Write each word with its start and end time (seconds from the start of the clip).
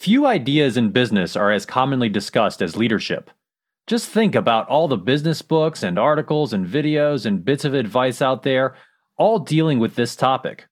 Few 0.00 0.24
ideas 0.24 0.78
in 0.78 0.92
business 0.92 1.36
are 1.36 1.52
as 1.52 1.66
commonly 1.66 2.08
discussed 2.08 2.62
as 2.62 2.74
leadership. 2.74 3.30
Just 3.86 4.08
think 4.08 4.34
about 4.34 4.66
all 4.66 4.88
the 4.88 4.96
business 4.96 5.42
books 5.42 5.82
and 5.82 5.98
articles 5.98 6.54
and 6.54 6.66
videos 6.66 7.26
and 7.26 7.44
bits 7.44 7.66
of 7.66 7.74
advice 7.74 8.22
out 8.22 8.42
there, 8.42 8.74
all 9.18 9.38
dealing 9.38 9.78
with 9.78 9.96
this 9.96 10.16
topic. 10.16 10.66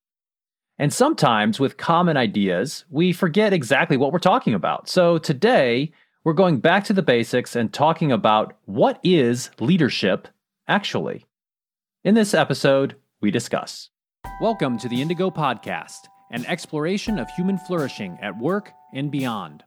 And 0.78 0.90
sometimes, 0.90 1.60
with 1.60 1.76
common 1.76 2.16
ideas, 2.16 2.86
we 2.88 3.12
forget 3.12 3.52
exactly 3.52 3.98
what 3.98 4.14
we're 4.14 4.18
talking 4.18 4.54
about. 4.54 4.88
So 4.88 5.18
today, 5.18 5.92
we're 6.24 6.32
going 6.32 6.60
back 6.60 6.84
to 6.84 6.94
the 6.94 7.02
basics 7.02 7.54
and 7.54 7.70
talking 7.70 8.10
about 8.10 8.56
what 8.64 8.98
is 9.04 9.50
leadership 9.60 10.28
actually. 10.68 11.26
In 12.02 12.14
this 12.14 12.32
episode, 12.32 12.96
we 13.20 13.30
discuss. 13.30 13.90
Welcome 14.40 14.78
to 14.78 14.88
the 14.88 15.02
Indigo 15.02 15.28
Podcast, 15.28 16.08
an 16.30 16.46
exploration 16.46 17.18
of 17.18 17.28
human 17.36 17.58
flourishing 17.58 18.16
at 18.22 18.38
work 18.38 18.72
and 18.92 19.10
beyond. 19.10 19.64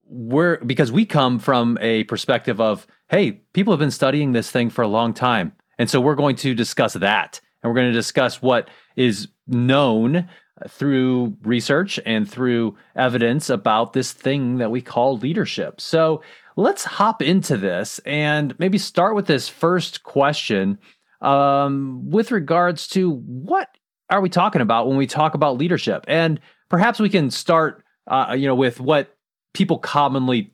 We're 0.08 0.58
because 0.58 0.92
we 0.92 1.06
come 1.06 1.40
from 1.40 1.78
a 1.82 2.04
perspective 2.06 2.62
of 2.62 2.86
hey, 3.10 3.32
people 3.54 3.74
have 3.74 3.80
been 3.80 3.92
studying 3.92 4.32
this 4.32 4.52
thing 4.52 4.70
for 4.70 4.84
a 4.84 4.88
long 4.88 5.14
time. 5.14 5.54
And 5.78 5.90
so 5.90 6.00
we're 6.00 6.16
going 6.16 6.36
to 6.38 6.54
discuss 6.54 6.94
that. 6.94 7.42
And 7.62 7.70
we're 7.70 7.76
going 7.76 7.92
to 7.92 7.98
discuss 7.98 8.42
what 8.42 8.70
is 8.96 9.28
known 9.48 10.30
through 10.70 11.36
research 11.44 12.00
and 12.06 12.30
through 12.30 12.78
evidence 12.96 13.50
about 13.50 13.94
this 13.94 14.14
thing 14.14 14.58
that 14.58 14.72
we 14.72 14.82
call 14.82 15.18
leadership. 15.18 15.82
So 15.82 16.22
let's 16.56 16.86
hop 16.86 17.22
into 17.22 17.58
this 17.58 18.00
and 18.06 18.58
maybe 18.58 18.78
start 18.78 19.16
with 19.16 19.28
this 19.28 19.50
first 19.50 20.04
question 20.04 20.80
um, 21.22 22.10
with 22.10 22.32
regards 22.32 22.88
to 22.90 23.12
what 23.12 23.70
are 24.10 24.22
we 24.22 24.30
talking 24.30 24.62
about 24.62 24.88
when 24.88 24.98
we 24.98 25.08
talk 25.08 25.34
about 25.34 25.58
leadership? 25.58 26.06
And 26.08 26.40
perhaps 26.70 27.00
we 27.00 27.10
can 27.10 27.32
start, 27.32 27.84
uh, 28.08 28.36
you 28.38 28.48
know, 28.48 28.56
with 28.56 28.80
what 28.80 29.16
people 29.54 29.80
commonly 29.80 30.54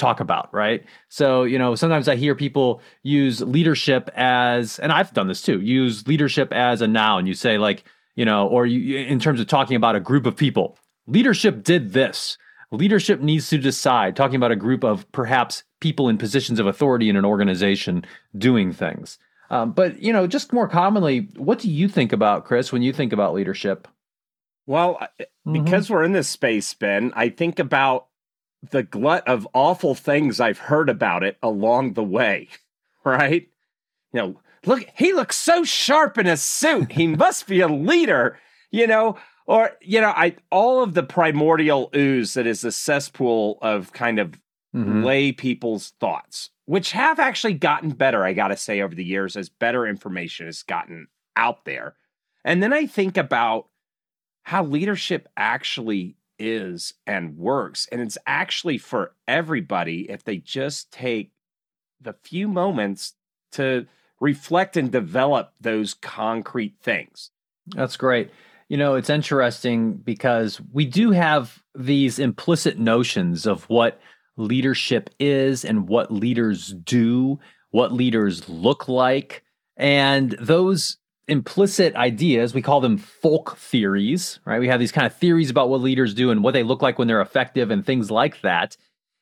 talk 0.00 0.18
about, 0.20 0.52
right? 0.52 0.84
So, 1.08 1.44
you 1.44 1.58
know, 1.58 1.74
sometimes 1.74 2.08
I 2.08 2.16
hear 2.16 2.34
people 2.34 2.80
use 3.02 3.40
leadership 3.40 4.10
as, 4.16 4.78
and 4.80 4.90
I've 4.90 5.12
done 5.12 5.28
this 5.28 5.42
too, 5.42 5.60
use 5.60 6.08
leadership 6.08 6.52
as 6.52 6.82
a 6.82 6.88
noun. 6.88 7.26
You 7.26 7.34
say, 7.34 7.58
like, 7.58 7.84
you 8.16 8.24
know, 8.24 8.48
or 8.48 8.66
you, 8.66 8.98
in 8.98 9.20
terms 9.20 9.40
of 9.40 9.46
talking 9.46 9.76
about 9.76 9.94
a 9.94 10.00
group 10.00 10.26
of 10.26 10.36
people, 10.36 10.76
leadership 11.06 11.62
did 11.62 11.92
this. 11.92 12.38
Leadership 12.72 13.20
needs 13.20 13.48
to 13.50 13.58
decide, 13.58 14.14
talking 14.14 14.36
about 14.36 14.52
a 14.52 14.56
group 14.56 14.84
of 14.84 15.10
perhaps 15.12 15.64
people 15.80 16.08
in 16.08 16.18
positions 16.18 16.60
of 16.60 16.66
authority 16.66 17.08
in 17.08 17.16
an 17.16 17.24
organization 17.24 18.04
doing 18.36 18.72
things. 18.72 19.18
Um, 19.50 19.72
but, 19.72 20.00
you 20.00 20.12
know, 20.12 20.28
just 20.28 20.52
more 20.52 20.68
commonly, 20.68 21.28
what 21.36 21.58
do 21.58 21.68
you 21.68 21.88
think 21.88 22.12
about, 22.12 22.44
Chris, 22.44 22.72
when 22.72 22.82
you 22.82 22.92
think 22.92 23.12
about 23.12 23.34
leadership? 23.34 23.88
Well, 24.66 25.00
mm-hmm. 25.20 25.52
because 25.52 25.90
we're 25.90 26.04
in 26.04 26.12
this 26.12 26.28
space, 26.28 26.72
Ben, 26.74 27.12
I 27.16 27.30
think 27.30 27.58
about 27.58 28.06
the 28.68 28.82
glut 28.82 29.26
of 29.26 29.48
awful 29.54 29.94
things 29.94 30.40
I've 30.40 30.58
heard 30.58 30.88
about 30.88 31.22
it 31.22 31.38
along 31.42 31.94
the 31.94 32.04
way, 32.04 32.48
right? 33.04 33.48
You 34.12 34.20
know, 34.20 34.40
look, 34.66 34.86
he 34.96 35.12
looks 35.12 35.36
so 35.36 35.64
sharp 35.64 36.18
in 36.18 36.26
a 36.26 36.36
suit. 36.36 36.92
He 36.92 37.06
must 37.16 37.46
be 37.46 37.60
a 37.60 37.68
leader, 37.68 38.38
you 38.70 38.86
know, 38.86 39.16
or, 39.46 39.72
you 39.80 40.00
know, 40.00 40.10
I, 40.10 40.36
all 40.50 40.82
of 40.82 40.94
the 40.94 41.02
primordial 41.02 41.90
ooze 41.94 42.34
that 42.34 42.46
is 42.46 42.60
the 42.60 42.72
cesspool 42.72 43.58
of 43.62 43.92
kind 43.92 44.18
of 44.18 44.40
mm-hmm. 44.74 45.02
lay 45.02 45.32
people's 45.32 45.92
thoughts, 46.00 46.50
which 46.66 46.92
have 46.92 47.18
actually 47.18 47.54
gotten 47.54 47.90
better, 47.90 48.24
I 48.24 48.32
got 48.32 48.48
to 48.48 48.56
say, 48.56 48.80
over 48.80 48.94
the 48.94 49.04
years 49.04 49.36
as 49.36 49.48
better 49.48 49.86
information 49.86 50.46
has 50.46 50.62
gotten 50.62 51.08
out 51.36 51.64
there. 51.64 51.96
And 52.44 52.62
then 52.62 52.72
I 52.72 52.86
think 52.86 53.16
about 53.16 53.68
how 54.42 54.64
leadership 54.64 55.28
actually 55.36 56.16
is 56.40 56.94
and 57.06 57.36
works. 57.36 57.86
And 57.92 58.00
it's 58.00 58.18
actually 58.26 58.78
for 58.78 59.12
everybody 59.28 60.10
if 60.10 60.24
they 60.24 60.38
just 60.38 60.90
take 60.90 61.30
the 62.00 62.14
few 62.14 62.48
moments 62.48 63.14
to 63.52 63.86
reflect 64.20 64.76
and 64.76 64.90
develop 64.90 65.52
those 65.60 65.94
concrete 65.94 66.74
things. 66.82 67.30
That's 67.68 67.96
great. 67.96 68.30
You 68.68 68.76
know, 68.76 68.94
it's 68.94 69.10
interesting 69.10 69.94
because 69.94 70.60
we 70.72 70.84
do 70.86 71.10
have 71.10 71.62
these 71.74 72.18
implicit 72.18 72.78
notions 72.78 73.46
of 73.46 73.64
what 73.64 74.00
leadership 74.36 75.10
is 75.18 75.64
and 75.64 75.88
what 75.88 76.12
leaders 76.12 76.74
do, 76.84 77.38
what 77.70 77.92
leaders 77.92 78.48
look 78.48 78.88
like. 78.88 79.42
And 79.76 80.32
those 80.40 80.98
implicit 81.30 81.94
ideas. 81.94 82.52
We 82.52 82.60
call 82.60 82.80
them 82.80 82.98
folk 82.98 83.56
theories, 83.56 84.40
right? 84.44 84.60
We 84.60 84.68
have 84.68 84.80
these 84.80 84.92
kind 84.92 85.06
of 85.06 85.14
theories 85.14 85.48
about 85.48 85.68
what 85.68 85.80
leaders 85.80 86.12
do 86.12 86.30
and 86.30 86.42
what 86.42 86.54
they 86.54 86.62
look 86.62 86.82
like 86.82 86.98
when 86.98 87.08
they're 87.08 87.20
effective 87.22 87.70
and 87.70 87.86
things 87.86 88.10
like 88.10 88.40
that. 88.42 88.76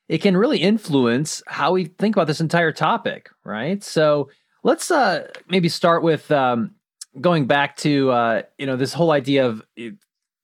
It 0.08 0.18
can 0.18 0.36
really 0.36 0.58
influence 0.58 1.42
how 1.46 1.72
we 1.72 1.84
think 1.84 2.16
about 2.16 2.26
this 2.26 2.40
entire 2.40 2.72
topic, 2.72 3.28
right? 3.44 3.84
So 3.84 4.30
let's 4.64 4.90
uh, 4.90 5.28
maybe 5.48 5.68
start 5.68 6.02
with 6.02 6.30
um, 6.30 6.74
going 7.20 7.46
back 7.46 7.76
to 7.78 8.10
uh, 8.10 8.42
you 8.56 8.66
know 8.66 8.76
this 8.76 8.94
whole 8.94 9.10
idea 9.10 9.46
of 9.46 9.62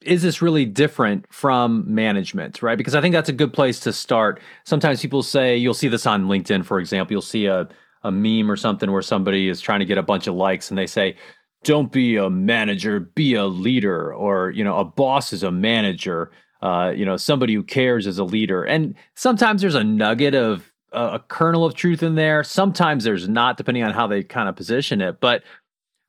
is 0.03 0.21
this 0.21 0.43
really 0.43 0.67
different 0.67 1.25
from 1.33 1.83
management, 1.87 2.63
right? 2.63 2.77
Because 2.77 2.95
I 2.95 3.01
think 3.01 3.15
that's 3.15 3.31
a 3.31 3.33
good 3.33 3.55
place 3.55 3.81
to 3.81 3.93
start. 3.93 4.39
Sometimes 4.65 5.01
people 5.01 5.23
say 5.23 5.57
you'll 5.57 5.73
see 5.73 5.89
this 5.89 6.05
on 6.05 6.27
LinkedIn, 6.27 6.67
for 6.67 6.79
example. 6.79 7.15
You'll 7.15 7.23
see 7.23 7.47
a 7.47 7.67
a 8.05 8.13
meme 8.13 8.51
or 8.51 8.57
something 8.57 8.93
where 8.93 9.03
somebody 9.03 9.49
is 9.49 9.61
trying 9.61 9.81
to 9.81 9.87
get 9.87 9.99
a 9.99 10.03
bunch 10.03 10.27
of 10.27 10.35
likes 10.35 10.69
and 10.69 10.79
they 10.79 10.87
say 10.87 11.17
don't 11.65 11.91
be 11.91 12.17
a 12.17 12.31
manager, 12.31 13.01
be 13.01 13.35
a 13.35 13.47
leader, 13.47 14.13
or 14.15 14.51
you 14.51 14.63
know, 14.63 14.79
a 14.79 14.85
boss 14.85 15.33
is 15.33 15.43
a 15.43 15.51
manager. 15.51 16.31
Uh, 16.63 16.93
you 16.97 17.05
know, 17.05 17.17
somebody 17.17 17.53
who 17.55 17.63
cares 17.63 18.07
is 18.07 18.19
a 18.19 18.25
leader. 18.25 18.65
And 18.65 18.95
sometimes 19.17 19.61
there's 19.61 19.75
a 19.75 19.85
nugget 19.85 20.35
of 20.35 20.73
uh, 20.95 21.11
a 21.15 21.19
kernel 21.19 21.67
of 21.67 21.75
truth 21.75 22.03
in 22.03 22.15
there. 22.15 22.43
Sometimes 22.43 23.05
there's 23.05 23.29
not, 23.29 23.59
depending 23.59 23.83
on 23.83 23.93
how 23.93 24.07
they 24.07 24.23
kind 24.23 24.49
of 24.49 24.57
position 24.57 25.03
it. 25.03 25.21
But 25.21 25.43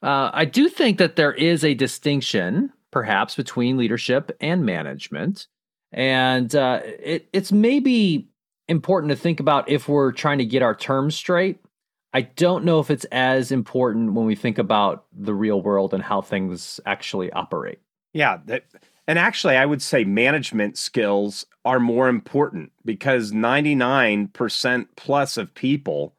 uh, 0.02 0.30
I 0.34 0.46
do 0.46 0.70
think 0.70 0.98
that 1.00 1.16
there 1.16 1.34
is 1.34 1.64
a 1.64 1.74
distinction, 1.74 2.72
perhaps, 2.92 3.36
between 3.36 3.76
leadership 3.76 4.32
and 4.40 4.66
management, 4.66 5.48
and 5.92 6.56
uh, 6.56 6.82
it, 6.84 7.28
it's 7.34 7.52
maybe 7.52 8.30
important 8.68 9.10
to 9.10 9.16
think 9.16 9.40
about 9.40 9.70
if 9.70 9.88
we're 9.88 10.12
trying 10.12 10.38
to 10.38 10.46
get 10.46 10.62
our 10.62 10.76
terms 10.76 11.16
straight 11.16 11.60
I 12.16 12.22
don't 12.22 12.64
know 12.64 12.80
if 12.80 12.90
it's 12.90 13.04
as 13.12 13.52
important 13.52 14.14
when 14.14 14.26
we 14.26 14.36
think 14.36 14.58
about 14.58 15.04
the 15.12 15.34
real 15.34 15.62
world 15.62 15.94
and 15.94 16.02
how 16.02 16.22
things 16.22 16.80
actually 16.86 17.30
operate. 17.34 17.80
Yeah. 18.14 18.38
That, 18.46 18.64
and 19.06 19.20
actually, 19.20 19.58
I 19.58 19.66
would 19.66 19.82
say 19.82 20.06
management 20.06 20.78
skills 20.78 21.46
are 21.66 21.78
more 21.78 22.08
important 22.08 22.72
because 22.86 23.34
99% 23.34 24.88
plus 24.96 25.36
of 25.36 25.54
people 25.54 26.16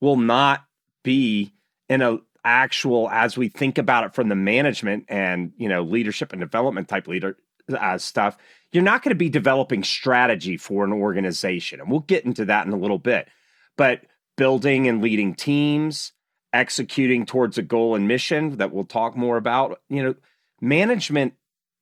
will 0.00 0.16
not 0.16 0.64
be 1.02 1.52
in 1.88 2.02
a 2.02 2.18
actual 2.44 3.10
as 3.10 3.36
we 3.36 3.48
think 3.48 3.78
about 3.78 4.04
it 4.04 4.14
from 4.14 4.28
the 4.28 4.36
management 4.36 5.04
and 5.08 5.52
you 5.56 5.68
know 5.68 5.82
leadership 5.82 6.32
and 6.32 6.40
development 6.40 6.88
type 6.88 7.06
leader 7.06 7.36
uh, 7.72 7.96
stuff 7.96 8.36
you're 8.72 8.82
not 8.82 9.00
going 9.04 9.10
to 9.10 9.14
be 9.14 9.28
developing 9.28 9.84
strategy 9.84 10.56
for 10.56 10.84
an 10.84 10.92
organization 10.92 11.78
and 11.78 11.88
we'll 11.88 12.00
get 12.00 12.24
into 12.24 12.44
that 12.44 12.66
in 12.66 12.72
a 12.72 12.76
little 12.76 12.98
bit 12.98 13.28
but 13.76 14.02
building 14.36 14.88
and 14.88 15.02
leading 15.02 15.34
teams, 15.34 16.12
executing 16.52 17.26
towards 17.26 17.58
a 17.58 17.62
goal 17.62 17.94
and 17.94 18.08
mission 18.08 18.56
that 18.58 18.72
we'll 18.72 18.84
talk 18.84 19.16
more 19.16 19.36
about. 19.36 19.80
You 19.88 20.02
know, 20.02 20.14
management 20.60 21.34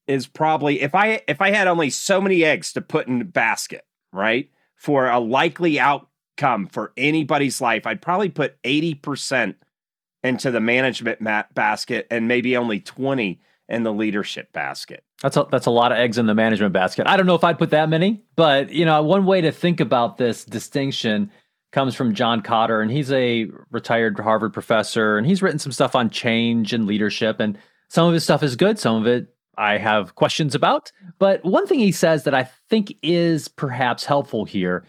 is 0.06 0.26
probably 0.26 0.81
if 0.81 0.94
I 0.94 1.23
if 1.29 1.41
I 1.41 1.50
had 1.50 1.69
only 1.69 1.91
so 1.91 2.20
many 2.20 2.44
eggs 2.44 2.73
to 2.73 2.81
put 2.81 3.06
in 3.06 3.20
a 3.20 3.25
basket, 3.25 3.85
right? 4.12 4.50
For 4.76 5.08
a 5.08 5.20
likely 5.20 5.79
outcome 5.79 6.67
for 6.67 6.93
anybody's 6.97 7.61
life, 7.61 7.87
I'd 7.87 8.02
probably 8.02 8.31
put 8.31 8.61
80% 8.62 9.56
into 10.23 10.50
the 10.50 10.61
management 10.61 11.20
ma- 11.20 11.44
basket 11.55 12.06
and 12.11 12.29
maybe 12.29 12.56
only 12.56 12.81
20 12.81 13.41
in 13.69 13.82
the 13.85 13.93
leadership 13.93 14.52
basket. 14.52 15.05
That's 15.23 15.37
a, 15.37 15.47
that's 15.50 15.67
a 15.67 15.70
lot 15.70 15.93
of 15.93 15.99
eggs 15.99 16.19
in 16.19 16.26
the 16.26 16.35
management 16.35 16.73
basket. 16.73 17.06
I 17.06 17.17
don't 17.17 17.26
know 17.26 17.35
if 17.35 17.44
I'd 17.44 17.58
put 17.58 17.70
that 17.70 17.88
many, 17.88 18.23
but 18.37 18.70
you 18.70 18.85
know, 18.85 19.02
one 19.02 19.26
way 19.26 19.41
to 19.43 19.52
think 19.52 19.81
about 19.81 20.19
this 20.19 20.44
distinction 20.44 21.31
comes 21.73 21.95
from 21.95 22.15
John 22.15 22.43
Kotter, 22.43 22.83
and 22.83 22.91
he's 22.91 23.13
a 23.13 23.49
retired 23.71 24.19
Harvard 24.19 24.53
professor, 24.53 25.17
and 25.17 25.27
he's 25.27 25.43
written 25.43 25.59
some 25.59 25.73
stuff 25.73 25.95
on 25.95 26.11
change 26.11 26.73
and 26.73 26.87
leadership, 26.87 27.41
and 27.41 27.59
some 27.89 28.07
of 28.07 28.15
his 28.15 28.25
stuff 28.25 28.43
is 28.43 28.57
good, 28.57 28.79
some 28.79 28.97
of 28.97 29.07
it 29.07 29.35
I 29.57 29.79
have 29.79 30.15
questions 30.15 30.55
about. 30.55 30.91
But 31.19 31.45
one 31.45 31.67
thing 31.67 31.81
he 31.81 31.93
says 31.93 32.25
that 32.25 32.35
I 32.35 32.49
think 32.69 32.95
is 33.03 33.49
perhaps 33.49 34.05
helpful 34.05 34.45
here 34.45 34.85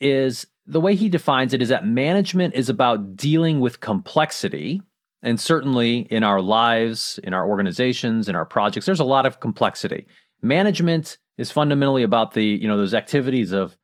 is 0.00 0.46
the 0.66 0.80
way 0.80 0.94
he 0.94 1.08
defines 1.08 1.54
it 1.54 1.62
is 1.62 1.70
that 1.70 1.86
management 1.86 2.54
is 2.54 2.68
about 2.68 3.16
dealing 3.16 3.60
with 3.60 3.80
complexity. 3.80 4.82
And 5.22 5.40
certainly 5.40 6.00
in 6.10 6.24
our 6.24 6.40
lives, 6.40 7.18
in 7.24 7.32
our 7.32 7.48
organizations, 7.48 8.28
in 8.28 8.36
our 8.36 8.44
projects, 8.44 8.86
there's 8.86 9.00
a 9.00 9.04
lot 9.04 9.24
of 9.24 9.40
complexity. 9.40 10.06
Management 10.42 11.18
is 11.38 11.50
fundamentally 11.50 12.02
about 12.02 12.34
the, 12.34 12.44
you 12.44 12.68
know, 12.68 12.76
those 12.76 12.94
activities 12.94 13.52
of 13.52 13.76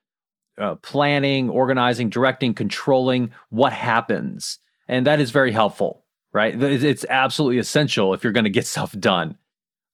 uh, 0.59 0.75
planning, 0.77 1.51
organizing, 1.51 2.11
directing, 2.11 2.55
controlling 2.55 3.31
what 3.51 3.73
happens. 3.73 4.59
And 4.89 5.07
that 5.07 5.21
is 5.21 5.31
very 5.31 5.53
helpful, 5.53 6.05
right? 6.33 6.61
It's 6.61 7.05
absolutely 7.09 7.59
essential 7.59 8.15
if 8.15 8.25
you're 8.25 8.33
going 8.33 8.45
to 8.45 8.51
get 8.51 8.67
stuff 8.75 8.93
done. 8.99 9.37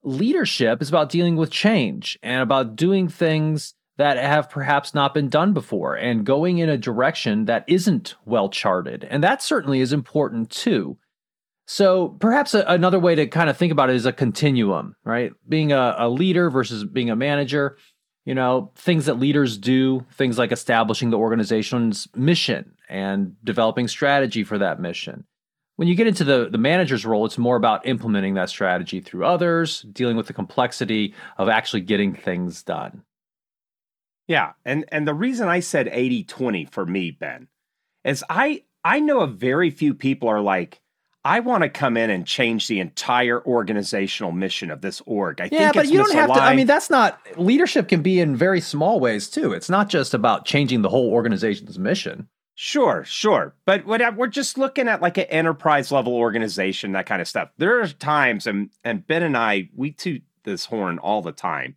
Leadership 0.02 0.82
is 0.82 0.88
about 0.88 1.08
dealing 1.08 1.36
with 1.36 1.50
change 1.50 2.18
and 2.22 2.42
about 2.42 2.76
doing 2.76 3.08
things 3.08 3.74
that 3.96 4.16
have 4.16 4.50
perhaps 4.50 4.92
not 4.94 5.14
been 5.14 5.28
done 5.28 5.52
before 5.52 5.94
and 5.94 6.26
going 6.26 6.58
in 6.58 6.68
a 6.68 6.76
direction 6.76 7.44
that 7.44 7.64
isn't 7.68 8.16
well 8.24 8.48
charted. 8.48 9.04
And 9.04 9.22
that 9.22 9.40
certainly 9.40 9.80
is 9.80 9.92
important 9.92 10.50
too. 10.50 10.98
So 11.66 12.08
perhaps 12.20 12.54
a, 12.54 12.64
another 12.66 12.98
way 12.98 13.14
to 13.14 13.26
kind 13.26 13.48
of 13.48 13.56
think 13.56 13.72
about 13.72 13.90
it 13.90 13.96
is 13.96 14.04
a 14.04 14.12
continuum, 14.12 14.96
right? 15.04 15.32
Being 15.48 15.72
a, 15.72 15.94
a 15.98 16.08
leader 16.08 16.50
versus 16.50 16.84
being 16.84 17.08
a 17.08 17.16
manager 17.16 17.78
you 18.24 18.34
know, 18.34 18.70
things 18.74 19.06
that 19.06 19.18
leaders 19.18 19.58
do, 19.58 20.04
things 20.12 20.38
like 20.38 20.52
establishing 20.52 21.10
the 21.10 21.18
organization's 21.18 22.08
mission 22.14 22.74
and 22.88 23.36
developing 23.44 23.88
strategy 23.88 24.44
for 24.44 24.58
that 24.58 24.80
mission. 24.80 25.24
When 25.76 25.88
you 25.88 25.96
get 25.96 26.06
into 26.06 26.24
the, 26.24 26.48
the 26.50 26.58
manager's 26.58 27.04
role, 27.04 27.26
it's 27.26 27.36
more 27.36 27.56
about 27.56 27.86
implementing 27.86 28.34
that 28.34 28.48
strategy 28.48 29.00
through 29.00 29.24
others, 29.24 29.82
dealing 29.92 30.16
with 30.16 30.28
the 30.28 30.32
complexity 30.32 31.14
of 31.36 31.48
actually 31.48 31.80
getting 31.80 32.14
things 32.14 32.62
done. 32.62 33.02
Yeah. 34.26 34.52
And 34.64 34.86
and 34.88 35.06
the 35.06 35.14
reason 35.14 35.48
I 35.48 35.60
said 35.60 35.86
80-20 35.86 36.70
for 36.70 36.86
me, 36.86 37.10
Ben, 37.10 37.48
is 38.04 38.24
I 38.30 38.62
I 38.84 39.00
know 39.00 39.20
a 39.20 39.26
very 39.26 39.70
few 39.70 39.94
people 39.94 40.28
are 40.28 40.40
like, 40.40 40.80
I 41.24 41.40
want 41.40 41.62
to 41.62 41.70
come 41.70 41.96
in 41.96 42.10
and 42.10 42.26
change 42.26 42.68
the 42.68 42.80
entire 42.80 43.42
organizational 43.46 44.32
mission 44.32 44.70
of 44.70 44.82
this 44.82 45.00
org. 45.06 45.40
I 45.40 45.48
yeah, 45.50 45.72
but 45.72 45.88
you 45.88 45.98
don't 45.98 46.12
have 46.12 46.32
to. 46.32 46.40
I 46.40 46.54
mean, 46.54 46.66
that's 46.66 46.90
not 46.90 47.18
leadership 47.38 47.88
can 47.88 48.02
be 48.02 48.20
in 48.20 48.36
very 48.36 48.60
small 48.60 49.00
ways 49.00 49.30
too. 49.30 49.52
It's 49.52 49.70
not 49.70 49.88
just 49.88 50.12
about 50.12 50.44
changing 50.44 50.82
the 50.82 50.90
whole 50.90 51.10
organization's 51.10 51.78
mission. 51.78 52.28
Sure, 52.56 53.02
sure, 53.04 53.54
but 53.64 53.84
what, 53.84 54.16
we're 54.16 54.28
just 54.28 54.58
looking 54.58 54.86
at 54.86 55.02
like 55.02 55.18
an 55.18 55.24
enterprise 55.24 55.90
level 55.90 56.14
organization, 56.14 56.92
that 56.92 57.06
kind 57.06 57.20
of 57.20 57.26
stuff. 57.26 57.48
There 57.58 57.80
are 57.80 57.88
times, 57.88 58.46
and 58.46 58.70
and 58.84 59.06
Ben 59.06 59.22
and 59.22 59.36
I, 59.36 59.70
we 59.74 59.90
toot 59.90 60.22
this 60.44 60.66
horn 60.66 60.98
all 60.98 61.22
the 61.22 61.32
time 61.32 61.74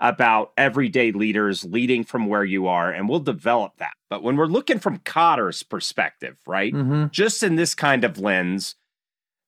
about 0.00 0.52
everyday 0.56 1.12
leaders 1.12 1.64
leading 1.64 2.02
from 2.02 2.26
where 2.26 2.44
you 2.44 2.66
are, 2.66 2.90
and 2.90 3.08
we'll 3.08 3.20
develop 3.20 3.76
that. 3.76 3.92
But 4.10 4.22
when 4.22 4.36
we're 4.36 4.46
looking 4.46 4.78
from 4.78 4.98
Kotter's 5.00 5.62
perspective, 5.62 6.38
right, 6.46 6.72
mm-hmm. 6.72 7.06
just 7.10 7.42
in 7.42 7.56
this 7.56 7.74
kind 7.74 8.02
of 8.02 8.18
lens 8.18 8.74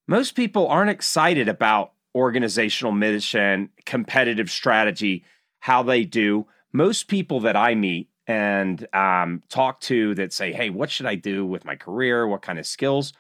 most 0.09 0.35
people 0.35 0.67
aren't 0.67 0.91
excited 0.91 1.49
about 1.49 1.93
organizational 2.15 2.93
mission, 2.93 3.69
competitive 3.85 4.51
strategy, 4.51 5.25
how 5.61 5.83
they 5.83 6.05
do. 6.05 6.47
Most 6.73 7.09
people 7.09 7.41
that 7.41 7.57
I 7.57 7.75
meet 7.75 8.09
and 8.27 8.87
um, 8.95 9.43
talk 9.49 9.81
to 9.83 10.15
that 10.15 10.33
say, 10.33 10.53
hey, 10.53 10.71
what 10.71 10.91
should 10.91 11.07
I 11.07 11.15
do 11.15 11.47
with 11.47 11.65
my 11.65 11.77
career? 11.77 12.27
What 12.27 12.43
kind 12.43 12.59
of 12.59 12.67
skills? 12.67 13.13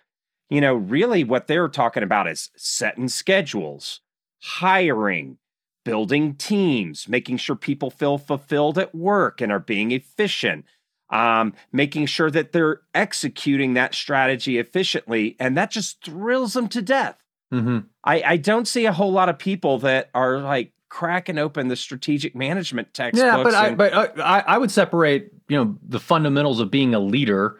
You 0.48 0.62
know, 0.62 0.74
really 0.74 1.24
what 1.24 1.46
they're 1.46 1.68
talking 1.68 2.02
about 2.02 2.26
is 2.26 2.50
setting 2.56 3.08
schedules, 3.08 4.00
hiring, 4.42 5.36
building 5.84 6.34
teams, 6.34 7.06
making 7.06 7.36
sure 7.36 7.56
people 7.56 7.90
feel 7.90 8.16
fulfilled 8.16 8.78
at 8.78 8.94
work 8.94 9.42
and 9.42 9.52
are 9.52 9.60
being 9.60 9.92
efficient 9.92 10.64
um, 11.10 11.54
making 11.72 12.06
sure 12.06 12.30
that 12.30 12.52
they're 12.52 12.80
executing 12.94 13.74
that 13.74 13.94
strategy 13.94 14.58
efficiently. 14.58 15.36
And 15.38 15.56
that 15.56 15.70
just 15.70 16.04
thrills 16.04 16.52
them 16.52 16.68
to 16.68 16.82
death. 16.82 17.16
Mm-hmm. 17.52 17.78
I, 18.04 18.22
I 18.22 18.36
don't 18.36 18.68
see 18.68 18.86
a 18.86 18.92
whole 18.92 19.12
lot 19.12 19.28
of 19.28 19.38
people 19.38 19.78
that 19.78 20.10
are 20.14 20.38
like 20.38 20.72
cracking 20.88 21.38
open 21.38 21.68
the 21.68 21.76
strategic 21.76 22.34
management 22.34 22.92
textbooks. 22.94 23.24
Yeah, 23.24 23.42
but 23.42 23.54
and, 23.54 23.56
I 23.56 23.74
but 23.74 23.92
uh, 23.92 24.22
I, 24.22 24.40
I 24.40 24.58
would 24.58 24.70
separate 24.70 25.32
you 25.48 25.56
know 25.56 25.78
the 25.86 26.00
fundamentals 26.00 26.60
of 26.60 26.70
being 26.70 26.94
a 26.94 27.00
leader 27.00 27.58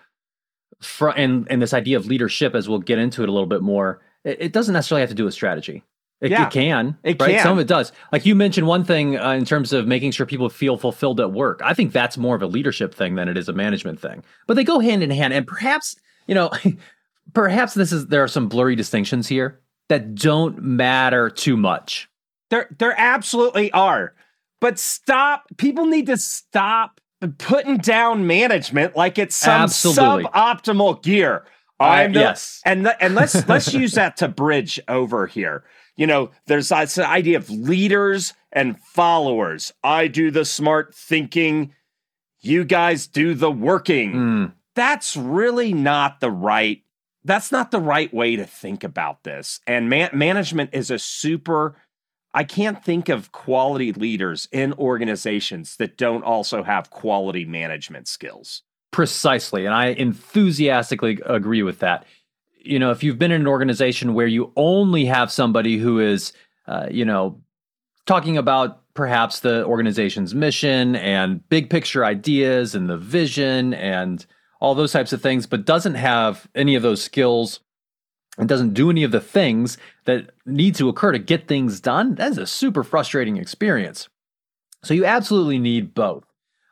from 0.80 1.14
and 1.16 1.46
and 1.50 1.62
this 1.62 1.72
idea 1.72 1.96
of 1.96 2.06
leadership 2.06 2.54
as 2.54 2.68
we'll 2.68 2.78
get 2.78 2.98
into 2.98 3.22
it 3.22 3.28
a 3.28 3.32
little 3.32 3.46
bit 3.46 3.62
more. 3.62 4.00
It, 4.24 4.38
it 4.40 4.52
doesn't 4.52 4.74
necessarily 4.74 5.02
have 5.02 5.10
to 5.10 5.14
do 5.14 5.24
with 5.24 5.34
strategy. 5.34 5.84
It, 6.20 6.32
yeah, 6.32 6.46
it 6.46 6.52
can. 6.52 6.98
It 7.04 7.20
right? 7.20 7.30
can. 7.30 7.42
Some 7.42 7.52
of 7.52 7.58
it 7.60 7.68
does. 7.68 7.92
Like 8.10 8.26
you 8.26 8.34
mentioned 8.34 8.66
one 8.66 8.84
thing 8.84 9.16
uh, 9.16 9.32
in 9.32 9.44
terms 9.44 9.72
of 9.72 9.86
making 9.86 10.10
sure 10.10 10.26
people 10.26 10.48
feel 10.48 10.76
fulfilled 10.76 11.20
at 11.20 11.32
work. 11.32 11.60
I 11.64 11.74
think 11.74 11.92
that's 11.92 12.18
more 12.18 12.34
of 12.34 12.42
a 12.42 12.46
leadership 12.46 12.94
thing 12.94 13.14
than 13.14 13.28
it 13.28 13.36
is 13.36 13.48
a 13.48 13.52
management 13.52 14.00
thing. 14.00 14.24
But 14.46 14.54
they 14.54 14.64
go 14.64 14.80
hand 14.80 15.02
in 15.02 15.10
hand. 15.10 15.32
And 15.32 15.46
perhaps, 15.46 15.94
you 16.26 16.34
know, 16.34 16.50
perhaps 17.34 17.74
this 17.74 17.92
is 17.92 18.08
there 18.08 18.24
are 18.24 18.28
some 18.28 18.48
blurry 18.48 18.74
distinctions 18.74 19.28
here 19.28 19.60
that 19.88 20.16
don't 20.16 20.60
matter 20.60 21.30
too 21.30 21.56
much. 21.56 22.08
There 22.50 22.68
there 22.78 22.94
absolutely 22.98 23.70
are. 23.72 24.14
But 24.60 24.80
stop. 24.80 25.44
People 25.56 25.86
need 25.86 26.06
to 26.06 26.16
stop 26.16 27.00
putting 27.38 27.78
down 27.78 28.26
management 28.26 28.96
like 28.96 29.18
it's 29.18 29.36
some 29.36 29.62
Absolutely. 29.62 30.24
suboptimal 30.24 31.02
gear. 31.02 31.44
I'm 31.78 32.16
uh, 32.16 32.20
yes. 32.20 32.60
And 32.64 32.88
and 33.00 33.14
let's 33.14 33.46
let's 33.48 33.72
use 33.72 33.92
that 33.92 34.16
to 34.16 34.26
bridge 34.26 34.80
over 34.88 35.28
here 35.28 35.62
you 35.98 36.06
know, 36.06 36.30
there's 36.46 36.70
this 36.70 36.98
idea 36.98 37.36
of 37.36 37.50
leaders 37.50 38.32
and 38.52 38.80
followers. 38.80 39.74
I 39.82 40.06
do 40.06 40.30
the 40.30 40.44
smart 40.44 40.94
thinking, 40.94 41.74
you 42.40 42.64
guys 42.64 43.08
do 43.08 43.34
the 43.34 43.50
working. 43.50 44.12
Mm. 44.12 44.52
That's 44.74 45.16
really 45.16 45.74
not 45.74 46.20
the 46.20 46.30
right 46.30 46.82
that's 47.24 47.52
not 47.52 47.72
the 47.72 47.80
right 47.80 48.14
way 48.14 48.36
to 48.36 48.46
think 48.46 48.84
about 48.84 49.24
this. 49.24 49.60
And 49.66 49.90
man- 49.90 50.10
management 50.14 50.70
is 50.72 50.90
a 50.90 50.98
super 50.98 51.76
I 52.32 52.44
can't 52.44 52.82
think 52.82 53.08
of 53.08 53.32
quality 53.32 53.92
leaders 53.92 54.48
in 54.52 54.72
organizations 54.74 55.76
that 55.76 55.98
don't 55.98 56.22
also 56.22 56.62
have 56.62 56.90
quality 56.90 57.44
management 57.44 58.06
skills. 58.06 58.62
Precisely. 58.92 59.66
And 59.66 59.74
I 59.74 59.86
enthusiastically 59.86 61.18
agree 61.26 61.62
with 61.62 61.80
that 61.80 62.06
you 62.68 62.78
know, 62.78 62.90
if 62.90 63.02
you've 63.02 63.18
been 63.18 63.32
in 63.32 63.40
an 63.40 63.46
organization 63.46 64.14
where 64.14 64.26
you 64.26 64.52
only 64.56 65.06
have 65.06 65.32
somebody 65.32 65.78
who 65.78 65.98
is, 65.98 66.32
uh, 66.66 66.86
you 66.90 67.04
know, 67.04 67.40
talking 68.06 68.36
about 68.36 68.82
perhaps 68.94 69.40
the 69.40 69.64
organization's 69.64 70.34
mission 70.34 70.96
and 70.96 71.46
big 71.48 71.70
picture 71.70 72.04
ideas 72.04 72.74
and 72.74 72.88
the 72.88 72.96
vision 72.98 73.72
and 73.74 74.26
all 74.60 74.74
those 74.74 74.92
types 74.92 75.12
of 75.12 75.22
things, 75.22 75.46
but 75.46 75.64
doesn't 75.64 75.94
have 75.94 76.48
any 76.54 76.74
of 76.74 76.82
those 76.82 77.02
skills 77.02 77.60
and 78.36 78.48
doesn't 78.48 78.74
do 78.74 78.90
any 78.90 79.02
of 79.02 79.12
the 79.12 79.20
things 79.20 79.78
that 80.04 80.30
need 80.46 80.74
to 80.74 80.88
occur 80.88 81.12
to 81.12 81.18
get 81.18 81.48
things 81.48 81.80
done, 81.80 82.16
that 82.16 82.30
is 82.30 82.38
a 82.38 82.46
super 82.46 82.84
frustrating 82.84 83.36
experience. 83.36 84.08
So 84.84 84.94
you 84.94 85.04
absolutely 85.04 85.58
need 85.58 85.94
both. 85.94 86.24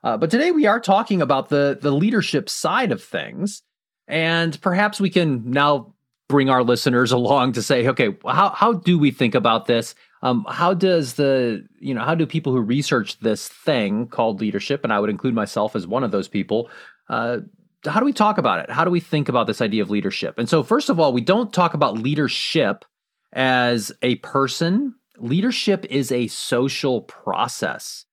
Uh, 0.05 0.17
but 0.17 0.31
today 0.31 0.53
we 0.53 0.67
are 0.67 0.79
talking 0.79 1.21
about 1.21 1.49
the 1.49 1.79
the 1.81 1.91
leadership 1.91 2.49
side 2.49 2.93
of 2.93 3.03
things. 3.03 3.63
And 4.09 4.61
perhaps 4.61 5.01
we 5.01 5.11
can 5.11 5.51
now 5.51 5.95
bring 6.29 6.51
our 6.51 6.63
listeners 6.63 7.13
along 7.13 7.53
to 7.53 7.63
say, 7.63 7.87
okay, 7.89 8.17
how, 8.27 8.51
how 8.51 8.73
do 8.73 8.99
we 8.99 9.11
think 9.11 9.35
about 9.35 9.67
this? 9.67 9.95
Um, 10.23 10.47
how 10.49 10.75
does 10.75 11.15
the, 11.15 11.67
you 11.79 11.95
know, 11.95 12.03
how 12.03 12.15
do 12.15 12.27
people 12.27 12.53
who 12.53 12.61
research 12.61 13.19
this 13.21 13.49
thing 13.49 14.09
called 14.09 14.41
leadership, 14.41 14.83
and 14.83 14.93
I 14.93 14.99
would 14.99 15.11
include 15.11 15.35
myself 15.35 15.77
as 15.77 15.87
one 15.87 16.03
of 16.03 16.11
those 16.11 16.27
people, 16.27 16.71
uh, 17.09 17.39
how 17.85 18.01
do 18.01 18.07
we 18.07 18.13
talk 18.13 18.39
about 18.39 18.61
it? 18.61 18.71
How 18.71 18.85
do 18.85 18.91
we 18.91 19.01
think 19.01 19.29
about 19.29 19.47
this 19.47 19.61
idea 19.61 19.83
of 19.83 19.91
leadership? 19.91 20.39
And 20.39 20.49
so, 20.49 20.63
first 20.63 20.89
of 20.89 20.99
all, 20.99 21.13
we 21.13 21.21
don't 21.21 21.53
talk 21.53 21.75
about 21.75 21.99
leadership 21.99 22.85
as 23.33 23.93
a 24.03 24.17
person. 24.17 24.95
Leadership 25.19 25.87
is 25.89 26.11
a 26.11 26.27
social 26.29 27.03
process. 27.03 28.05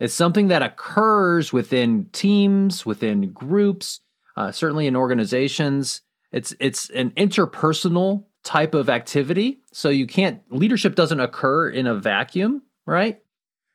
It's 0.00 0.14
something 0.14 0.48
that 0.48 0.62
occurs 0.62 1.52
within 1.52 2.06
teams, 2.12 2.84
within 2.84 3.32
groups, 3.32 4.00
uh, 4.36 4.52
certainly 4.52 4.86
in 4.86 4.96
organizations. 4.96 6.02
It's 6.30 6.54
it's 6.60 6.90
an 6.90 7.10
interpersonal 7.12 8.24
type 8.42 8.74
of 8.74 8.88
activity, 8.88 9.60
so 9.72 9.88
you 9.88 10.06
can't 10.06 10.40
leadership 10.50 10.94
doesn't 10.94 11.20
occur 11.20 11.68
in 11.68 11.86
a 11.86 11.94
vacuum, 11.94 12.62
right? 12.86 13.20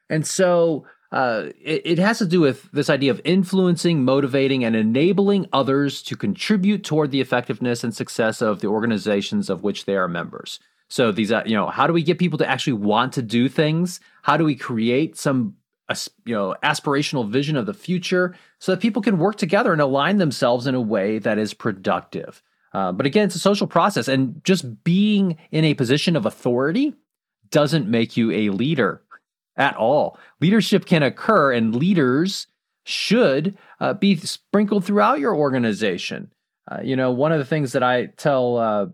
And 0.10 0.26
so 0.26 0.86
uh, 1.12 1.48
it, 1.62 1.82
it, 1.86 2.00
has 2.00 2.18
to 2.18 2.26
do 2.26 2.42
with 2.42 2.70
this 2.74 2.90
idea 2.90 3.12
of 3.12 3.22
influencing, 3.24 4.04
motivating, 4.04 4.66
and 4.66 4.76
enabling 4.76 5.48
others 5.54 6.02
to 6.02 6.18
contribute 6.18 6.84
toward 6.84 7.12
the 7.12 7.22
effectiveness 7.22 7.84
and 7.84 7.96
success 7.96 8.42
of 8.42 8.60
the 8.60 8.68
organizations 8.68 9.50
of 9.50 9.64
which 9.64 9.86
they 9.86 9.96
are 9.96 10.10
members. 10.10 10.60
So 10.90 11.12
these, 11.12 11.32
uh, 11.32 11.44
you 11.46 11.56
know, 11.56 11.68
how 11.68 11.88
do 11.88 11.94
we 11.94 12.04
get 12.04 12.20
people 12.20 12.38
to 12.40 12.50
actually 12.50 12.74
want 12.74 13.14
to 13.14 13.22
do 13.22 13.48
things? 13.48 14.02
How 14.24 14.36
do 14.36 14.44
we 14.44 14.56
create 14.56 15.18
some, 15.18 15.56
you 16.26 16.36
know, 16.36 16.56
aspirational 16.64 17.30
vision 17.30 17.56
of 17.56 17.66
the 17.66 17.74
future 17.74 18.36
so 18.60 18.72
that 18.72 18.82
people 18.82 19.02
can 19.02 19.18
work 19.18 19.38
together 19.38 19.72
and 19.72 19.82
align 19.82 20.18
themselves 20.18 20.68
in 20.68 20.76
a 20.76 20.82
way 20.82 21.20
that 21.20 21.38
is 21.38 21.54
productive? 21.54 22.44
Uh, 22.74 22.92
but 22.92 23.06
again, 23.06 23.26
it's 23.26 23.36
a 23.36 23.40
social 23.40 23.68
process, 23.68 24.08
and 24.08 24.44
just 24.44 24.84
being 24.84 25.38
in 25.52 25.64
a 25.64 25.74
position 25.74 26.16
of 26.16 26.26
authority 26.26 26.94
doesn't 27.50 27.88
make 27.88 28.18
you 28.18 28.32
a 28.32 28.50
leader 28.50 29.02
at 29.56 29.76
all. 29.76 30.20
Leadership 30.42 30.86
can 30.86 31.02
occur, 31.02 31.54
and 31.54 31.76
leaders 31.76 32.48
should 32.84 33.58
uh, 33.80 33.94
be 33.94 34.16
sprinkled 34.16 34.86
throughout 34.86 35.20
your 35.20 35.36
organization. 35.36 36.32
Uh, 36.70 36.80
you 36.84 36.96
know, 36.96 37.12
one 37.12 37.32
of 37.32 37.40
the 37.40 37.46
things 37.46 37.72
that 37.72 37.84
I 37.84 38.08
tell 38.08 38.58
uh, 38.58 38.88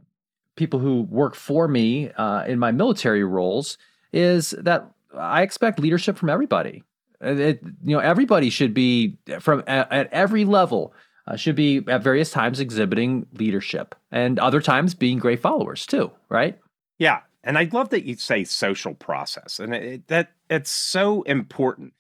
people 0.56 0.80
who 0.80 1.02
work 1.02 1.36
for 1.36 1.68
me 1.68 2.12
uh, 2.12 2.44
in 2.46 2.60
my 2.60 2.72
military 2.72 3.24
roles 3.24 3.78
is 4.12 4.52
that 4.52 4.90
I 5.17 5.41
expect 5.41 5.79
leadership 5.79 6.17
from 6.17 6.29
everybody. 6.29 6.84
It, 7.22 7.62
you 7.84 7.96
know, 7.96 8.00
everybody 8.00 8.50
should 8.50 8.74
be 8.74 9.17
from 9.39 9.63
at, 9.67 9.91
at 9.91 10.13
every 10.13 10.46
level 10.46 10.93
uh, 11.27 11.36
should 11.36 11.55
be 11.55 11.82
at 11.88 12.03
various 12.03 12.32
times 12.32 12.60
exhibiting 12.60 13.25
leadership, 13.34 13.96
and 14.12 14.39
other 14.39 14.62
times 14.62 14.93
being 14.93 15.20
great 15.20 15.41
followers 15.41 15.86
too. 15.86 16.12
Right? 16.29 16.60
Yeah, 17.00 17.22
and 17.43 17.58
I 17.58 17.70
love 17.72 17.89
that 17.89 18.05
you 18.05 18.15
say 18.15 18.43
social 18.43 18.93
process, 18.93 19.60
and 19.60 19.74
it, 19.74 20.08
that 20.08 20.32
it's 20.50 20.70
so 20.70 21.22
important. 21.24 21.93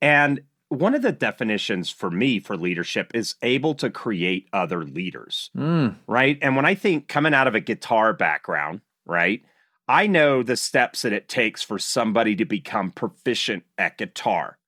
And 0.00 0.42
one 0.68 0.94
of 0.94 1.02
the 1.02 1.12
definitions 1.12 1.90
for 1.90 2.10
me 2.10 2.38
for 2.38 2.56
leadership 2.56 3.10
is 3.12 3.34
able 3.42 3.74
to 3.74 3.90
create 3.90 4.48
other 4.52 4.84
leaders, 4.84 5.50
mm. 5.56 5.96
right? 6.06 6.38
And 6.40 6.54
when 6.54 6.64
I 6.64 6.76
think 6.76 7.08
coming 7.08 7.34
out 7.34 7.48
of 7.48 7.56
a 7.56 7.60
guitar 7.60 8.12
background, 8.12 8.80
right, 9.04 9.42
I 9.90 10.06
know 10.06 10.42
the 10.42 10.56
steps 10.56 11.02
that 11.02 11.12
it 11.12 11.28
takes 11.28 11.62
for 11.62 11.78
somebody 11.78 12.36
to 12.36 12.44
become 12.44 12.92
proficient 12.92 13.64
at 13.76 13.98
guitar. 13.98 14.58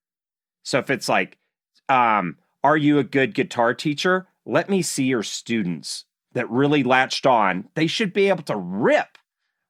So 0.63 0.79
if 0.79 0.89
it's 0.89 1.07
like, 1.07 1.37
um, 1.87 2.37
are 2.63 2.77
you 2.77 2.99
a 2.99 3.03
good 3.03 3.33
guitar 3.33 3.73
teacher? 3.73 4.27
Let 4.45 4.69
me 4.69 4.81
see 4.81 5.05
your 5.05 5.23
students 5.23 6.05
that 6.33 6.49
really 6.49 6.83
latched 6.83 7.25
on. 7.25 7.69
They 7.75 7.87
should 7.87 8.11
be 8.11 8.27
able 8.27 8.43
to 8.43 8.57
rip 8.57 9.17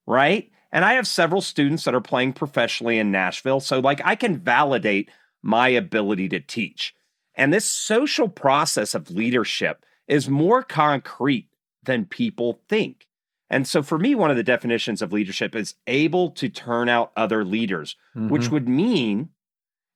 right? 0.06 0.52
And 0.72 0.84
I 0.84 0.94
have 0.94 1.08
several 1.08 1.42
students 1.42 1.84
that 1.84 1.96
are 1.96 2.02
playing 2.02 2.34
professionally 2.34 2.98
in 2.98 3.12
Nashville. 3.12 3.60
So, 3.60 3.80
like, 3.80 4.02
I 4.04 4.16
can 4.16 4.38
validate 4.38 5.10
my 5.42 5.70
ability 5.70 6.30
to 6.30 6.40
teach. 6.40 6.96
And 7.36 7.54
this 7.54 7.70
social 7.70 8.28
process 8.28 8.94
of 8.94 9.12
leadership 9.12 9.86
is 10.08 10.30
more 10.30 10.64
concrete 10.64 11.50
than 11.84 12.06
people 12.06 12.62
think. 12.68 13.08
And 13.50 13.68
so, 13.68 13.84
for 13.84 14.00
me, 14.00 14.16
one 14.16 14.32
of 14.32 14.38
the 14.38 14.44
definitions 14.44 15.02
of 15.02 15.14
leadership 15.14 15.56
is 15.56 15.76
able 15.86 16.32
to 16.32 16.50
turn 16.50 16.90
out 16.90 17.12
other 17.16 17.46
leaders, 17.46 17.96
mm-hmm. 18.16 18.30
which 18.30 18.50
would 18.50 18.68
mean, 18.68 19.30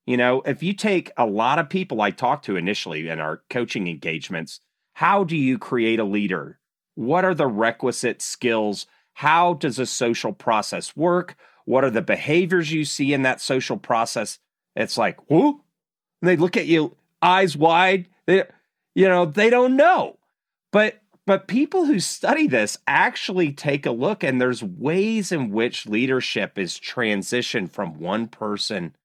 you 0.05 0.17
know, 0.17 0.41
if 0.45 0.61
you 0.61 0.73
take 0.73 1.11
a 1.17 1.25
lot 1.25 1.57
of 1.57 1.69
people 1.69 2.01
I 2.01 2.11
talked 2.11 2.45
to 2.45 2.55
initially 2.55 3.09
in 3.09 3.19
our 3.19 3.41
coaching 3.49 3.87
engagements, 3.87 4.59
how 4.93 5.23
do 5.23 5.35
you 5.35 5.57
create 5.57 5.99
a 5.99 6.03
leader? 6.03 6.59
What 6.95 7.25
are 7.25 7.33
the 7.33 7.47
requisite 7.47 8.21
skills 8.21 8.85
how 9.17 9.55
does 9.55 9.79
a 9.79 9.87
social 9.87 10.31
process 10.31 10.95
work? 10.95 11.37
What 11.65 11.83
are 11.83 11.89
the 11.89 12.03
behaviors 12.03 12.71
you 12.71 12.85
see 12.85 13.13
in 13.13 13.23
that 13.23 13.41
social 13.41 13.75
process? 13.75 14.37
It's 14.75 14.95
like, 14.95 15.27
whoo, 15.27 15.63
and 16.21 16.29
they 16.29 16.35
look 16.35 16.55
at 16.55 16.67
you 16.67 16.95
eyes 17.19 17.57
wide. 17.57 18.09
They, 18.27 18.43
you 18.93 19.07
know, 19.07 19.25
they 19.25 19.49
don't 19.49 19.75
know. 19.75 20.19
But 20.71 21.01
but 21.27 21.47
people 21.47 21.85
who 21.85 21.99
study 21.99 22.47
this 22.47 22.79
actually 22.87 23.51
take 23.51 23.85
a 23.85 23.91
look, 23.91 24.23
and 24.23 24.41
there's 24.41 24.63
ways 24.63 25.31
in 25.31 25.51
which 25.51 25.85
leadership 25.85 26.57
is 26.57 26.79
transitioned 26.79 27.69
from 27.69 27.99
one 27.99 28.27
person 28.27 28.95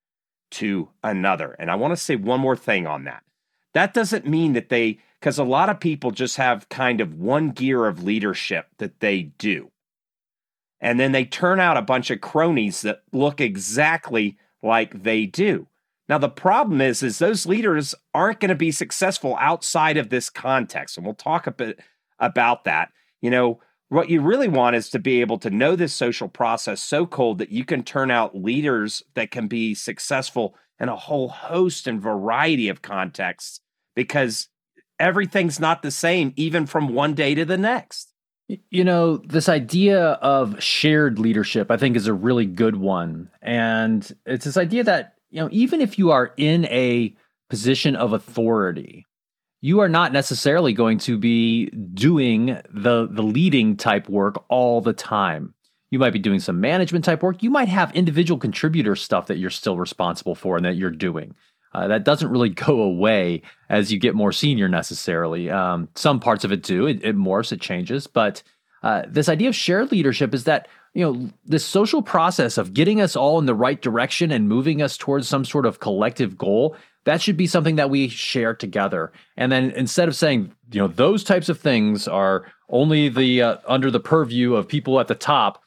to 0.51 0.89
another. 1.03 1.55
And 1.59 1.69
I 1.69 1.75
want 1.75 1.91
to 1.91 1.97
say 1.97 2.15
one 2.15 2.39
more 2.39 2.55
thing 2.55 2.87
on 2.87 3.03
that. 3.03 3.23
That 3.75 3.93
doesn't 3.93 4.25
mean 4.25 4.53
that 4.53 4.69
they, 4.69 4.97
because 5.19 5.37
a 5.37 5.43
lot 5.43 5.69
of 5.69 5.79
people 5.79 6.09
just 6.09 6.37
have 6.37 6.69
kind 6.69 6.99
of 7.01 7.13
one 7.13 7.51
gear 7.51 7.85
of 7.85 8.03
leadership 8.03 8.69
that 8.79 8.99
they 8.99 9.21
do 9.37 9.69
and 10.83 10.99
then 10.99 11.13
they 11.13 11.23
turn 11.23 11.61
out 11.61 11.77
a 11.77 11.81
bunch 11.81 12.11
of 12.11 12.19
cronies 12.19 12.81
that 12.81 13.03
look 13.13 13.39
exactly 13.39 14.37
like 14.61 15.03
they 15.03 15.25
do. 15.25 15.67
Now 16.09 16.17
the 16.17 16.29
problem 16.29 16.81
is 16.81 17.01
is 17.01 17.17
those 17.17 17.45
leaders 17.45 17.95
aren't 18.13 18.41
going 18.41 18.49
to 18.49 18.55
be 18.55 18.71
successful 18.71 19.37
outside 19.39 19.95
of 19.95 20.09
this 20.09 20.29
context 20.29 20.97
and 20.97 21.05
we'll 21.05 21.15
talk 21.15 21.47
a 21.47 21.51
bit 21.51 21.79
about 22.19 22.65
that. 22.65 22.91
You 23.21 23.29
know, 23.29 23.59
what 23.89 24.09
you 24.09 24.21
really 24.21 24.47
want 24.47 24.75
is 24.75 24.89
to 24.89 24.99
be 24.99 25.21
able 25.21 25.37
to 25.39 25.49
know 25.49 25.75
this 25.75 25.93
social 25.93 26.27
process 26.27 26.81
so 26.81 27.05
cold 27.05 27.37
that 27.37 27.51
you 27.51 27.63
can 27.63 27.83
turn 27.83 28.09
out 28.09 28.35
leaders 28.35 29.03
that 29.13 29.31
can 29.31 29.47
be 29.47 29.75
successful 29.75 30.55
in 30.79 30.89
a 30.89 30.95
whole 30.95 31.29
host 31.29 31.87
and 31.87 32.01
variety 32.01 32.69
of 32.69 32.81
contexts 32.81 33.61
because 33.95 34.49
everything's 34.99 35.59
not 35.59 35.81
the 35.81 35.91
same 35.91 36.33
even 36.35 36.65
from 36.65 36.89
one 36.89 37.13
day 37.13 37.35
to 37.35 37.45
the 37.45 37.57
next. 37.57 38.11
You 38.69 38.83
know, 38.83 39.17
this 39.17 39.47
idea 39.47 40.01
of 40.01 40.61
shared 40.61 41.17
leadership, 41.19 41.71
I 41.71 41.77
think, 41.77 41.95
is 41.95 42.07
a 42.07 42.13
really 42.13 42.45
good 42.45 42.75
one. 42.75 43.29
And 43.41 44.11
it's 44.25 44.45
this 44.45 44.57
idea 44.57 44.83
that, 44.83 45.13
you 45.29 45.39
know, 45.39 45.49
even 45.51 45.81
if 45.81 45.97
you 45.97 46.11
are 46.11 46.33
in 46.35 46.65
a 46.65 47.15
position 47.49 47.95
of 47.95 48.13
authority, 48.13 49.05
you 49.63 49.79
are 49.79 49.87
not 49.87 50.11
necessarily 50.11 50.73
going 50.73 50.97
to 50.97 51.17
be 51.17 51.67
doing 51.67 52.47
the, 52.69 53.07
the 53.09 53.21
leading 53.21 53.77
type 53.77 54.09
work 54.09 54.43
all 54.49 54.81
the 54.81 54.91
time. 54.91 55.53
You 55.89 55.99
might 55.99 56.11
be 56.11 56.19
doing 56.19 56.41
some 56.41 56.59
management 56.59 57.05
type 57.05 57.23
work. 57.23 57.41
You 57.41 57.49
might 57.49 57.69
have 57.69 57.95
individual 57.95 58.37
contributor 58.37 58.93
stuff 58.97 59.27
that 59.27 59.37
you're 59.37 59.49
still 59.49 59.77
responsible 59.77 60.35
for 60.35 60.57
and 60.57 60.65
that 60.65 60.75
you're 60.75 60.91
doing. 60.91 61.33
Uh, 61.73 61.87
that 61.87 62.03
doesn't 62.03 62.29
really 62.29 62.49
go 62.67 62.81
away 62.81 63.41
as 63.69 63.89
you 63.89 63.99
get 63.99 64.15
more 64.15 64.33
senior 64.33 64.67
necessarily. 64.67 65.49
Um, 65.49 65.87
some 65.95 66.19
parts 66.19 66.43
of 66.43 66.51
it 66.51 66.61
do. 66.61 66.85
It, 66.85 67.01
it 67.01 67.15
morphs, 67.15 67.53
it 67.53 67.61
changes. 67.61 68.05
But 68.05 68.43
uh, 68.83 69.03
this 69.07 69.29
idea 69.29 69.47
of 69.47 69.55
shared 69.55 69.93
leadership 69.93 70.33
is 70.33 70.43
that 70.43 70.67
you 70.93 71.03
know 71.03 71.29
this 71.45 71.65
social 71.65 72.01
process 72.01 72.57
of 72.57 72.73
getting 72.73 73.01
us 73.01 73.15
all 73.15 73.39
in 73.39 73.45
the 73.45 73.55
right 73.55 73.81
direction 73.81 74.31
and 74.31 74.47
moving 74.47 74.81
us 74.81 74.97
towards 74.97 75.27
some 75.27 75.45
sort 75.45 75.65
of 75.65 75.79
collective 75.79 76.37
goal. 76.37 76.75
That 77.05 77.21
should 77.21 77.35
be 77.35 77.47
something 77.47 77.75
that 77.75 77.89
we 77.89 78.07
share 78.07 78.53
together. 78.53 79.11
And 79.35 79.51
then 79.51 79.71
instead 79.71 80.07
of 80.07 80.15
saying, 80.15 80.53
you 80.71 80.79
know, 80.79 80.87
those 80.87 81.23
types 81.23 81.49
of 81.49 81.59
things 81.59 82.07
are 82.07 82.45
only 82.69 83.09
the 83.09 83.41
uh, 83.41 83.57
under 83.67 83.91
the 83.91 83.99
purview 83.99 84.55
of 84.55 84.67
people 84.67 84.99
at 84.99 85.07
the 85.07 85.15
top, 85.15 85.61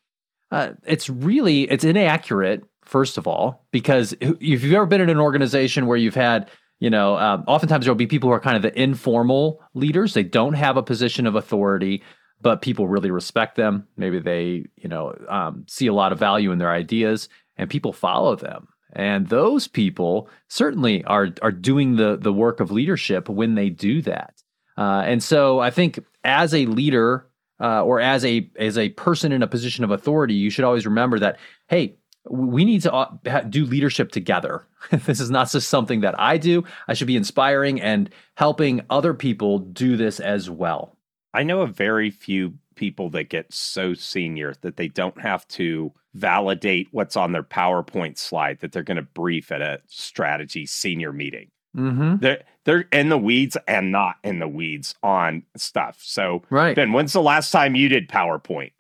uh, 0.51 0.71
it's 0.87 1.11
really 1.11 1.63
it's 1.63 1.85
inaccurate 1.85 2.65
first 2.87 3.19
of 3.19 3.27
all, 3.27 3.67
because 3.73 4.15
if 4.21 4.63
you've 4.63 4.73
ever 4.73 4.87
been 4.87 5.01
in 5.01 5.11
an 5.11 5.19
organization 5.19 5.87
where 5.87 5.97
you've 5.97 6.15
had, 6.15 6.49
you 6.79 6.89
know, 6.89 7.17
um, 7.17 7.45
oftentimes 7.47 7.85
there'll 7.85 7.97
be 7.97 8.07
people 8.07 8.31
who 8.31 8.35
are 8.35 8.41
kind 8.41 8.57
of 8.57 8.63
the 8.63 8.81
informal 8.81 9.61
leaders. 9.75 10.15
They 10.15 10.23
don't 10.23 10.55
have 10.55 10.77
a 10.77 10.83
position 10.83 11.27
of 11.27 11.35
authority, 11.35 12.03
but 12.41 12.63
people 12.63 12.89
really 12.89 13.11
respect 13.11 13.57
them. 13.57 13.87
Maybe 13.97 14.19
they, 14.19 14.67
you 14.77 14.89
know, 14.89 15.17
um, 15.29 15.65
see 15.69 15.87
a 15.87 15.95
lot 15.95 16.13
of 16.13 16.19
value 16.19 16.53
in 16.53 16.59
their 16.59 16.71
ideas, 16.71 17.29
and 17.57 17.71
people 17.71 17.93
follow 17.93 18.37
them. 18.37 18.69
And 18.93 19.29
those 19.29 19.69
people 19.69 20.29
certainly 20.49 21.05
are 21.05 21.29
are 21.43 21.53
doing 21.53 21.97
the 21.97 22.17
the 22.17 22.33
work 22.33 22.61
of 22.61 22.71
leadership 22.71 23.29
when 23.29 23.55
they 23.55 23.69
do 23.69 24.03
that. 24.03 24.43
Uh, 24.79 25.03
and 25.07 25.23
so 25.23 25.59
I 25.59 25.71
think 25.71 25.99
as 26.25 26.55
a 26.55 26.67
leader 26.67 27.27
uh, 27.61 27.83
or 27.83 28.01
as 28.01 28.25
a 28.25 28.51
as 28.59 28.79
a 28.79 28.91
person 28.91 29.33
in 29.33 29.43
a 29.43 29.47
position 29.47 29.85
of 29.85 29.91
authority, 29.91 30.35
you 30.35 30.51
should 30.51 30.65
always 30.65 30.87
remember 30.87 31.19
that 31.19 31.39
hey, 31.69 31.97
we 32.29 32.65
need 32.65 32.83
to 32.83 32.93
uh, 32.93 33.41
do 33.43 33.65
leadership 33.65 34.13
together. 34.13 34.67
this 34.91 35.21
is 35.21 35.31
not 35.31 35.51
just 35.51 35.69
something 35.69 36.01
that 36.01 36.19
I 36.19 36.39
do. 36.39 36.65
I 36.89 36.95
should 36.95 37.07
be 37.07 37.17
inspiring 37.17 37.81
and 37.81 38.11
helping 38.35 38.83
other 38.91 39.15
people 39.15 39.59
do 39.59 39.97
this 39.97 40.21
as 40.21 40.51
well. 40.51 40.96
I 41.37 41.43
know 41.43 41.61
of 41.61 41.77
very 41.77 42.11
few 42.11 42.55
people 42.77 43.11
that 43.11 43.29
get 43.29 43.53
so 43.53 43.93
senior 43.93 44.55
that 44.63 44.77
they 44.77 44.89
don't 44.89 45.21
have 45.21 45.47
to 45.49 45.93
validate 46.15 46.89
what's 46.93 47.17
on 47.17 47.33
their 47.33 47.43
PowerPoint 47.43 48.17
slide 48.17 48.61
that 48.61 48.73
they're 48.73 48.83
going 48.83 48.97
to 48.97 49.03
brief 49.03 49.53
at 49.53 49.61
a 49.61 49.81
strategy 49.87 50.65
senior 50.65 51.13
meeting. 51.13 51.51
Mm-hmm. 51.77 52.17
They're 52.17 52.43
they're 52.65 52.87
in 52.91 53.11
the 53.11 53.19
weeds 53.19 53.57
and 53.69 53.93
not 53.93 54.17
in 54.25 54.39
the 54.39 54.49
weeds 54.49 54.95
on 55.03 55.43
stuff. 55.57 55.99
So, 56.01 56.43
right. 56.49 56.75
Ben, 56.75 56.93
when's 56.93 57.13
the 57.13 57.21
last 57.21 57.51
time 57.51 57.75
you 57.75 57.91
did 57.91 58.09
PowerPoint? 58.09 58.73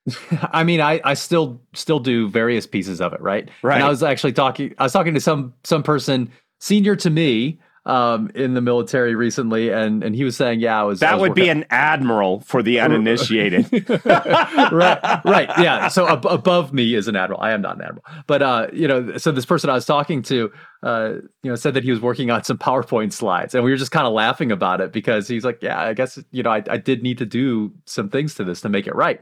I 0.52 0.62
mean, 0.62 0.82
I, 0.82 1.00
I 1.02 1.14
still 1.14 1.62
still 1.72 1.98
do 1.98 2.28
various 2.28 2.66
pieces 2.66 3.00
of 3.00 3.14
it, 3.14 3.22
right? 3.22 3.48
Right. 3.62 3.76
And 3.76 3.84
I 3.84 3.88
was 3.88 4.02
actually 4.02 4.34
talking. 4.34 4.74
I 4.76 4.82
was 4.82 4.92
talking 4.92 5.14
to 5.14 5.20
some 5.20 5.54
some 5.64 5.82
person 5.82 6.30
senior 6.60 6.94
to 6.96 7.08
me 7.08 7.58
um, 7.84 8.30
in 8.34 8.54
the 8.54 8.60
military 8.60 9.14
recently, 9.14 9.70
and 9.70 10.04
and 10.04 10.14
he 10.14 10.22
was 10.22 10.36
saying, 10.36 10.60
yeah, 10.60 10.80
I 10.80 10.84
was. 10.84 11.00
That 11.00 11.14
I 11.14 11.16
was 11.16 11.22
would 11.22 11.34
be 11.34 11.48
an 11.48 11.64
admiral 11.70 12.40
for 12.40 12.62
the 12.62 12.78
uninitiated. 12.78 13.66
right, 14.04 15.20
right, 15.24 15.50
yeah. 15.58 15.88
So 15.88 16.06
ab- 16.06 16.26
above 16.26 16.72
me 16.72 16.94
is 16.94 17.08
an 17.08 17.16
admiral. 17.16 17.40
I 17.40 17.50
am 17.50 17.60
not 17.60 17.76
an 17.76 17.82
admiral, 17.82 18.04
but 18.26 18.42
uh, 18.42 18.66
you 18.72 18.86
know, 18.86 19.16
so 19.16 19.32
this 19.32 19.44
person 19.44 19.68
I 19.68 19.74
was 19.74 19.84
talking 19.84 20.22
to, 20.22 20.52
uh, 20.84 21.14
you 21.42 21.50
know, 21.50 21.56
said 21.56 21.74
that 21.74 21.82
he 21.82 21.90
was 21.90 22.00
working 22.00 22.30
on 22.30 22.44
some 22.44 22.56
PowerPoint 22.56 23.12
slides, 23.12 23.54
and 23.54 23.64
we 23.64 23.72
were 23.72 23.76
just 23.76 23.90
kind 23.92 24.06
of 24.06 24.12
laughing 24.12 24.52
about 24.52 24.80
it 24.80 24.92
because 24.92 25.26
he's 25.26 25.44
like, 25.44 25.60
yeah, 25.60 25.80
I 25.80 25.92
guess 25.94 26.18
you 26.30 26.44
know, 26.44 26.50
I, 26.50 26.62
I 26.70 26.76
did 26.76 27.02
need 27.02 27.18
to 27.18 27.26
do 27.26 27.72
some 27.86 28.08
things 28.08 28.34
to 28.36 28.44
this 28.44 28.60
to 28.60 28.68
make 28.68 28.86
it 28.86 28.94
right. 28.94 29.20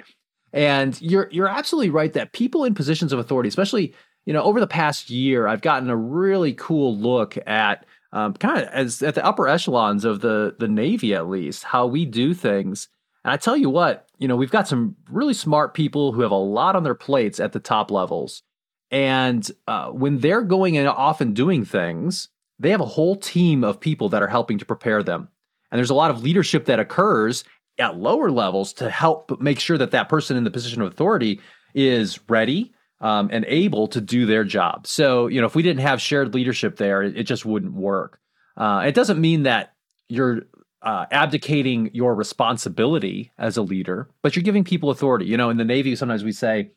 And 0.52 1.00
you're 1.00 1.28
you're 1.30 1.48
absolutely 1.48 1.90
right 1.90 2.12
that 2.12 2.32
people 2.32 2.64
in 2.64 2.74
positions 2.74 3.12
of 3.12 3.18
authority, 3.18 3.48
especially 3.48 3.94
you 4.26 4.34
know, 4.34 4.42
over 4.42 4.60
the 4.60 4.66
past 4.66 5.08
year, 5.08 5.46
I've 5.46 5.62
gotten 5.62 5.88
a 5.88 5.96
really 5.96 6.52
cool 6.52 6.96
look 6.96 7.38
at 7.46 7.86
um, 8.12 8.34
kind 8.34 8.58
of 8.62 8.68
as 8.68 9.02
at 9.02 9.14
the 9.14 9.24
upper 9.24 9.48
echelons 9.48 10.04
of 10.04 10.20
the 10.20 10.56
the 10.58 10.68
Navy, 10.68 11.14
at 11.14 11.28
least, 11.28 11.64
how 11.64 11.86
we 11.86 12.04
do 12.04 12.34
things. 12.34 12.88
And 13.24 13.32
I 13.32 13.36
tell 13.36 13.56
you 13.56 13.68
what, 13.68 14.08
you 14.18 14.28
know, 14.28 14.36
we've 14.36 14.50
got 14.50 14.66
some 14.66 14.96
really 15.10 15.34
smart 15.34 15.74
people 15.74 16.12
who 16.12 16.22
have 16.22 16.30
a 16.30 16.36
lot 16.36 16.74
on 16.74 16.84
their 16.84 16.94
plates 16.94 17.38
at 17.38 17.52
the 17.52 17.60
top 17.60 17.90
levels. 17.90 18.42
And 18.90 19.48
uh, 19.68 19.90
when 19.90 20.18
they're 20.18 20.42
going 20.42 20.76
and 20.76 20.88
off 20.88 21.20
and 21.20 21.36
doing 21.36 21.64
things, 21.64 22.28
they 22.58 22.70
have 22.70 22.80
a 22.80 22.86
whole 22.86 23.16
team 23.16 23.62
of 23.62 23.78
people 23.78 24.08
that 24.08 24.22
are 24.22 24.28
helping 24.28 24.58
to 24.58 24.64
prepare 24.64 25.02
them. 25.02 25.28
And 25.70 25.78
there's 25.78 25.90
a 25.90 25.94
lot 25.94 26.10
of 26.10 26.22
leadership 26.22 26.64
that 26.64 26.80
occurs 26.80 27.44
at 27.78 27.96
lower 27.96 28.30
levels 28.30 28.72
to 28.74 28.90
help 28.90 29.40
make 29.40 29.60
sure 29.60 29.78
that 29.78 29.92
that 29.92 30.08
person 30.08 30.36
in 30.36 30.44
the 30.44 30.50
position 30.50 30.82
of 30.82 30.88
authority 30.88 31.40
is 31.74 32.18
ready 32.28 32.72
um, 33.00 33.30
and 33.32 33.44
able 33.46 33.88
to 33.88 34.00
do 34.00 34.26
their 34.26 34.44
job. 34.44 34.86
So, 34.86 35.26
you 35.26 35.40
know, 35.40 35.46
if 35.46 35.54
we 35.54 35.62
didn't 35.62 35.82
have 35.82 36.00
shared 36.00 36.34
leadership 36.34 36.76
there, 36.76 37.02
it, 37.02 37.16
it 37.16 37.24
just 37.24 37.44
wouldn't 37.44 37.72
work. 37.72 38.20
Uh, 38.56 38.84
it 38.86 38.94
doesn't 38.94 39.20
mean 39.20 39.44
that 39.44 39.74
you're 40.08 40.42
uh, 40.82 41.06
abdicating 41.10 41.90
your 41.92 42.14
responsibility 42.14 43.32
as 43.38 43.56
a 43.56 43.62
leader, 43.62 44.08
but 44.22 44.34
you're 44.34 44.42
giving 44.42 44.64
people 44.64 44.90
authority. 44.90 45.26
You 45.26 45.36
know, 45.36 45.50
in 45.50 45.56
the 45.56 45.64
Navy, 45.64 45.94
sometimes 45.96 46.24
we 46.24 46.32
say 46.32 46.70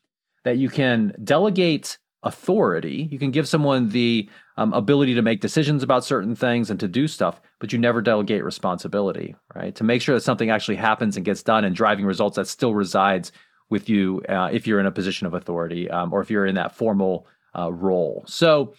that 0.44 0.58
you 0.58 0.70
can 0.70 1.13
delegate 1.24 1.98
authority. 2.24 3.08
You 3.12 3.20
can 3.20 3.32
give 3.32 3.48
someone 3.48 3.89
the 3.89 4.30
um, 4.56 4.72
ability 4.74 5.13
to 5.15 5.22
make 5.22 5.42
decisions 5.42 5.84
about 5.84 6.06
certain 6.06 6.36
things 6.36 6.70
and 6.70 6.80
to 6.80 6.88
do 6.88 7.08
stuff, 7.08 7.42
but 7.60 7.74
you 7.74 7.80
never 7.80 8.01
delegate 8.01 8.44
responsibility, 8.44 9.36
right? 9.56 9.75
To 9.75 9.84
make 9.84 10.01
sure 10.01 10.15
that 10.15 10.22
something 10.22 10.50
actually 10.50 10.77
happens 10.77 11.18
and 11.18 11.25
gets 11.25 11.44
done 11.44 11.65
and 11.65 11.75
driving 11.75 12.06
results 12.06 12.38
that 12.38 12.48
still 12.48 12.74
resides 12.74 13.32
with 13.74 13.89
you 13.89 14.22
uh, 14.30 14.50
if 14.53 14.65
you're 14.65 14.80
in 14.80 14.86
a 14.86 14.92
position 14.92 15.27
of 15.27 15.34
authority 15.34 15.89
um, 15.89 16.13
or 16.13 16.22
if 16.22 16.32
you're 16.32 16.46
in 16.46 16.56
that 16.56 16.74
formal 16.74 17.27
uh, 17.58 17.74
role. 17.74 18.24
So 18.25 18.74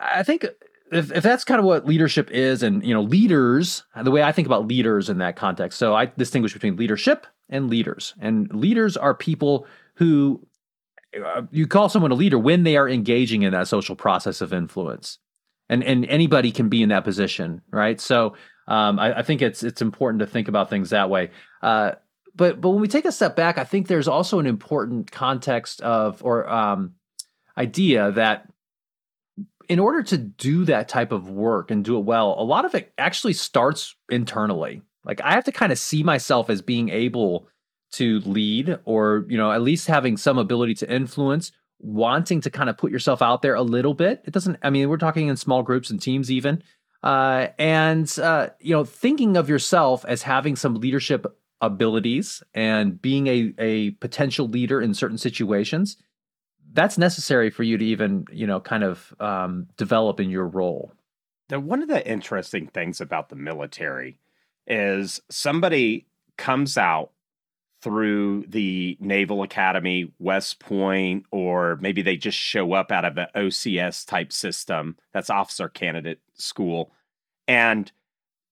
I 0.00 0.22
think 0.22 0.46
if, 0.92 1.12
if 1.12 1.22
that's 1.22 1.44
kind 1.44 1.58
of 1.58 1.64
what 1.64 1.86
leadership 1.86 2.30
is, 2.30 2.62
and 2.62 2.84
you 2.84 2.94
know, 2.94 3.02
leaders, 3.02 3.84
the 4.02 4.10
way 4.10 4.22
I 4.22 4.32
think 4.32 4.46
about 4.46 4.66
leaders 4.66 5.08
in 5.08 5.18
that 5.18 5.36
context. 5.36 5.78
So 5.78 5.94
I 5.94 6.06
distinguish 6.06 6.52
between 6.52 6.76
leadership 6.76 7.26
and 7.48 7.70
leaders, 7.70 8.14
and 8.20 8.52
leaders 8.54 8.96
are 8.96 9.14
people 9.14 9.66
who 9.94 10.46
uh, 11.24 11.42
you 11.50 11.66
call 11.66 11.88
someone 11.88 12.10
a 12.10 12.14
leader 12.14 12.38
when 12.38 12.62
they 12.62 12.76
are 12.76 12.88
engaging 12.88 13.42
in 13.42 13.52
that 13.52 13.68
social 13.68 13.96
process 13.96 14.40
of 14.40 14.52
influence, 14.52 15.18
and 15.68 15.82
and 15.84 16.06
anybody 16.06 16.50
can 16.52 16.68
be 16.68 16.82
in 16.82 16.88
that 16.88 17.04
position, 17.04 17.62
right? 17.70 18.00
So 18.00 18.34
um, 18.66 18.98
I, 18.98 19.18
I, 19.18 19.22
think 19.22 19.42
it's 19.42 19.62
it's 19.62 19.82
important 19.82 20.20
to 20.20 20.26
think 20.26 20.48
about 20.48 20.70
things 20.70 20.90
that 20.90 21.10
way. 21.10 21.30
Uh, 21.62 21.92
but 22.34 22.60
but 22.60 22.70
when 22.70 22.80
we 22.80 22.88
take 22.88 23.04
a 23.04 23.12
step 23.12 23.36
back, 23.36 23.58
I 23.58 23.64
think 23.64 23.86
there's 23.86 24.08
also 24.08 24.38
an 24.38 24.46
important 24.46 25.10
context 25.10 25.80
of 25.82 26.24
or 26.24 26.48
um, 26.48 26.94
idea 27.56 28.12
that 28.12 28.48
in 29.68 29.78
order 29.78 30.02
to 30.02 30.18
do 30.18 30.64
that 30.64 30.88
type 30.88 31.12
of 31.12 31.30
work 31.30 31.70
and 31.70 31.84
do 31.84 31.96
it 31.96 32.04
well, 32.04 32.34
a 32.38 32.42
lot 32.42 32.64
of 32.64 32.74
it 32.74 32.92
actually 32.98 33.34
starts 33.34 33.94
internally. 34.10 34.82
Like 35.04 35.20
I 35.20 35.32
have 35.32 35.44
to 35.44 35.52
kind 35.52 35.72
of 35.72 35.78
see 35.78 36.02
myself 36.02 36.50
as 36.50 36.60
being 36.60 36.88
able 36.88 37.48
to 37.92 38.20
lead 38.20 38.78
or 38.84 39.26
you 39.28 39.36
know 39.36 39.50
at 39.50 39.62
least 39.62 39.86
having 39.86 40.16
some 40.16 40.38
ability 40.38 40.74
to 40.74 40.92
influence 40.92 41.52
wanting 41.78 42.40
to 42.40 42.50
kind 42.50 42.68
of 42.68 42.76
put 42.76 42.92
yourself 42.92 43.22
out 43.22 43.42
there 43.42 43.54
a 43.54 43.62
little 43.62 43.94
bit 43.94 44.22
it 44.24 44.32
doesn't 44.32 44.56
i 44.62 44.70
mean 44.70 44.88
we're 44.88 44.96
talking 44.96 45.28
in 45.28 45.36
small 45.36 45.62
groups 45.62 45.90
and 45.90 46.00
teams 46.00 46.30
even 46.30 46.62
uh, 47.02 47.48
and 47.58 48.18
uh, 48.18 48.50
you 48.60 48.74
know 48.74 48.84
thinking 48.84 49.36
of 49.38 49.48
yourself 49.48 50.04
as 50.04 50.22
having 50.22 50.54
some 50.54 50.74
leadership 50.74 51.24
abilities 51.60 52.42
and 52.54 53.00
being 53.00 53.26
a, 53.26 53.54
a 53.58 53.90
potential 53.92 54.48
leader 54.48 54.80
in 54.80 54.94
certain 54.94 55.18
situations 55.18 55.96
that's 56.72 56.98
necessary 56.98 57.50
for 57.50 57.62
you 57.62 57.76
to 57.76 57.84
even 57.84 58.24
you 58.32 58.46
know 58.46 58.60
kind 58.60 58.84
of 58.84 59.14
um, 59.20 59.66
develop 59.76 60.20
in 60.20 60.30
your 60.30 60.46
role. 60.46 60.92
Now 61.50 61.58
one 61.58 61.82
of 61.82 61.88
the 61.88 62.06
interesting 62.06 62.68
things 62.68 63.00
about 63.00 63.28
the 63.28 63.36
military 63.36 64.18
is 64.66 65.20
somebody 65.28 66.06
comes 66.36 66.78
out 66.78 67.10
through 67.82 68.44
the 68.46 68.96
naval 69.00 69.42
academy 69.42 70.12
west 70.18 70.60
point 70.60 71.24
or 71.30 71.78
maybe 71.80 72.02
they 72.02 72.16
just 72.16 72.38
show 72.38 72.74
up 72.74 72.92
out 72.92 73.06
of 73.06 73.16
an 73.16 73.26
ocs 73.34 74.06
type 74.06 74.32
system 74.32 74.96
that's 75.14 75.30
officer 75.30 75.66
candidate 75.66 76.20
school 76.34 76.92
and 77.48 77.90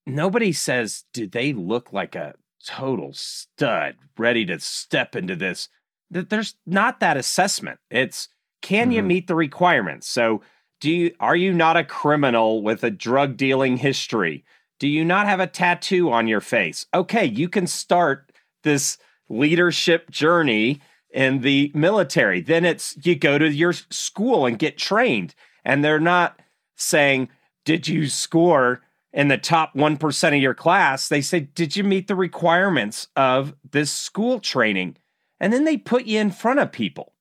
nobody 0.07 0.51
says 0.51 1.05
do 1.13 1.27
they 1.27 1.53
look 1.53 1.93
like 1.93 2.15
a 2.15 2.33
total 2.65 3.11
stud, 3.13 3.95
ready 4.17 4.45
to 4.45 4.59
step 4.59 5.15
into 5.15 5.35
this. 5.35 5.69
There's 6.09 6.55
not 6.65 6.99
that 6.99 7.17
assessment. 7.17 7.79
It's 7.89 8.29
can 8.61 8.85
mm-hmm. 8.85 8.91
you 8.91 9.03
meet 9.03 9.27
the 9.27 9.35
requirements? 9.35 10.07
So, 10.07 10.41
do 10.79 10.91
you 10.91 11.15
are 11.19 11.35
you 11.35 11.53
not 11.53 11.77
a 11.77 11.83
criminal 11.83 12.61
with 12.61 12.83
a 12.83 12.91
drug 12.91 13.37
dealing 13.37 13.77
history? 13.77 14.43
Do 14.79 14.87
you 14.87 15.03
not 15.03 15.27
have 15.27 15.39
a 15.39 15.47
tattoo 15.47 16.11
on 16.11 16.27
your 16.27 16.41
face? 16.41 16.85
Okay, 16.93 17.25
you 17.25 17.49
can 17.49 17.67
start 17.67 18.31
this 18.63 18.97
leadership 19.27 20.09
journey 20.09 20.81
in 21.11 21.41
the 21.41 21.71
military. 21.73 22.41
Then 22.41 22.65
it's 22.65 22.97
you 23.05 23.15
go 23.15 23.37
to 23.37 23.51
your 23.51 23.73
school 23.73 24.45
and 24.45 24.57
get 24.57 24.77
trained. 24.77 25.35
And 25.65 25.83
they're 25.83 25.99
not 25.99 26.39
saying, 26.75 27.29
Did 27.65 27.87
you 27.87 28.07
score 28.07 28.81
in 29.13 29.27
the 29.27 29.37
top 29.37 29.73
1% 29.75 30.27
of 30.27 30.41
your 30.41 30.53
class, 30.53 31.09
they 31.09 31.21
say, 31.21 31.39
Did 31.41 31.75
you 31.75 31.83
meet 31.83 32.07
the 32.07 32.15
requirements 32.15 33.07
of 33.15 33.55
this 33.69 33.91
school 33.91 34.39
training? 34.39 34.97
And 35.39 35.53
then 35.53 35.63
they 35.63 35.77
put 35.77 36.05
you 36.05 36.19
in 36.19 36.31
front 36.31 36.59
of 36.59 36.71
people. 36.71 37.13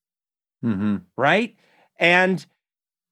Mm-hmm. 0.65 0.97
Right. 1.17 1.57
And 1.99 2.45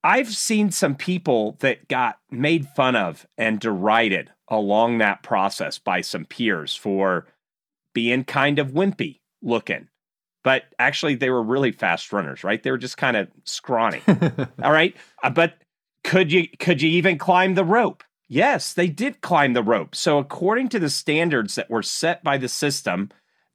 I've 0.02 0.32
seen 0.32 0.70
some 0.70 0.94
people 0.94 1.56
that 1.60 1.88
got 1.88 2.18
made 2.30 2.68
fun 2.68 2.96
of 2.96 3.26
and 3.38 3.58
derided 3.58 4.30
along 4.48 4.98
that 4.98 5.22
process 5.22 5.78
by 5.78 6.00
some 6.00 6.24
peers 6.24 6.74
for 6.74 7.26
being 7.92 8.24
kind 8.24 8.58
of 8.58 8.72
wimpy 8.72 9.20
looking. 9.42 9.88
But 10.44 10.64
actually, 10.78 11.16
they 11.16 11.30
were 11.30 11.42
really 11.42 11.72
fast 11.72 12.12
runners, 12.12 12.44
right? 12.44 12.62
They 12.62 12.70
were 12.70 12.78
just 12.78 12.96
kind 12.96 13.16
of 13.16 13.28
scrawny. 13.44 14.00
All 14.62 14.70
right. 14.70 14.94
Uh, 15.24 15.30
but 15.30 15.54
could 16.04 16.30
you 16.30 16.46
could 16.60 16.80
you 16.80 16.90
even 16.90 17.18
climb 17.18 17.54
the 17.54 17.64
rope? 17.64 18.04
Yes, 18.28 18.72
they 18.72 18.88
did 18.88 19.20
climb 19.20 19.52
the 19.52 19.62
rope. 19.62 19.94
So, 19.94 20.18
according 20.18 20.68
to 20.70 20.78
the 20.78 20.90
standards 20.90 21.54
that 21.54 21.70
were 21.70 21.82
set 21.82 22.24
by 22.24 22.38
the 22.38 22.48
system, 22.48 23.10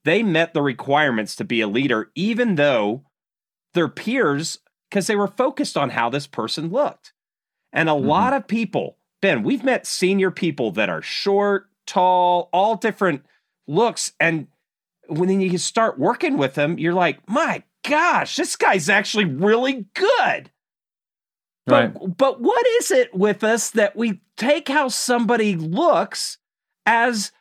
they 0.05 0.23
met 0.23 0.53
the 0.53 0.61
requirements 0.61 1.35
to 1.35 1.43
be 1.43 1.61
a 1.61 1.67
leader, 1.67 2.09
even 2.15 2.55
though 2.55 3.03
their 3.73 3.89
peers, 3.89 4.59
because 4.89 5.07
they 5.07 5.15
were 5.15 5.27
focused 5.27 5.77
on 5.77 5.91
how 5.91 6.09
this 6.09 6.27
person 6.27 6.69
looked. 6.69 7.13
And 7.73 7.89
a 7.89 7.93
mm-hmm. 7.93 8.07
lot 8.07 8.33
of 8.33 8.47
people, 8.47 8.97
Ben, 9.21 9.43
we've 9.43 9.63
met 9.63 9.85
senior 9.85 10.31
people 10.31 10.71
that 10.71 10.89
are 10.89 11.01
short, 11.01 11.67
tall, 11.85 12.49
all 12.53 12.75
different 12.75 13.25
looks. 13.67 14.13
And 14.19 14.47
when 15.07 15.41
you 15.41 15.57
start 15.57 15.99
working 15.99 16.37
with 16.37 16.55
them, 16.55 16.79
you're 16.79 16.93
like, 16.93 17.19
my 17.27 17.63
gosh, 17.87 18.35
this 18.35 18.55
guy's 18.55 18.89
actually 18.89 19.25
really 19.25 19.85
good. 19.93 20.49
Right. 21.67 21.93
But, 21.93 22.17
but 22.17 22.41
what 22.41 22.65
is 22.79 22.91
it 22.91 23.13
with 23.13 23.43
us 23.43 23.71
that 23.71 23.95
we 23.95 24.21
take 24.37 24.67
how 24.67 24.87
somebody 24.87 25.55
looks 25.55 26.37
as 26.85 27.31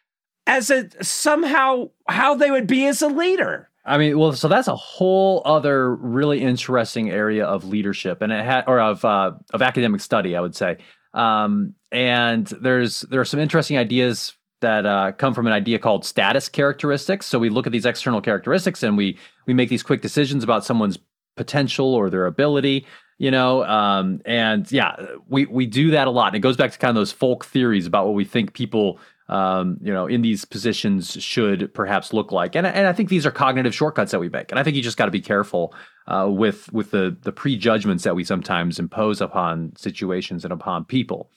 as 0.47 0.71
a 0.71 0.89
somehow 1.03 1.91
how 2.09 2.35
they 2.35 2.51
would 2.51 2.67
be 2.67 2.87
as 2.87 3.03
a 3.03 3.09
leader? 3.09 3.69
I 3.85 3.97
mean, 3.97 4.19
well, 4.19 4.33
so 4.35 4.47
that's 4.47 4.69
a 4.69 4.77
whole 4.77 5.43
other 5.45 5.95
really 5.95 6.43
interesting 6.43 7.11
area 7.11 7.47
of 7.47 7.65
leadership, 7.65 8.21
and 8.21 8.31
it 8.31 8.45
had 8.45 8.65
or 8.67 8.79
of 8.79 9.05
uh, 9.05 9.33
of 9.53 9.63
academic 9.63 10.01
study, 10.01 10.37
I 10.37 10.41
would 10.41 10.55
say. 10.55 10.79
Um, 11.15 11.75
and 11.91 12.47
there's 12.47 13.01
there 13.03 13.21
are 13.21 13.25
some 13.25 13.41
interesting 13.41 13.79
ideas 13.79 14.35
that 14.61 14.85
uh, 14.85 15.13
come 15.13 15.33
from 15.33 15.47
an 15.47 15.53
idea 15.53 15.79
called 15.79 16.05
status 16.05 16.49
characteristics. 16.49 17.27
So 17.27 17.39
we 17.39 17.49
look 17.49 17.67
at 17.67 17.73
these 17.73 17.87
external 17.87 18.21
characteristics 18.21 18.83
and 18.83 18.97
we 18.97 19.19
we 19.47 19.55
make 19.55 19.71
these 19.71 19.83
quick 19.83 20.03
decisions 20.03 20.45
about 20.45 20.65
someone's 20.65 20.99
potential 21.37 21.95
or 21.95 22.11
their 22.11 22.27
ability 22.27 22.87
you 23.21 23.31
know 23.31 23.63
um, 23.67 24.21
and 24.25 24.73
yeah 24.73 24.97
we 25.29 25.47
we 25.47 25.67
do 25.67 25.93
that 25.93 26.09
a 26.09 26.11
lot 26.11 26.29
and 26.29 26.37
it 26.37 26.41
goes 26.41 26.57
back 26.57 26.73
to 26.73 26.79
kind 26.79 26.91
of 26.91 26.97
those 26.97 27.13
folk 27.13 27.45
theories 27.45 27.87
about 27.87 28.07
what 28.07 28.15
we 28.15 28.25
think 28.25 28.55
people 28.55 28.99
um, 29.29 29.77
you 29.81 29.93
know 29.93 30.07
in 30.07 30.23
these 30.23 30.45
positions 30.45 31.23
should 31.23 31.73
perhaps 31.75 32.13
look 32.13 32.33
like 32.33 32.57
and, 32.57 32.67
and 32.67 32.89
i 32.89 32.93
think 32.93 33.09
these 33.11 33.27
are 33.27 33.31
cognitive 33.31 33.75
shortcuts 33.75 34.11
that 34.11 34.19
we 34.19 34.29
make 34.31 34.51
and 34.51 34.59
i 34.59 34.65
think 34.65 34.75
you 34.75 34.83
just 34.83 34.97
got 34.97 35.05
to 35.05 35.11
be 35.13 35.21
careful 35.21 35.73
uh, 36.09 36.29
with 36.29 36.73
with 36.73 36.91
the 36.91 37.17
the 37.23 37.31
prejudgments 37.31 38.03
that 38.05 38.17
we 38.17 38.25
sometimes 38.25 38.79
impose 38.81 39.21
upon 39.21 39.73
situations 39.77 40.45
and 40.45 40.53
upon 40.53 40.85
people 40.85 41.31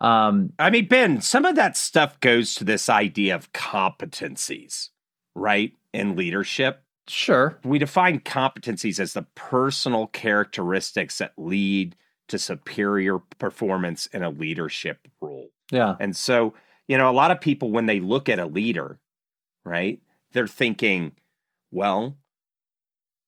Um, 0.00 0.52
I 0.58 0.70
mean, 0.70 0.86
Ben, 0.86 1.20
some 1.20 1.44
of 1.44 1.56
that 1.56 1.76
stuff 1.76 2.20
goes 2.20 2.54
to 2.54 2.64
this 2.64 2.88
idea 2.88 3.34
of 3.34 3.52
competencies, 3.52 4.90
right? 5.34 5.72
In 5.92 6.14
leadership. 6.14 6.84
Sure. 7.08 7.58
We 7.64 7.78
define 7.78 8.20
competencies 8.20 9.00
as 9.00 9.14
the 9.14 9.26
personal 9.34 10.08
characteristics 10.08 11.18
that 11.18 11.32
lead 11.36 11.96
to 12.28 12.38
superior 12.38 13.18
performance 13.38 14.06
in 14.06 14.22
a 14.22 14.30
leadership 14.30 15.08
role. 15.20 15.48
Yeah. 15.70 15.96
And 15.98 16.14
so, 16.14 16.54
you 16.86 16.98
know, 16.98 17.10
a 17.10 17.12
lot 17.12 17.30
of 17.30 17.40
people, 17.40 17.70
when 17.70 17.86
they 17.86 18.00
look 18.00 18.28
at 18.28 18.38
a 18.38 18.46
leader, 18.46 19.00
right, 19.64 20.00
they're 20.32 20.46
thinking, 20.46 21.12
well, 21.70 22.16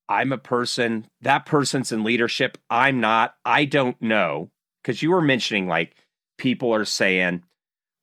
I'm 0.09 0.33
a 0.33 0.39
person, 0.39 1.07
that 1.23 1.47
person's 1.47 1.93
in 1.93 2.05
leadership. 2.05 2.59
I'm 2.69 3.01
not. 3.01 3.35
I 3.45 3.65
don't 3.65 4.01
know. 4.03 4.51
Because 4.83 5.03
you 5.03 5.11
were 5.11 5.23
mentioning 5.23 5.69
like 5.69 5.95
people 6.37 6.75
are 6.75 6.85
saying, 6.85 7.45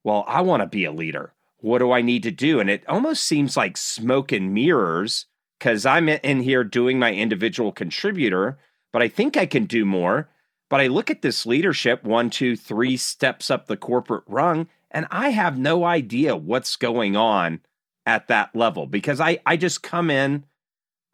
well, 0.03 0.23
I 0.27 0.41
want 0.41 0.61
to 0.61 0.67
be 0.67 0.85
a 0.85 0.91
leader. 0.91 1.33
What 1.59 1.79
do 1.79 1.91
I 1.91 2.01
need 2.01 2.23
to 2.23 2.31
do? 2.31 2.59
And 2.59 2.69
it 2.69 2.87
almost 2.87 3.23
seems 3.23 3.57
like 3.57 3.77
smoke 3.77 4.31
and 4.31 4.53
mirrors 4.53 5.25
because 5.57 5.85
I'm 5.85 6.09
in 6.09 6.41
here 6.41 6.63
doing 6.63 6.99
my 6.99 7.13
individual 7.13 7.71
contributor, 7.71 8.57
but 8.93 9.01
I 9.01 9.07
think 9.07 9.37
I 9.37 9.45
can 9.45 9.65
do 9.65 9.85
more. 9.85 10.29
But 10.69 10.81
I 10.81 10.87
look 10.87 11.09
at 11.09 11.21
this 11.21 11.45
leadership 11.45 12.03
one, 12.03 12.29
two, 12.29 12.55
three 12.55 12.97
steps 12.97 13.49
up 13.49 13.67
the 13.67 13.77
corporate 13.77 14.25
rung, 14.27 14.67
and 14.91 15.07
I 15.11 15.29
have 15.29 15.57
no 15.57 15.85
idea 15.85 16.35
what's 16.35 16.75
going 16.75 17.15
on 17.15 17.61
at 18.05 18.27
that 18.27 18.55
level 18.55 18.85
because 18.85 19.19
I, 19.19 19.39
I 19.45 19.57
just 19.57 19.83
come 19.83 20.09
in, 20.09 20.45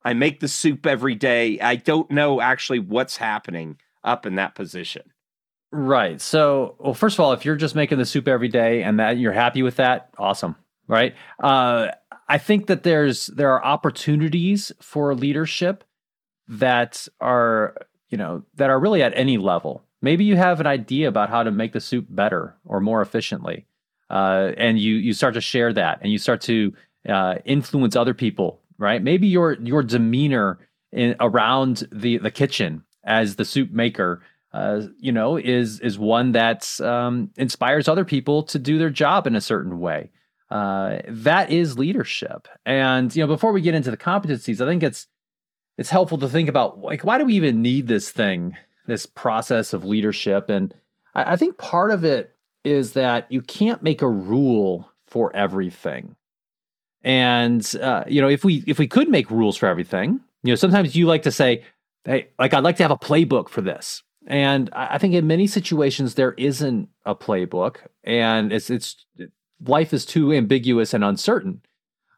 I 0.04 0.14
make 0.14 0.40
the 0.40 0.48
soup 0.48 0.86
every 0.86 1.16
day. 1.16 1.60
I 1.60 1.76
don't 1.76 2.10
know 2.10 2.42
actually 2.42 2.80
what's 2.80 3.18
happening 3.18 3.78
up 4.04 4.26
in 4.26 4.36
that 4.36 4.56
position. 4.56 5.04
Right. 5.72 6.22
So, 6.22 6.76
well, 6.80 6.94
first 6.94 7.16
of 7.16 7.20
all, 7.22 7.34
if 7.34 7.46
you're 7.46 7.56
just 7.56 7.74
making 7.74 7.98
the 7.98 8.06
soup 8.06 8.28
every 8.28 8.48
day 8.48 8.84
and 8.84 9.00
that 9.00 9.18
you're 9.18 9.32
happy 9.32 9.64
with 9.64 9.78
that, 9.78 10.10
awesome. 10.20 10.56
Right. 10.88 11.15
Uh, 11.41 11.88
I 12.28 12.38
think 12.38 12.67
that 12.67 12.84
there's 12.84 13.28
there 13.28 13.52
are 13.52 13.63
opportunities 13.63 14.72
for 14.82 15.13
leadership 15.15 15.84
that 16.48 17.08
are 17.22 17.76
you 18.10 18.17
know 18.17 18.43
that 18.56 18.69
are 18.69 18.80
really 18.80 19.02
at 19.02 19.13
any 19.15 19.38
level. 19.38 19.84
Maybe 20.02 20.26
you 20.26 20.36
have 20.36 20.60
an 20.60 20.67
idea 20.67 21.08
about 21.08 21.30
how 21.30 21.43
to 21.43 21.52
make 21.52 21.72
the 21.72 21.80
soup 21.80 22.08
better 22.10 22.56
or 22.65 22.82
more 22.82 23.02
efficiently, 23.02 23.65
uh, 24.10 24.52
and 24.58 24.80
you 24.80 24.96
you 24.96 25.13
start 25.13 25.34
to 25.36 25.41
share 25.41 25.72
that 25.74 26.00
and 26.02 26.12
you 26.12 26.17
start 26.17 26.41
to 26.41 26.74
uh, 27.08 27.36
influence 27.46 27.96
other 27.96 28.13
people. 28.13 28.60
Right? 28.78 29.02
Maybe 29.02 29.28
your 29.28 29.54
your 29.54 29.84
demeanor 29.84 30.60
in, 30.91 31.15
around 31.19 31.88
the 31.91 32.17
the 32.17 32.32
kitchen 32.32 32.84
as 33.06 33.36
the 33.36 33.46
soup 33.46 33.72
maker 33.72 34.22
uh, 34.54 34.82
you 35.00 35.12
know, 35.12 35.36
is 35.36 35.80
is 35.80 35.98
one 35.98 36.34
that 36.34 36.80
um, 36.82 37.32
inspires 37.38 37.88
other 37.88 38.06
people 38.06 38.43
to 38.43 38.60
do 38.60 38.78
their 38.78 38.91
job 38.91 39.26
in 39.26 39.36
a 39.36 39.41
certain 39.41 39.80
way. 39.80 40.12
Uh, 40.54 41.02
that 41.08 41.50
is 41.50 41.80
leadership. 41.80 42.48
And 42.63 43.13
you 43.16 43.24
know, 43.24 43.28
before 43.28 43.52
we 43.52 43.62
get 43.62 43.74
into 43.74 43.89
the 43.89 43.98
competencies, 43.98 44.62
I 44.62 44.68
think 44.70 44.84
it's 44.84 45.08
it's 45.80 45.89
helpful 45.89 46.20
to 46.20 46.30
think 46.30 46.48
about 46.48 46.78
like 46.78 47.04
why 47.04 47.18
do 47.18 47.26
we 47.26 47.34
even 47.34 47.63
need 47.63 47.88
this 47.88 48.12
thing, 48.12 48.56
this 48.86 49.08
process 49.08 49.74
of 49.74 49.84
leadership? 49.84 50.52
And 50.52 50.72
I, 51.16 51.34
I 51.34 51.36
think 51.38 51.58
part 51.58 51.89
of 51.89 52.06
it 52.06 52.36
is 52.63 52.94
that 52.94 53.32
you 53.32 53.42
can't 53.42 53.82
make 53.82 54.04
a 54.04 54.08
rule 54.08 54.92
for 55.08 55.36
everything. 55.36 56.16
And 57.02 57.68
uh, 57.82 58.04
you 58.08 58.22
know, 58.22 58.30
if 58.30 58.46
we 58.46 58.63
if 58.68 58.78
we 58.78 58.88
could 58.88 59.10
make 59.10 59.32
rules 59.32 59.58
for 59.58 59.66
everything, 59.66 60.20
you 60.44 60.52
know, 60.52 60.56
sometimes 60.56 60.96
you 60.96 61.08
like 61.08 61.24
to 61.24 61.32
say, 61.32 61.63
"Hey, 62.06 62.28
like 62.38 62.54
I'd 62.54 62.63
like 62.63 62.78
to 62.78 62.84
have 62.84 62.92
a 62.92 62.96
playbook 62.96 63.50
for 63.50 63.62
this." 63.62 64.04
And 64.28 64.70
I 64.72 65.00
think 65.00 65.16
in 65.16 65.26
many 65.26 65.48
situations 65.48 66.13
there 66.13 66.34
isn't 66.34 66.89
a 67.08 67.16
playbook, 67.16 67.78
and 68.04 68.54
it's 68.54 68.70
it's 68.70 69.04
life 69.65 69.93
is 69.93 70.06
too 70.06 70.34
ambiguous 70.34 70.93
and 70.93 71.04
uncertain. 71.04 71.62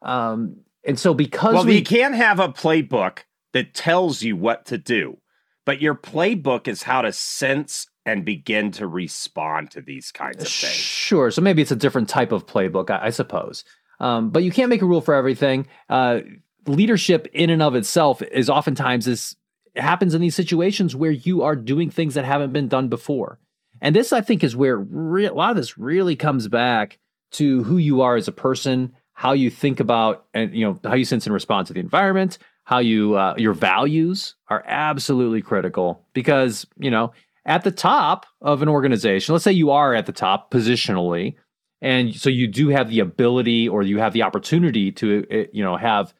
Um, 0.01 0.58
and 0.84 0.99
so 0.99 1.13
because 1.13 1.55
well, 1.55 1.65
we 1.65 1.81
can't 1.81 2.15
have 2.15 2.39
a 2.39 2.49
playbook 2.49 3.19
that 3.53 3.73
tells 3.73 4.21
you 4.21 4.36
what 4.36 4.65
to 4.67 4.77
do, 4.77 5.17
but 5.65 5.81
your 5.81 5.95
playbook 5.95 6.67
is 6.67 6.84
how 6.84 7.01
to 7.01 7.12
sense 7.12 7.88
and 8.05 8.23
begin 8.23 8.71
to 8.71 8.88
respond 8.88 9.71
to 9.71 9.81
these 9.81 10.12
kinds 10.12 10.43
of 10.43 10.47
things. 10.47 10.73
Sure. 10.73 11.31
So 11.31 11.41
maybe 11.41 11.62
it's 11.62 11.71
a 11.71 11.75
different 11.75 12.08
type 12.08 12.31
of 12.31 12.45
playbook, 12.45 12.91
I, 12.91 13.08
I 13.08 13.10
suppose. 13.10 13.63
Um, 13.99 14.29
but 14.29 14.43
you 14.43 14.51
can't 14.51 14.69
make 14.69 14.81
a 14.81 14.86
rule 14.86 15.01
for 15.01 15.15
everything. 15.15 15.67
Uh, 15.89 16.19
leadership 16.67 17.27
in 17.34 17.49
and 17.49 17.63
of 17.63 17.75
itself 17.75 18.21
is 18.21 18.49
oftentimes 18.49 19.05
this 19.05 19.36
happens 19.75 20.13
in 20.13 20.21
these 20.21 20.36
situations 20.36 20.95
where 20.95 21.12
you 21.12 21.41
are 21.43 21.55
doing 21.55 21.89
things 21.89 22.13
that 22.13 22.25
haven't 22.25 22.53
been 22.53 22.67
done 22.67 22.88
before. 22.88 23.39
And 23.81 23.95
this, 23.95 24.13
I 24.13 24.21
think, 24.21 24.43
is 24.43 24.55
where 24.55 24.77
re- 24.77 25.25
a 25.25 25.34
lot 25.34 25.51
of 25.51 25.58
this 25.58 25.77
really 25.77 26.15
comes 26.15 26.47
back 26.47 26.99
to 27.36 27.63
who 27.63 27.78
you 27.78 28.02
are 28.02 28.15
as 28.15 28.28
a 28.28 28.32
person, 28.32 28.93
how 29.13 29.34
you 29.34 29.50
think 29.50 29.80
about, 29.80 30.26
and 30.34 30.54
you 30.54 30.65
know 30.65 30.80
how 30.84 30.95
you 30.95 31.06
sense 31.06 31.26
and 31.26 31.34
respond 31.34 31.67
to 31.67 31.74
the 31.74 31.80
environment, 31.80 32.38
how 32.63 32.80
you 32.80 33.15
uh, 33.15 33.36
your 33.38 33.54
values 33.54 34.36
are 34.50 34.63
absolutely 34.67 35.41
critical 35.41 36.06
because 36.13 36.65
you 36.78 36.91
know 36.91 37.12
at 37.45 37.63
the 37.63 37.71
top 37.71 38.26
of 38.41 38.62
an 38.62 38.69
organization, 38.69 39.34
let's 39.34 39.43
say 39.43 39.52
you 39.52 39.69
are 39.69 39.93
at 39.93 40.06
the 40.06 40.12
top 40.12 40.52
positionally, 40.52 41.36
and 41.82 42.15
so 42.15 42.30
you 42.30 42.48
do 42.48 42.69
have 42.69 42.89
the 42.89 43.00
ability 43.00 43.69
or 43.69 43.84
you 43.84 44.00
have 44.00 44.13
the 44.13 44.24
opportunity 44.24 44.91
to 44.91 45.26
eh, 45.30 45.45
you 45.54 45.63
know 45.63 45.78
have 45.78 46.13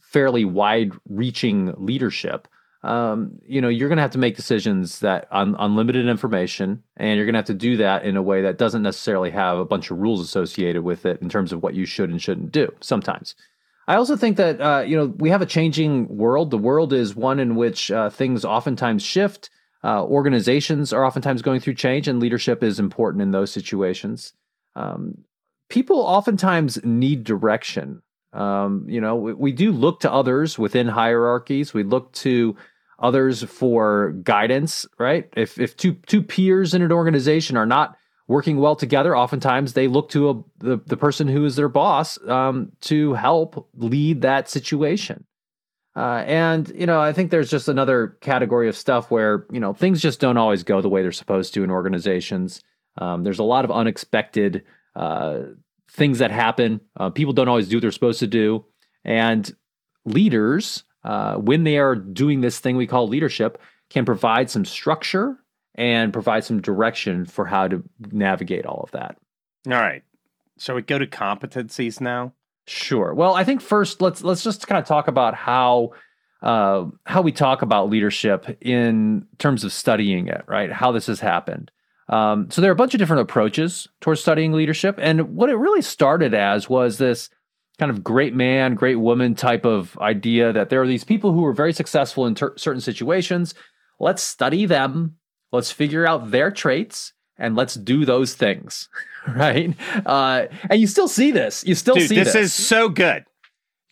fairly 0.00 0.44
wide-reaching 0.44 1.72
leadership 1.76 2.48
um, 2.82 3.38
you 3.46 3.60
know, 3.60 3.68
you're 3.68 3.88
going 3.88 3.98
to 3.98 4.02
have 4.02 4.12
to 4.12 4.18
make 4.18 4.36
decisions 4.36 5.00
that 5.00 5.28
on 5.30 5.54
unlimited 5.58 6.08
information, 6.08 6.82
and 6.96 7.16
you're 7.16 7.26
going 7.26 7.34
to 7.34 7.38
have 7.38 7.46
to 7.46 7.54
do 7.54 7.76
that 7.76 8.04
in 8.04 8.16
a 8.16 8.22
way 8.22 8.42
that 8.42 8.56
doesn't 8.56 8.82
necessarily 8.82 9.30
have 9.30 9.58
a 9.58 9.66
bunch 9.66 9.90
of 9.90 9.98
rules 9.98 10.20
associated 10.20 10.82
with 10.82 11.04
it 11.04 11.20
in 11.20 11.28
terms 11.28 11.52
of 11.52 11.62
what 11.62 11.74
you 11.74 11.84
should 11.84 12.08
and 12.08 12.22
shouldn't 12.22 12.52
do. 12.52 12.72
Sometimes, 12.80 13.34
I 13.86 13.96
also 13.96 14.16
think 14.16 14.38
that 14.38 14.60
uh, 14.60 14.84
you 14.86 14.96
know 14.96 15.06
we 15.18 15.28
have 15.28 15.42
a 15.42 15.46
changing 15.46 16.16
world. 16.16 16.50
The 16.50 16.58
world 16.58 16.94
is 16.94 17.14
one 17.14 17.38
in 17.38 17.54
which 17.54 17.90
uh, 17.90 18.08
things 18.08 18.44
oftentimes 18.44 19.02
shift. 19.02 19.50
Uh, 19.84 20.04
organizations 20.04 20.92
are 20.92 21.04
oftentimes 21.04 21.42
going 21.42 21.60
through 21.60 21.74
change, 21.74 22.08
and 22.08 22.18
leadership 22.20 22.62
is 22.62 22.78
important 22.78 23.22
in 23.22 23.30
those 23.30 23.50
situations. 23.50 24.32
Um, 24.74 25.24
people 25.68 25.98
oftentimes 25.98 26.82
need 26.82 27.24
direction. 27.24 28.02
Um, 28.32 28.86
you 28.88 29.00
know, 29.00 29.16
we, 29.16 29.34
we, 29.34 29.52
do 29.52 29.72
look 29.72 30.00
to 30.00 30.12
others 30.12 30.56
within 30.56 30.86
hierarchies. 30.86 31.74
We 31.74 31.82
look 31.82 32.12
to 32.12 32.54
others 33.00 33.42
for 33.44 34.12
guidance, 34.22 34.86
right? 34.98 35.28
If 35.36 35.58
if 35.58 35.76
two 35.76 35.94
two 36.06 36.22
peers 36.22 36.74
in 36.74 36.82
an 36.82 36.92
organization 36.92 37.56
are 37.56 37.66
not 37.66 37.96
working 38.28 38.58
well 38.58 38.76
together, 38.76 39.16
oftentimes 39.16 39.72
they 39.72 39.88
look 39.88 40.10
to 40.10 40.30
a, 40.30 40.34
the 40.58 40.80
the 40.86 40.96
person 40.96 41.26
who 41.26 41.44
is 41.44 41.56
their 41.56 41.68
boss 41.68 42.18
um, 42.28 42.72
to 42.82 43.14
help 43.14 43.68
lead 43.74 44.22
that 44.22 44.48
situation. 44.48 45.24
Uh, 45.96 46.22
and 46.26 46.72
you 46.74 46.86
know, 46.86 47.00
I 47.00 47.12
think 47.12 47.30
there's 47.30 47.50
just 47.50 47.68
another 47.68 48.16
category 48.20 48.68
of 48.68 48.76
stuff 48.76 49.10
where 49.10 49.46
you 49.50 49.58
know 49.58 49.72
things 49.72 50.00
just 50.00 50.20
don't 50.20 50.36
always 50.36 50.62
go 50.62 50.80
the 50.80 50.88
way 50.88 51.02
they're 51.02 51.10
supposed 51.12 51.54
to 51.54 51.64
in 51.64 51.70
organizations. 51.70 52.62
Um, 52.98 53.24
there's 53.24 53.38
a 53.38 53.44
lot 53.44 53.64
of 53.64 53.70
unexpected 53.70 54.62
uh, 54.94 55.40
things 55.90 56.18
that 56.18 56.30
happen. 56.30 56.80
Uh, 56.98 57.10
people 57.10 57.32
don't 57.32 57.48
always 57.48 57.68
do 57.68 57.76
what 57.76 57.82
they're 57.82 57.90
supposed 57.90 58.20
to 58.20 58.26
do, 58.26 58.64
and 59.04 59.52
leaders 60.04 60.84
uh, 61.04 61.36
when 61.36 61.64
they 61.64 61.78
are 61.78 61.94
doing 61.94 62.40
this 62.40 62.58
thing 62.58 62.76
we 62.76 62.86
call 62.86 63.08
leadership, 63.08 63.60
can 63.88 64.04
provide 64.04 64.50
some 64.50 64.64
structure 64.64 65.36
and 65.74 66.12
provide 66.12 66.44
some 66.44 66.60
direction 66.60 67.24
for 67.24 67.46
how 67.46 67.68
to 67.68 67.82
navigate 68.10 68.66
all 68.66 68.80
of 68.82 68.90
that. 68.92 69.16
All 69.66 69.72
right. 69.72 70.02
So 70.58 70.74
we 70.74 70.82
go 70.82 70.98
to 70.98 71.06
competencies 71.06 72.00
now. 72.00 72.34
Sure. 72.66 73.14
Well, 73.14 73.34
I 73.34 73.44
think 73.44 73.60
first 73.60 74.00
let's 74.00 74.22
let's 74.22 74.44
just 74.44 74.66
kind 74.66 74.78
of 74.78 74.86
talk 74.86 75.08
about 75.08 75.34
how 75.34 75.92
uh, 76.42 76.86
how 77.04 77.22
we 77.22 77.32
talk 77.32 77.62
about 77.62 77.90
leadership 77.90 78.58
in 78.60 79.26
terms 79.38 79.64
of 79.64 79.72
studying 79.72 80.28
it, 80.28 80.44
right? 80.46 80.70
How 80.70 80.92
this 80.92 81.06
has 81.06 81.20
happened. 81.20 81.70
Um, 82.08 82.50
so 82.50 82.60
there 82.60 82.70
are 82.70 82.72
a 82.72 82.76
bunch 82.76 82.94
of 82.94 82.98
different 82.98 83.22
approaches 83.22 83.88
towards 84.00 84.20
studying 84.20 84.52
leadership, 84.52 84.96
and 85.00 85.36
what 85.36 85.48
it 85.48 85.56
really 85.56 85.82
started 85.82 86.34
as 86.34 86.68
was 86.68 86.98
this 86.98 87.30
kind 87.80 87.90
of 87.90 88.04
great 88.04 88.34
man, 88.34 88.74
great 88.74 88.96
woman 88.96 89.34
type 89.34 89.64
of 89.64 89.98
idea 89.98 90.52
that 90.52 90.68
there 90.68 90.82
are 90.82 90.86
these 90.86 91.02
people 91.02 91.32
who 91.32 91.44
are 91.46 91.54
very 91.54 91.72
successful 91.72 92.26
in 92.26 92.34
ter- 92.34 92.54
certain 92.58 92.82
situations. 92.82 93.54
Let's 93.98 94.22
study 94.22 94.66
them. 94.66 95.16
Let's 95.50 95.72
figure 95.72 96.06
out 96.06 96.30
their 96.30 96.50
traits 96.50 97.14
and 97.38 97.56
let's 97.56 97.74
do 97.74 98.04
those 98.04 98.34
things. 98.34 98.90
right. 99.28 99.74
Uh, 100.04 100.44
and 100.68 100.78
you 100.78 100.86
still 100.86 101.08
see 101.08 101.30
this. 101.30 101.64
You 101.66 101.74
still 101.74 101.94
Dude, 101.94 102.10
see 102.10 102.16
this. 102.16 102.34
This 102.34 102.52
is 102.52 102.52
so 102.52 102.90
good. 102.90 103.24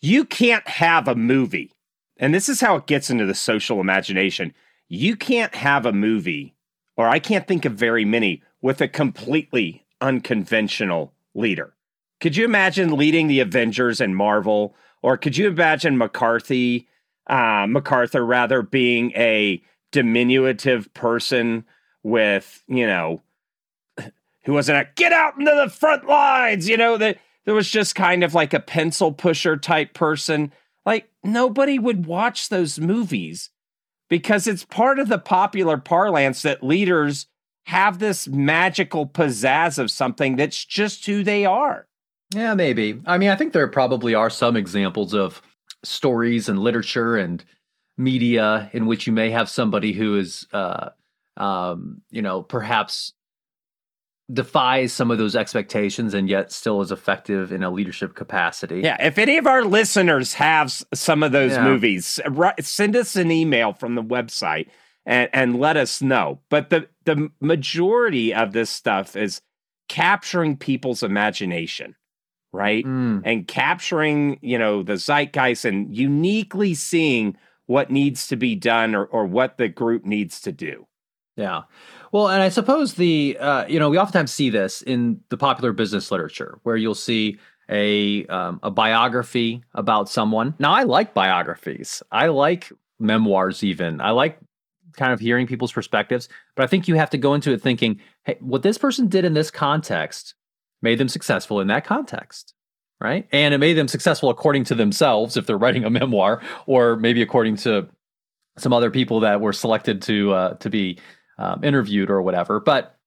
You 0.03 0.27
can't 0.27 0.69
have 0.69 1.09
a 1.09 1.15
movie, 1.15 1.73
and 2.19 2.35
this 2.35 2.49
is 2.49 2.61
how 2.61 2.77
it 2.77 2.87
gets 2.87 3.09
into 3.11 3.25
the 3.25 3.35
social 3.35 3.81
imagination. 3.81 4.55
You 4.87 5.17
can't 5.17 5.55
have 5.55 5.87
a 5.87 5.93
movie, 5.93 6.55
or 6.97 7.09
I 7.09 7.19
can't 7.19 7.49
think 7.49 7.65
of 7.65 7.73
very 7.73 8.05
many, 8.05 8.43
with 8.61 8.81
a 8.81 8.87
completely 8.87 9.87
unconventional 10.01 11.15
leader. 11.35 11.75
Could 12.21 12.37
you 12.37 12.45
imagine 12.45 12.97
leading 12.97 13.29
the 13.29 13.41
Avengers 13.41 14.01
and 14.01 14.17
Marvel, 14.17 14.75
or 15.03 15.17
could 15.17 15.37
you 15.37 15.49
imagine 15.49 15.97
McCarthy, 15.97 16.89
uh, 17.29 17.67
MacArthur 17.69 18.25
rather, 18.25 18.63
being 18.63 19.13
a 19.13 19.63
diminutive 19.93 20.93
person 20.95 21.65
with 22.03 22.63
you 22.69 22.87
know 22.87 23.23
who 24.45 24.53
wasn't 24.53 24.79
a 24.79 24.89
get 24.97 25.13
out 25.13 25.39
into 25.39 25.55
the 25.55 25.71
front 25.71 26.07
lines, 26.07 26.69
you 26.69 26.77
know, 26.77 26.97
that 26.97 27.19
there 27.45 27.55
was 27.55 27.71
just 27.71 27.95
kind 27.95 28.23
of 28.23 28.35
like 28.35 28.53
a 28.53 28.61
pencil 28.61 29.13
pusher 29.13 29.57
type 29.57 29.95
person. 29.95 30.53
Like 30.85 31.09
nobody 31.25 31.79
would 31.79 32.07
watch 32.07 32.49
those 32.49 32.79
movies 32.79 33.51
because 34.09 34.47
it's 34.47 34.65
part 34.65 34.99
of 34.99 35.09
the 35.09 35.19
popular 35.19 35.79
parlance 35.79 36.43
that 36.43 36.63
leaders 36.63 37.27
have 37.67 37.99
this 37.99 38.27
magical 38.29 39.07
pizzazz 39.07 39.79
of 39.79 39.91
something 39.91 40.37
that's 40.37 40.65
just 40.65 41.05
who 41.07 41.23
they 41.23 41.45
are. 41.45 41.88
Yeah, 42.35 42.55
maybe. 42.55 43.01
I 43.07 43.19
mean, 43.19 43.31
I 43.31 43.37
think 43.37 43.53
there 43.53 43.67
probably 43.69 44.15
are 44.15 44.31
some 44.31 44.57
examples 44.57 45.15
of 45.15 45.41
stories 45.83 46.49
and 46.49 46.59
literature 46.59 47.17
and 47.17 47.45
media 47.97 48.71
in 48.73 48.87
which 48.87 49.07
you 49.07 49.13
may 49.13 49.31
have 49.31 49.49
somebody 49.49 49.93
who 49.93 50.19
is, 50.19 50.47
uh, 50.53 50.91
um, 51.37 52.03
you 52.11 52.23
know, 52.23 52.43
perhaps 52.43 53.15
defies 54.31 54.93
some 54.93 55.11
of 55.11 55.19
those 55.19 55.35
expectations 55.35 56.13
and 56.13 56.29
yet 56.29 56.53
still 56.53 56.83
is 56.83 56.93
effective 56.93 57.51
in 57.51 57.63
a 57.63 57.71
leadership 57.71 58.15
capacity. 58.15 58.81
Yeah, 58.81 59.03
if 59.03 59.17
any 59.19 59.39
of 59.39 59.47
our 59.47 59.65
listeners 59.65 60.35
have 60.35 60.71
some 60.93 61.23
of 61.23 61.33
those 61.33 61.53
yeah. 61.53 61.65
movies, 61.65 62.21
send 62.61 62.95
us 62.95 63.17
an 63.17 63.31
email 63.31 63.73
from 63.73 63.95
the 63.95 64.03
website 64.03 64.69
and 65.07 65.31
and 65.33 65.59
let 65.59 65.77
us 65.77 66.03
know. 66.03 66.41
But 66.51 66.71
the 66.71 66.89
the 67.05 67.31
majority 67.41 68.35
of 68.35 68.53
this 68.53 68.69
stuff 68.69 69.17
is 69.17 69.41
capturing 69.89 70.59
people's 70.59 71.03
imagination, 71.03 71.97
right? 72.53 72.85
Mm. 72.85 73.23
And 73.25 73.47
capturing, 73.47 74.39
you 74.43 74.59
know, 74.59 74.83
the 74.83 74.97
zeitgeist 74.97 75.65
and 75.65 75.95
uniquely 75.95 76.75
seeing 76.75 77.37
what 77.67 77.91
needs 77.91 78.27
to 78.29 78.37
be 78.37 78.55
done 78.55 78.95
or, 78.95 79.05
or 79.05 79.27
what 79.27 79.59
the 79.59 79.69
group 79.69 80.05
needs 80.05 80.41
to 80.41 80.53
do. 80.53 80.87
Yeah. 81.37 81.63
Well, 82.11 82.29
and 82.29 82.43
I 82.43 82.49
suppose 82.49 82.95
the 82.95 83.37
uh, 83.39 83.67
you 83.67 83.79
know 83.79 83.91
we 83.91 83.99
oftentimes 83.99 84.33
see 84.33 84.51
this 84.51 84.83
in 84.83 85.21
the 85.29 85.37
popular 85.37 85.73
business 85.73 86.11
literature 86.11 86.59
where 86.65 86.77
you'll 86.77 86.97
see 86.97 87.39
a 87.69 88.27
um, 88.27 88.59
a 88.63 88.71
biography 88.71 89.63
about 89.75 90.09
someone. 90.09 90.55
Now, 90.59 90.73
I 90.73 90.83
like 90.83 91.15
biographies. 91.15 92.03
I 92.11 92.27
like 92.27 92.73
memoirs. 92.99 93.63
Even 93.63 94.01
I 94.01 94.11
like 94.11 94.39
kind 94.97 95.13
of 95.13 95.21
hearing 95.21 95.47
people's 95.47 95.73
perspectives. 95.73 96.29
But 96.57 96.65
I 96.65 96.67
think 96.67 96.89
you 96.89 96.97
have 96.97 97.11
to 97.11 97.19
go 97.19 97.35
into 97.35 97.53
it 97.53 97.63
thinking, 97.63 98.01
hey, 98.25 98.37
what 98.41 98.63
this 98.63 98.79
person 98.79 99.07
did 99.07 99.25
in 99.25 99.35
this 99.35 99.51
context 99.51 100.35
made 100.83 100.99
them 100.99 101.09
successful 101.09 101.61
in 101.61 101.69
that 101.69 101.85
context. 101.85 102.55
Right. 103.01 103.29
And 103.31 103.55
it 103.55 103.59
made 103.59 103.75
them 103.75 103.87
successful 103.87 104.29
according 104.29 104.65
to 104.65 104.75
themselves 104.75 105.37
if 105.37 105.47
they're 105.47 105.57
writing 105.57 105.85
a 105.85 105.91
memoir, 105.91 106.43
or 106.67 106.97
maybe 106.97 107.23
according 107.23 107.57
to 107.59 107.89
some 108.57 108.73
other 108.73 108.91
people 108.91 109.21
that 109.21 109.41
were 109.41 109.53
selected 109.53 110.03
to 110.03 110.33
uh, 110.33 110.55
to 110.55 110.69
be 110.69 110.99
um, 111.39 111.63
interviewed 111.63 112.11
or 112.11 112.23
whatever. 112.23 112.59
But 112.59 112.99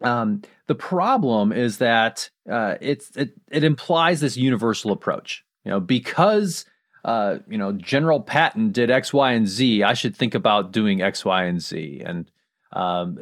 um, 0.00 0.42
the 0.66 0.74
problem 0.74 1.52
is 1.52 1.78
that 1.78 2.30
uh, 2.48 2.76
it's 2.80 3.16
it, 3.16 3.34
it 3.50 3.64
implies 3.64 4.20
this 4.20 4.36
universal 4.36 4.92
approach. 4.92 5.44
You 5.64 5.72
know, 5.72 5.80
because 5.80 6.64
uh, 7.04 7.38
you 7.48 7.58
know 7.58 7.72
General 7.72 8.20
Patton 8.20 8.70
did 8.70 8.90
X, 8.90 9.12
Y, 9.12 9.32
and 9.32 9.48
Z, 9.48 9.82
I 9.82 9.94
should 9.94 10.16
think 10.16 10.34
about 10.34 10.72
doing 10.72 11.02
X, 11.02 11.24
Y, 11.24 11.44
and 11.44 11.60
Z, 11.60 12.02
and 12.04 12.30
um, 12.72 13.18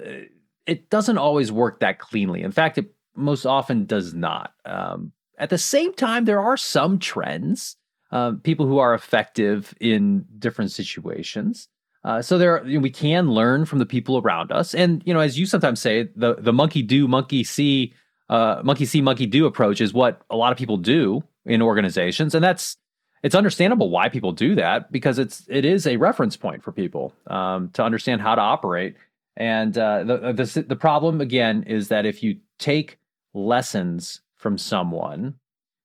it 0.67 0.91
doesn't 0.91 1.19
always 1.19 1.51
work 1.51 1.81
that 1.81 1.99
cleanly. 1.99 2.43
In 2.43 2.53
fact, 2.53 2.79
it 2.79 2.94
most 3.17 3.47
often 3.47 3.85
does 3.87 4.15
not. 4.15 4.53
Um, 4.65 5.13
at 5.39 5.51
the 5.51 5.59
same 5.59 5.93
time, 5.95 6.25
there 6.25 6.41
are 6.41 6.57
some 6.57 6.99
trends. 6.99 7.77
Uh, 8.13 8.33
people 8.45 8.65
who 8.67 8.79
are 8.79 8.95
effective 8.95 9.75
in 9.81 10.25
different 10.39 10.71
situations. 10.71 11.69
Uh, 12.05 12.23
so 12.23 12.39
there, 12.39 12.65
you 12.65 12.79
know, 12.79 12.83
we 12.83 12.91
can 12.91 13.31
learn 13.31 13.65
from 13.65 13.81
the 13.81 13.87
people 13.87 14.19
around 14.19 14.53
us, 14.53 14.75
and 14.75 15.03
you 15.05 15.13
know, 15.13 15.21
as 15.21 15.37
you 15.39 15.47
sometimes 15.47 15.81
say, 15.81 16.09
the 16.15 16.37
the 16.37 16.53
monkey 16.53 16.83
do, 16.83 17.09
monkey 17.09 17.43
see, 17.43 17.93
uh, 18.29 18.61
monkey 18.63 18.85
see, 18.85 19.01
monkey 19.01 19.27
do 19.27 19.47
approach 19.47 19.81
is 19.81 19.93
what 19.93 20.23
a 20.31 20.37
lot 20.37 20.53
of 20.53 20.59
people 20.59 20.77
do 20.77 21.25
in 21.45 21.61
organizations, 21.61 22.35
and 22.35 22.45
that's 22.45 22.77
it's 23.25 23.35
understandable 23.35 23.89
why 23.89 24.11
people 24.11 24.33
do 24.33 24.55
that 24.55 24.93
because 24.93 25.19
it's 25.19 25.45
it 25.49 25.65
is 25.65 25.87
a 25.87 25.97
reference 25.97 26.37
point 26.37 26.63
for 26.63 26.73
people 26.73 27.15
um, 27.27 27.71
to 27.71 27.83
understand 27.83 28.21
how 28.21 28.35
to 28.35 28.41
operate. 28.41 28.97
And 29.37 29.77
uh, 29.77 30.05
the, 30.05 30.33
the 30.33 30.65
the 30.69 30.77
problem 30.77 31.23
again 31.23 31.65
is 31.65 31.89
that 31.89 32.05
if 32.05 32.23
you 32.23 32.37
take 32.59 32.99
lessons 33.35 34.23
from 34.37 34.57
someone 34.57 35.35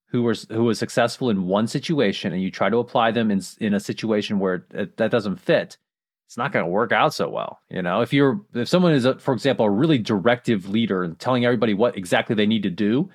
who 0.08 0.24
was 0.24 0.48
who 0.50 0.64
was 0.64 0.80
successful 0.80 1.30
in 1.30 1.48
one 1.48 1.68
situation 1.68 2.34
and 2.34 2.42
you 2.42 2.50
try 2.50 2.70
to 2.70 2.78
apply 2.78 3.12
them 3.12 3.30
in 3.32 3.42
in 3.60 3.74
a 3.74 3.80
situation 3.80 4.40
where 4.40 4.66
it, 4.74 4.98
that 4.98 5.12
doesn't 5.12 5.38
fit 5.38 5.78
it's 6.30 6.38
not 6.38 6.52
going 6.52 6.64
to 6.64 6.70
work 6.70 6.92
out 6.92 7.12
so 7.12 7.28
well. 7.28 7.60
You 7.72 7.82
know, 7.82 8.02
if 8.02 8.14
you're 8.14 8.40
if 8.54 8.70
someone 8.70 8.94
is, 8.94 9.04
a, 9.04 9.18
for 9.18 9.34
example, 9.34 9.66
a 9.66 9.70
really 9.70 9.98
directive 9.98 10.70
leader 10.70 11.04
and 11.04 11.18
telling 11.18 11.44
everybody 11.44 11.74
what 11.74 11.98
exactly 11.98 12.36
they 12.36 12.46
need 12.46 12.62
to 12.62 12.70
do, 12.70 13.10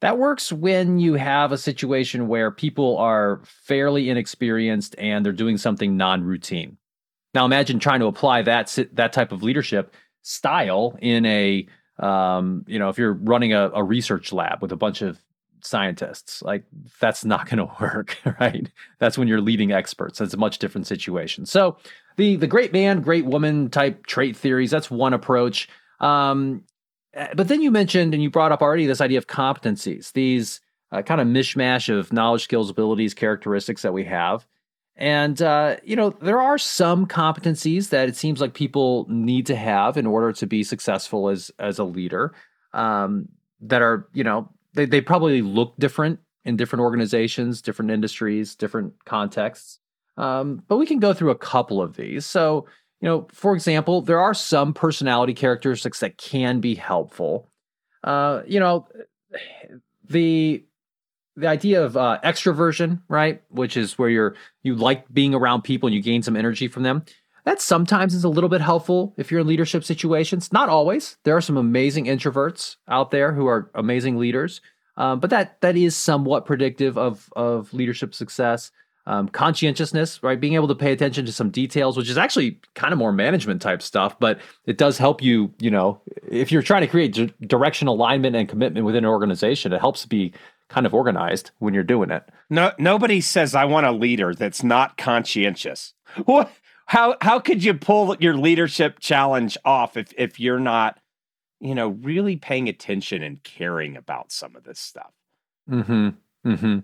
that 0.00 0.16
works 0.16 0.50
when 0.50 0.98
you 0.98 1.12
have 1.12 1.52
a 1.52 1.58
situation 1.58 2.26
where 2.26 2.50
people 2.50 2.96
are 2.96 3.42
fairly 3.44 4.08
inexperienced 4.08 4.94
and 4.96 5.26
they're 5.26 5.32
doing 5.34 5.58
something 5.58 5.98
non-routine. 5.98 6.78
Now, 7.34 7.44
imagine 7.44 7.80
trying 7.80 8.00
to 8.00 8.06
apply 8.06 8.40
that 8.42 8.78
that 8.94 9.12
type 9.12 9.30
of 9.30 9.42
leadership 9.42 9.94
style 10.22 10.96
in 11.02 11.26
a 11.26 11.66
um, 11.98 12.64
you 12.66 12.78
know, 12.78 12.88
if 12.88 12.98
you're 12.98 13.12
running 13.12 13.52
a, 13.52 13.70
a 13.70 13.82
research 13.82 14.32
lab 14.32 14.62
with 14.62 14.72
a 14.72 14.76
bunch 14.76 15.02
of 15.02 15.20
scientists. 15.66 16.42
Like 16.42 16.64
that's 17.00 17.24
not 17.24 17.46
going 17.50 17.58
to 17.58 17.74
work, 17.80 18.18
right? 18.40 18.70
That's 18.98 19.18
when 19.18 19.28
you're 19.28 19.40
leading 19.40 19.72
experts. 19.72 20.18
That's 20.18 20.34
a 20.34 20.38
much 20.38 20.58
different 20.58 20.86
situation. 20.86 21.46
So 21.46 21.76
the 22.16 22.36
the 22.36 22.46
great 22.46 22.72
man, 22.72 23.00
great 23.00 23.24
woman 23.24 23.70
type 23.70 24.06
trait 24.06 24.36
theories. 24.36 24.70
That's 24.70 24.90
one 24.90 25.12
approach. 25.12 25.68
Um, 26.00 26.64
eh, 27.14 27.28
but 27.34 27.48
then 27.48 27.60
you 27.60 27.70
mentioned 27.70 28.14
and 28.14 28.22
you 28.22 28.30
brought 28.30 28.52
up 28.52 28.62
already 28.62 28.86
this 28.86 29.00
idea 29.00 29.18
of 29.18 29.26
competencies. 29.26 30.12
These 30.12 30.60
uh, 30.92 31.02
kind 31.02 31.20
of 31.20 31.26
mishmash 31.26 31.92
of 31.92 32.12
knowledge, 32.12 32.44
skills, 32.44 32.70
abilities, 32.70 33.14
characteristics 33.14 33.82
that 33.82 33.92
we 33.92 34.04
have. 34.04 34.46
And 34.96 35.40
uh, 35.42 35.76
you 35.82 35.96
know, 35.96 36.10
there 36.10 36.40
are 36.40 36.58
some 36.58 37.06
competencies 37.06 37.88
that 37.88 38.08
it 38.08 38.16
seems 38.16 38.40
like 38.40 38.54
people 38.54 39.06
need 39.08 39.46
to 39.46 39.56
have 39.56 39.96
in 39.96 40.06
order 40.06 40.32
to 40.32 40.46
be 40.46 40.62
successful 40.62 41.28
as 41.28 41.50
as 41.58 41.78
a 41.78 41.84
leader. 41.84 42.34
Um, 42.72 43.28
that 43.60 43.82
are 43.82 44.08
you 44.12 44.24
know 44.24 44.48
they, 44.74 44.84
they 44.84 45.00
probably 45.00 45.42
look 45.42 45.74
different 45.78 46.20
in 46.44 46.56
different 46.56 46.82
organizations, 46.82 47.62
different 47.62 47.90
industries, 47.90 48.54
different 48.54 48.92
contexts. 49.04 49.80
Um, 50.16 50.62
but 50.68 50.76
we 50.76 50.86
can 50.86 51.00
go 51.00 51.12
through 51.12 51.30
a 51.30 51.38
couple 51.38 51.80
of 51.80 51.96
these. 51.96 52.26
So, 52.26 52.66
you 53.00 53.08
know, 53.08 53.26
for 53.32 53.54
example, 53.54 54.02
there 54.02 54.20
are 54.20 54.34
some 54.34 54.74
personality 54.74 55.34
characteristics 55.34 56.00
that 56.00 56.18
can 56.18 56.60
be 56.60 56.74
helpful. 56.74 57.48
Uh, 58.04 58.42
you 58.46 58.60
know, 58.60 58.86
the 60.08 60.64
the 61.36 61.48
idea 61.48 61.84
of 61.84 61.96
uh, 61.96 62.18
extroversion, 62.22 63.00
right, 63.08 63.42
which 63.48 63.76
is 63.76 63.98
where 63.98 64.08
you're 64.08 64.34
you 64.62 64.74
like 64.76 65.12
being 65.12 65.34
around 65.34 65.62
people 65.62 65.86
and 65.86 65.94
you 65.94 66.02
gain 66.02 66.22
some 66.22 66.36
energy 66.36 66.68
from 66.68 66.82
them. 66.82 67.04
That 67.44 67.60
sometimes 67.60 68.14
is 68.14 68.24
a 68.24 68.28
little 68.28 68.48
bit 68.48 68.62
helpful 68.62 69.14
if 69.18 69.30
you're 69.30 69.40
in 69.40 69.46
leadership 69.46 69.84
situations. 69.84 70.52
Not 70.52 70.68
always. 70.68 71.18
There 71.24 71.36
are 71.36 71.42
some 71.42 71.58
amazing 71.58 72.06
introverts 72.06 72.76
out 72.88 73.10
there 73.10 73.32
who 73.32 73.46
are 73.46 73.70
amazing 73.74 74.16
leaders, 74.16 74.60
um, 74.96 75.20
but 75.20 75.30
that 75.30 75.60
that 75.60 75.76
is 75.76 75.96
somewhat 75.96 76.46
predictive 76.46 76.96
of 76.96 77.30
of 77.36 77.72
leadership 77.74 78.14
success. 78.14 78.70
Um, 79.06 79.28
conscientiousness, 79.28 80.22
right? 80.22 80.40
Being 80.40 80.54
able 80.54 80.68
to 80.68 80.74
pay 80.74 80.90
attention 80.90 81.26
to 81.26 81.32
some 81.32 81.50
details, 81.50 81.98
which 81.98 82.08
is 82.08 82.16
actually 82.16 82.58
kind 82.74 82.90
of 82.90 82.98
more 82.98 83.12
management 83.12 83.60
type 83.60 83.82
stuff, 83.82 84.18
but 84.18 84.40
it 84.64 84.78
does 84.78 84.96
help 84.96 85.22
you. 85.22 85.52
You 85.60 85.70
know, 85.70 86.00
if 86.26 86.50
you're 86.50 86.62
trying 86.62 86.80
to 86.80 86.86
create 86.86 87.12
d- 87.12 87.34
direction 87.42 87.86
alignment 87.86 88.34
and 88.34 88.48
commitment 88.48 88.86
within 88.86 89.04
an 89.04 89.10
organization, 89.10 89.74
it 89.74 89.80
helps 89.80 90.06
be 90.06 90.32
kind 90.74 90.86
of 90.86 90.92
organized 90.94 91.52
when 91.58 91.72
you're 91.72 91.82
doing 91.84 92.10
it. 92.10 92.28
No, 92.50 92.72
nobody 92.78 93.20
says 93.20 93.54
I 93.54 93.64
want 93.64 93.86
a 93.86 93.92
leader 93.92 94.34
that's 94.34 94.62
not 94.62 94.96
conscientious. 94.96 95.94
What? 96.24 96.50
how 96.86 97.16
how 97.20 97.38
could 97.38 97.64
you 97.64 97.74
pull 97.74 98.16
your 98.20 98.36
leadership 98.36 98.98
challenge 99.00 99.56
off 99.64 99.96
if 99.96 100.12
if 100.16 100.38
you're 100.38 100.60
not 100.60 100.98
you 101.60 101.74
know 101.74 101.88
really 101.88 102.36
paying 102.36 102.68
attention 102.68 103.22
and 103.22 103.42
caring 103.42 103.96
about 103.96 104.32
some 104.32 104.54
of 104.56 104.64
this 104.64 104.78
stuff 104.78 105.12
hmm 105.68 106.10
hmm 106.44 106.78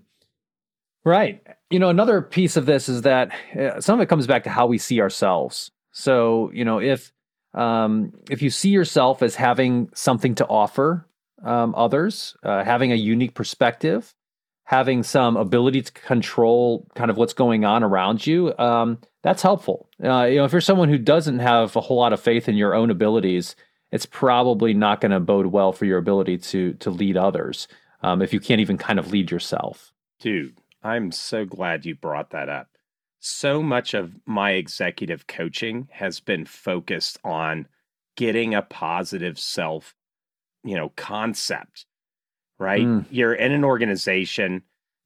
right 1.04 1.46
you 1.70 1.78
know 1.78 1.88
another 1.88 2.22
piece 2.22 2.56
of 2.56 2.66
this 2.66 2.88
is 2.88 3.02
that 3.02 3.30
uh, 3.58 3.80
some 3.80 3.98
of 3.98 4.02
it 4.02 4.08
comes 4.08 4.26
back 4.26 4.44
to 4.44 4.50
how 4.50 4.66
we 4.66 4.78
see 4.78 5.00
ourselves 5.00 5.70
so 5.92 6.50
you 6.52 6.64
know 6.64 6.80
if 6.80 7.12
um, 7.52 8.12
if 8.30 8.42
you 8.42 8.50
see 8.50 8.68
yourself 8.68 9.24
as 9.24 9.34
having 9.34 9.90
something 9.92 10.36
to 10.36 10.46
offer 10.46 11.04
um, 11.44 11.74
others 11.76 12.36
uh, 12.42 12.64
having 12.64 12.92
a 12.92 12.96
unique 12.96 13.34
perspective 13.34 14.14
having 14.70 15.02
some 15.02 15.36
ability 15.36 15.82
to 15.82 15.90
control 15.90 16.86
kind 16.94 17.10
of 17.10 17.16
what's 17.16 17.32
going 17.32 17.64
on 17.64 17.82
around 17.82 18.24
you, 18.24 18.56
um, 18.56 18.96
that's 19.20 19.42
helpful. 19.42 19.88
Uh, 20.00 20.22
you 20.22 20.36
know, 20.36 20.44
if 20.44 20.52
you're 20.52 20.60
someone 20.60 20.88
who 20.88 20.96
doesn't 20.96 21.40
have 21.40 21.74
a 21.74 21.80
whole 21.80 21.96
lot 21.96 22.12
of 22.12 22.20
faith 22.20 22.48
in 22.48 22.54
your 22.54 22.72
own 22.72 22.88
abilities, 22.88 23.56
it's 23.90 24.06
probably 24.06 24.72
not 24.72 25.00
going 25.00 25.10
to 25.10 25.18
bode 25.18 25.46
well 25.46 25.72
for 25.72 25.86
your 25.86 25.98
ability 25.98 26.38
to 26.38 26.74
to 26.74 26.88
lead 26.88 27.16
others 27.16 27.66
um, 28.04 28.22
if 28.22 28.32
you 28.32 28.38
can't 28.38 28.60
even 28.60 28.78
kind 28.78 29.00
of 29.00 29.10
lead 29.10 29.32
yourself. 29.32 29.92
Dude, 30.20 30.56
I'm 30.84 31.10
so 31.10 31.44
glad 31.44 31.84
you 31.84 31.96
brought 31.96 32.30
that 32.30 32.48
up. 32.48 32.68
So 33.18 33.64
much 33.64 33.92
of 33.92 34.14
my 34.24 34.52
executive 34.52 35.26
coaching 35.26 35.88
has 35.90 36.20
been 36.20 36.44
focused 36.44 37.18
on 37.24 37.66
getting 38.16 38.54
a 38.54 38.62
positive 38.62 39.36
self 39.36 39.96
you 40.64 40.76
know, 40.76 40.90
concept, 40.96 41.86
right? 42.58 42.86
Mm. 42.86 43.06
You're 43.10 43.34
in 43.34 43.52
an 43.52 43.64
organization. 43.64 44.62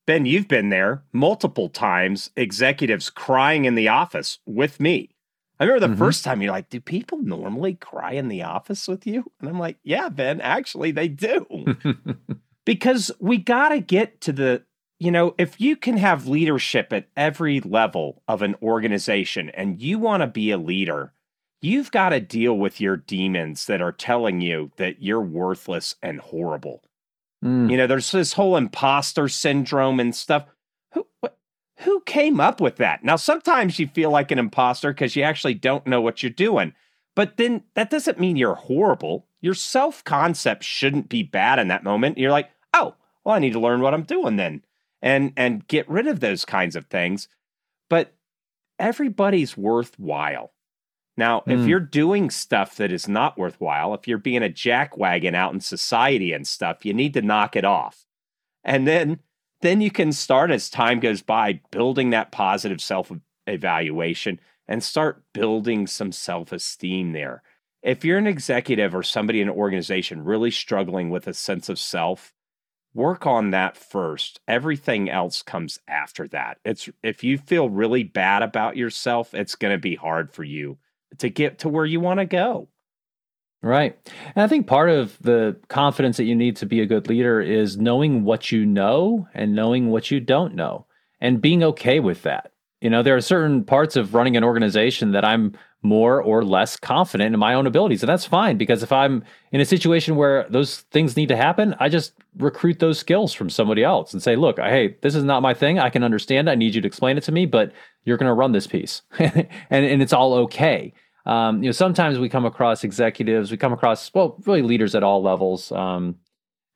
Ben, 0.06 0.26
you've 0.26 0.48
been 0.48 0.68
there 0.68 1.02
multiple 1.12 1.68
times, 1.68 2.30
executives 2.36 3.10
crying 3.10 3.64
in 3.64 3.74
the 3.74 3.88
office 3.88 4.38
with 4.46 4.80
me. 4.80 5.14
I 5.58 5.64
remember 5.64 5.86
the 5.86 5.92
mm-hmm. 5.92 6.04
first 6.04 6.24
time 6.24 6.42
you're 6.42 6.52
like, 6.52 6.68
do 6.68 6.80
people 6.80 7.18
normally 7.18 7.74
cry 7.74 8.12
in 8.12 8.28
the 8.28 8.42
office 8.42 8.88
with 8.88 9.06
you? 9.06 9.24
And 9.40 9.48
I'm 9.48 9.58
like, 9.58 9.78
yeah, 9.84 10.08
Ben, 10.08 10.40
actually 10.40 10.90
they 10.90 11.08
do. 11.08 11.76
because 12.64 13.10
we 13.20 13.38
got 13.38 13.68
to 13.68 13.80
get 13.80 14.20
to 14.22 14.32
the, 14.32 14.64
you 14.98 15.12
know, 15.12 15.34
if 15.38 15.60
you 15.60 15.76
can 15.76 15.96
have 15.96 16.26
leadership 16.26 16.92
at 16.92 17.08
every 17.16 17.60
level 17.60 18.22
of 18.26 18.42
an 18.42 18.56
organization 18.62 19.50
and 19.50 19.80
you 19.80 19.98
want 19.98 20.22
to 20.22 20.26
be 20.26 20.50
a 20.50 20.58
leader, 20.58 21.12
you've 21.64 21.90
got 21.90 22.10
to 22.10 22.20
deal 22.20 22.54
with 22.54 22.80
your 22.80 22.96
demons 22.96 23.66
that 23.66 23.80
are 23.80 23.92
telling 23.92 24.40
you 24.40 24.70
that 24.76 25.02
you're 25.02 25.20
worthless 25.20 25.96
and 26.02 26.20
horrible. 26.20 26.82
Mm. 27.42 27.70
You 27.70 27.76
know, 27.76 27.86
there's 27.86 28.12
this 28.12 28.34
whole 28.34 28.56
imposter 28.56 29.28
syndrome 29.28 29.98
and 29.98 30.14
stuff. 30.14 30.46
Who, 30.92 31.06
who 31.78 32.00
came 32.02 32.38
up 32.38 32.60
with 32.60 32.76
that? 32.76 33.02
Now, 33.02 33.16
sometimes 33.16 33.78
you 33.78 33.86
feel 33.88 34.10
like 34.10 34.30
an 34.30 34.38
imposter 34.38 34.92
because 34.92 35.16
you 35.16 35.22
actually 35.22 35.54
don't 35.54 35.86
know 35.86 36.00
what 36.00 36.22
you're 36.22 36.30
doing. 36.30 36.74
But 37.16 37.36
then 37.36 37.62
that 37.74 37.90
doesn't 37.90 38.20
mean 38.20 38.36
you're 38.36 38.54
horrible. 38.54 39.26
Your 39.40 39.54
self 39.54 40.04
concept 40.04 40.64
shouldn't 40.64 41.08
be 41.08 41.22
bad 41.22 41.58
in 41.58 41.68
that 41.68 41.84
moment. 41.84 42.18
You're 42.18 42.30
like, 42.30 42.50
oh, 42.74 42.94
well, 43.24 43.36
I 43.36 43.38
need 43.38 43.52
to 43.54 43.60
learn 43.60 43.80
what 43.80 43.94
I'm 43.94 44.02
doing 44.02 44.36
then 44.36 44.62
and 45.00 45.32
and 45.36 45.66
get 45.68 45.88
rid 45.88 46.08
of 46.08 46.20
those 46.20 46.44
kinds 46.44 46.76
of 46.76 46.86
things. 46.86 47.28
But 47.88 48.14
everybody's 48.78 49.56
worthwhile. 49.56 50.50
Now, 51.16 51.40
mm. 51.40 51.52
if 51.52 51.60
hmm. 51.60 51.68
you're 51.68 51.80
doing 51.80 52.30
stuff 52.30 52.76
that 52.76 52.92
is 52.92 53.08
not 53.08 53.38
worthwhile, 53.38 53.94
if 53.94 54.08
you're 54.08 54.18
being 54.18 54.42
a 54.42 54.48
jackwagon 54.48 55.34
out 55.34 55.54
in 55.54 55.60
society 55.60 56.32
and 56.32 56.46
stuff, 56.46 56.84
you 56.84 56.92
need 56.92 57.14
to 57.14 57.22
knock 57.22 57.56
it 57.56 57.64
off. 57.64 58.04
And 58.64 58.86
then 58.86 59.20
then 59.60 59.80
you 59.80 59.90
can 59.90 60.12
start 60.12 60.50
as 60.50 60.68
time 60.68 61.00
goes 61.00 61.22
by 61.22 61.60
building 61.70 62.10
that 62.10 62.32
positive 62.32 62.80
self 62.80 63.10
evaluation 63.46 64.40
and 64.66 64.82
start 64.82 65.22
building 65.32 65.86
some 65.86 66.12
self 66.12 66.52
esteem 66.52 67.12
there. 67.12 67.42
If 67.82 68.04
you're 68.04 68.18
an 68.18 68.26
executive 68.26 68.94
or 68.94 69.02
somebody 69.02 69.40
in 69.40 69.48
an 69.48 69.54
organization 69.54 70.24
really 70.24 70.50
struggling 70.50 71.10
with 71.10 71.26
a 71.26 71.34
sense 71.34 71.68
of 71.68 71.78
self, 71.78 72.32
work 72.94 73.26
on 73.26 73.50
that 73.50 73.76
first. 73.76 74.40
Everything 74.48 75.10
else 75.10 75.42
comes 75.42 75.78
after 75.86 76.26
that. 76.28 76.58
It's 76.64 76.88
if 77.02 77.22
you 77.22 77.38
feel 77.38 77.68
really 77.68 78.04
bad 78.04 78.42
about 78.42 78.76
yourself, 78.76 79.34
it's 79.34 79.54
going 79.54 79.74
to 79.74 79.80
be 79.80 79.96
hard 79.96 80.32
for 80.32 80.44
you 80.44 80.78
to 81.18 81.30
get 81.30 81.60
to 81.60 81.68
where 81.68 81.86
you 81.86 82.00
want 82.00 82.20
to 82.20 82.26
go. 82.26 82.68
Right. 83.62 83.96
And 84.36 84.42
I 84.42 84.46
think 84.46 84.66
part 84.66 84.90
of 84.90 85.18
the 85.22 85.56
confidence 85.68 86.18
that 86.18 86.24
you 86.24 86.36
need 86.36 86.56
to 86.56 86.66
be 86.66 86.80
a 86.80 86.86
good 86.86 87.08
leader 87.08 87.40
is 87.40 87.78
knowing 87.78 88.24
what 88.24 88.52
you 88.52 88.66
know 88.66 89.26
and 89.32 89.54
knowing 89.54 89.90
what 89.90 90.10
you 90.10 90.20
don't 90.20 90.54
know 90.54 90.86
and 91.18 91.40
being 91.40 91.62
okay 91.64 91.98
with 91.98 92.22
that. 92.22 92.52
You 92.82 92.90
know, 92.90 93.02
there 93.02 93.16
are 93.16 93.22
certain 93.22 93.64
parts 93.64 93.96
of 93.96 94.12
running 94.12 94.36
an 94.36 94.44
organization 94.44 95.12
that 95.12 95.24
I'm 95.24 95.54
more 95.84 96.20
or 96.20 96.44
less 96.44 96.76
confident 96.76 97.32
in 97.32 97.40
my 97.40 97.54
own 97.54 97.66
abilities. 97.66 98.02
And 98.02 98.08
that's 98.08 98.26
fine 98.26 98.58
because 98.58 98.82
if 98.82 98.92
I'm 98.92 99.22
in 99.52 99.60
a 99.60 99.64
situation 99.64 100.16
where 100.16 100.46
those 100.50 100.80
things 100.90 101.16
need 101.16 101.28
to 101.28 101.36
happen, 101.36 101.74
I 101.80 101.88
just 101.88 102.12
recruit 102.38 102.80
those 102.80 102.98
skills 102.98 103.32
from 103.32 103.48
somebody 103.48 103.84
else 103.84 104.12
and 104.12 104.22
say, 104.22 104.36
look, 104.36 104.58
hey, 104.58 104.96
this 105.02 105.14
is 105.14 105.24
not 105.24 105.42
my 105.42 105.54
thing. 105.54 105.78
I 105.78 105.88
can 105.88 106.02
understand. 106.02 106.50
I 106.50 106.54
need 106.54 106.74
you 106.74 106.82
to 106.82 106.86
explain 106.86 107.16
it 107.16 107.22
to 107.24 107.32
me, 107.32 107.46
but 107.46 107.72
you're 108.04 108.16
going 108.18 108.28
to 108.28 108.34
run 108.34 108.52
this 108.52 108.66
piece. 108.66 109.02
and, 109.18 109.46
and 109.70 110.02
it's 110.02 110.12
all 110.12 110.34
okay. 110.34 110.92
Um, 111.26 111.62
you 111.62 111.68
know, 111.68 111.72
sometimes 111.72 112.18
we 112.18 112.28
come 112.28 112.44
across 112.44 112.84
executives, 112.84 113.50
we 113.50 113.56
come 113.56 113.72
across, 113.72 114.12
well, 114.14 114.36
really 114.44 114.62
leaders 114.62 114.94
at 114.94 115.02
all 115.02 115.22
levels 115.22 115.72
um, 115.72 116.16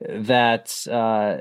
that 0.00 0.86
uh, 0.90 1.38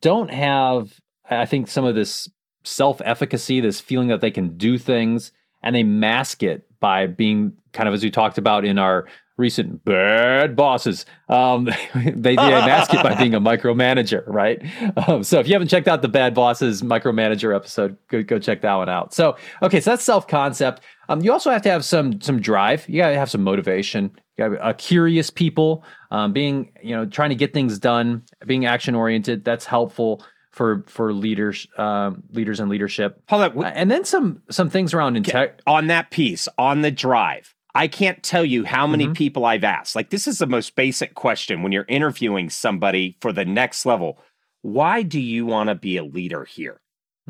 don't 0.00 0.30
have, 0.30 1.00
I 1.28 1.46
think, 1.46 1.68
some 1.68 1.84
of 1.84 1.94
this 1.94 2.28
self 2.64 3.00
efficacy, 3.04 3.60
this 3.60 3.80
feeling 3.80 4.08
that 4.08 4.20
they 4.20 4.30
can 4.30 4.56
do 4.56 4.76
things, 4.78 5.32
and 5.62 5.74
they 5.74 5.84
mask 5.84 6.42
it 6.42 6.66
by 6.80 7.06
being 7.06 7.52
kind 7.72 7.88
of, 7.88 7.94
as 7.94 8.02
we 8.02 8.10
talked 8.10 8.38
about 8.38 8.64
in 8.64 8.78
our 8.78 9.06
recent 9.38 9.84
bad 9.84 10.54
bosses. 10.56 11.06
Um, 11.28 11.64
they, 11.94 12.10
they 12.14 12.36
mask 12.36 12.92
it 12.92 13.02
by 13.02 13.14
being 13.14 13.34
a 13.34 13.40
micromanager, 13.40 14.24
right? 14.26 14.62
Um, 15.08 15.22
so 15.22 15.38
if 15.38 15.46
you 15.46 15.54
haven't 15.54 15.68
checked 15.68 15.88
out 15.88 16.02
the 16.02 16.08
bad 16.08 16.34
bosses 16.34 16.82
micromanager 16.82 17.54
episode, 17.54 17.96
go, 18.08 18.22
go 18.22 18.38
check 18.38 18.60
that 18.62 18.74
one 18.74 18.88
out. 18.88 19.14
So, 19.14 19.36
okay, 19.62 19.80
so 19.80 19.90
that's 19.90 20.04
self 20.04 20.26
concept. 20.28 20.82
Um, 21.08 21.22
you 21.22 21.32
also 21.32 21.50
have 21.50 21.62
to 21.62 21.70
have 21.70 21.84
some 21.84 22.20
some 22.20 22.40
drive. 22.40 22.86
You 22.88 23.00
got 23.00 23.10
to 23.10 23.18
have 23.18 23.30
some 23.30 23.42
motivation. 23.42 24.10
You 24.36 24.50
gotta 24.50 24.68
a 24.68 24.74
curious 24.74 25.30
people, 25.30 25.84
um, 26.10 26.32
being 26.32 26.72
you 26.82 26.94
know 26.94 27.06
trying 27.06 27.30
to 27.30 27.34
get 27.34 27.54
things 27.54 27.78
done, 27.78 28.24
being 28.44 28.66
action 28.66 28.94
oriented. 28.94 29.44
That's 29.44 29.64
helpful 29.64 30.22
for 30.52 30.84
for 30.86 31.12
leaders 31.12 31.66
um, 31.78 32.22
leaders 32.32 32.60
and 32.60 32.68
leadership. 32.68 33.22
Hold 33.28 33.42
on, 33.42 33.64
uh, 33.64 33.72
and 33.74 33.90
then 33.90 34.04
some 34.04 34.42
some 34.50 34.68
things 34.68 34.92
around 34.92 35.16
integ- 35.16 35.60
on 35.66 35.86
that 35.86 36.10
piece 36.10 36.46
on 36.58 36.82
the 36.82 36.90
drive. 36.90 37.54
I 37.78 37.86
can't 37.86 38.20
tell 38.24 38.44
you 38.44 38.64
how 38.64 38.88
many 38.88 39.04
mm-hmm. 39.04 39.12
people 39.12 39.44
I've 39.44 39.62
asked. 39.62 39.94
Like 39.94 40.10
this 40.10 40.26
is 40.26 40.38
the 40.38 40.48
most 40.48 40.74
basic 40.74 41.14
question 41.14 41.62
when 41.62 41.70
you're 41.70 41.84
interviewing 41.86 42.50
somebody 42.50 43.16
for 43.20 43.32
the 43.32 43.44
next 43.44 43.86
level. 43.86 44.18
Why 44.62 45.02
do 45.02 45.20
you 45.20 45.46
want 45.46 45.68
to 45.68 45.76
be 45.76 45.96
a 45.96 46.02
leader 46.02 46.44
here? 46.44 46.80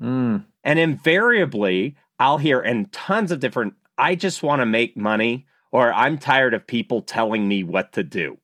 Mm. 0.00 0.46
And 0.64 0.78
invariably, 0.78 1.96
I'll 2.18 2.38
hear 2.38 2.62
in 2.62 2.86
tons 2.86 3.30
of 3.30 3.40
different, 3.40 3.74
I 3.98 4.14
just 4.14 4.42
want 4.42 4.60
to 4.60 4.66
make 4.66 4.96
money 4.96 5.46
or 5.70 5.92
I'm 5.92 6.16
tired 6.16 6.54
of 6.54 6.66
people 6.66 7.02
telling 7.02 7.46
me 7.46 7.62
what 7.62 7.92
to 7.92 8.02
do. 8.02 8.38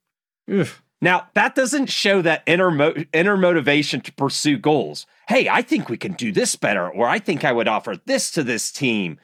Oof. 0.51 0.83
Now, 1.01 1.29
that 1.33 1.55
doesn't 1.55 1.87
show 1.87 2.21
that 2.21 2.43
inner, 2.45 2.71
mo- 2.71 2.97
inner 3.15 3.39
motivation 3.39 4.03
to 4.03 4.13
pursue 4.13 4.59
goals. 4.59 5.07
Hey, 5.27 5.49
I 5.49 5.63
think 5.63 5.89
we 5.89 5.97
can 5.97 6.13
do 6.13 6.33
this 6.33 6.55
better, 6.55 6.87
or 6.87 7.09
I 7.09 7.19
think 7.19 7.45
I 7.45 7.53
would 7.53 7.69
offer 7.69 7.97
this 8.05 8.31
to 8.33 8.43
this 8.43 8.71
team. 8.71 9.19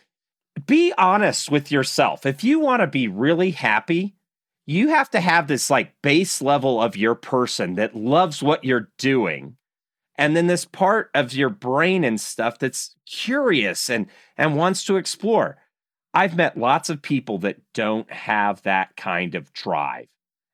Be 0.66 0.92
honest 0.98 1.50
with 1.50 1.70
yourself. 1.70 2.26
If 2.26 2.42
you 2.42 2.60
want 2.60 2.80
to 2.80 2.86
be 2.86 3.08
really 3.08 3.52
happy, 3.52 4.14
you 4.66 4.88
have 4.88 5.10
to 5.10 5.20
have 5.20 5.46
this 5.46 5.70
like 5.70 5.94
base 6.02 6.42
level 6.42 6.80
of 6.80 6.96
your 6.96 7.14
person 7.14 7.74
that 7.74 7.96
loves 7.96 8.42
what 8.42 8.64
you're 8.64 8.90
doing. 8.98 9.56
And 10.16 10.36
then 10.36 10.48
this 10.48 10.64
part 10.64 11.10
of 11.14 11.32
your 11.32 11.48
brain 11.48 12.04
and 12.04 12.20
stuff 12.20 12.58
that's 12.58 12.94
curious 13.06 13.88
and 13.88 14.06
and 14.36 14.56
wants 14.56 14.84
to 14.84 14.96
explore. 14.96 15.58
I've 16.12 16.36
met 16.36 16.58
lots 16.58 16.90
of 16.90 17.02
people 17.02 17.38
that 17.38 17.60
don't 17.72 18.10
have 18.12 18.62
that 18.62 18.96
kind 18.96 19.34
of 19.34 19.52
drive. 19.52 20.08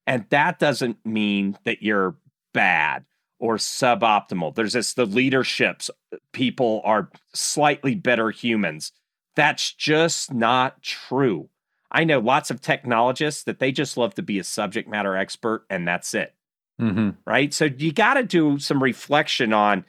And 0.07 0.27
that 0.29 0.59
doesn't 0.59 1.05
mean 1.05 1.59
that 1.65 1.83
you're 1.83 2.17
bad 2.53 3.05
or 3.39 3.57
suboptimal. 3.57 4.55
There's 4.55 4.75
this 4.75 4.95
the 4.95 5.07
leaderships 5.07 5.91
people 6.33 6.81
are 6.85 7.11
slightly 7.35 7.95
better 7.95 8.31
humans 8.31 8.93
that's 9.37 9.73
just 9.73 10.35
not 10.35 10.83
true 10.83 11.49
i 11.93 12.03
know 12.03 12.19
lots 12.19 12.51
of 12.51 12.61
technologists 12.61 13.45
that 13.45 13.61
they 13.61 13.71
just 13.71 13.97
love 13.97 14.15
to 14.15 14.23
be 14.23 14.39
a 14.41 14.45
subject 14.45 14.89
matter 14.89 15.17
expert 15.17 15.65
and 15.71 15.87
that's 15.87 16.13
it 16.15 16.35
Mm-hmm. 16.81 17.11
Right. 17.25 17.55
So 17.55 17.67
you 17.67 17.93
got 17.93 18.15
to 18.15 18.23
do 18.23 18.59
some 18.59 18.83
reflection 18.83 19.53
on 19.53 19.85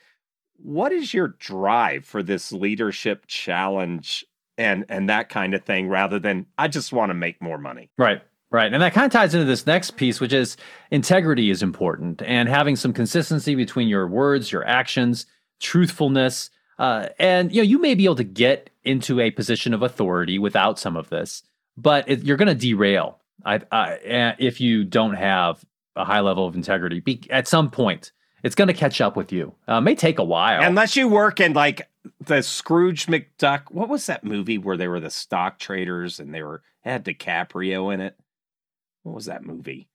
what 0.58 0.92
is 0.92 1.14
your 1.14 1.30
drive 1.40 2.06
for 2.06 2.24
this 2.24 2.52
leadership 2.52 3.26
challenge 3.28 4.26
and 4.58 4.86
and 4.90 5.10
that 5.10 5.30
kind 5.30 5.54
of 5.54 5.64
thing 5.64 5.88
rather 5.88 6.18
than 6.18 6.48
I 6.58 6.68
just 6.68 6.94
want 6.94 7.10
to 7.10 7.14
make 7.14 7.42
more 7.42 7.58
money. 7.58 7.90
Right. 7.98 8.22
Right. 8.50 8.72
And 8.72 8.82
that 8.82 8.94
kind 8.94 9.06
of 9.06 9.12
ties 9.12 9.34
into 9.34 9.46
this 9.46 9.68
next 9.68 9.92
piece, 9.98 10.22
which 10.22 10.32
is 10.32 10.56
integrity 10.90 11.50
is 11.50 11.62
important 11.62 12.22
and 12.22 12.48
having 12.48 12.78
some 12.78 12.94
consistency 12.94 13.56
between 13.56 13.90
your 13.90 14.08
words, 14.08 14.52
your 14.52 14.66
actions, 14.66 15.26
truthfulness. 15.60 16.50
Uh, 16.78 17.08
and 17.18 17.52
you 17.52 17.62
know, 17.62 17.68
you 17.68 17.80
may 17.80 17.96
be 17.96 18.06
able 18.06 18.16
to 18.16 18.24
get 18.24 18.70
into 18.84 19.20
a 19.20 19.32
position 19.32 19.74
of 19.74 19.82
authority 19.82 20.38
without 20.38 20.78
some 20.78 20.96
of 20.96 21.10
this, 21.10 21.44
but 21.76 22.08
it, 22.08 22.24
you're 22.24 22.38
going 22.38 22.48
to 22.48 22.56
derail 22.56 23.20
I, 23.46 23.62
I, 23.72 24.36
if 24.40 24.60
you 24.60 24.84
don't 24.84 25.16
have 25.16 25.64
a 25.96 26.06
high 26.06 26.20
level 26.20 26.46
of 26.46 26.56
integrity. 26.56 27.00
Be, 27.00 27.22
at 27.30 27.48
some 27.48 27.70
point, 27.72 28.12
it's 28.44 28.56
going 28.56 28.68
to 28.68 28.74
catch 28.74 29.02
up 29.02 29.16
with 29.16 29.32
you. 29.32 29.56
Uh, 29.68 29.82
may 29.82 29.96
take 29.96 30.20
a 30.20 30.24
while, 30.24 30.64
unless 30.64 30.96
you 30.96 31.08
work 31.08 31.40
in 31.40 31.54
like 31.54 31.90
the 32.20 32.42
Scrooge 32.42 33.08
McDuck. 33.08 33.72
What 33.72 33.90
was 33.90 34.06
that 34.08 34.24
movie 34.24 34.58
where 34.58 34.78
they 34.78 34.88
were 34.88 35.00
the 35.00 35.10
stock 35.10 35.60
traders 35.60 36.20
and 36.20 36.34
they 36.34 36.44
were 36.44 36.62
had 36.82 37.06
DiCaprio 37.06 37.94
in 37.94 38.02
it? 38.02 38.16
What 39.04 39.16
was 39.16 39.26
that 39.26 39.46
movie? 39.46 39.88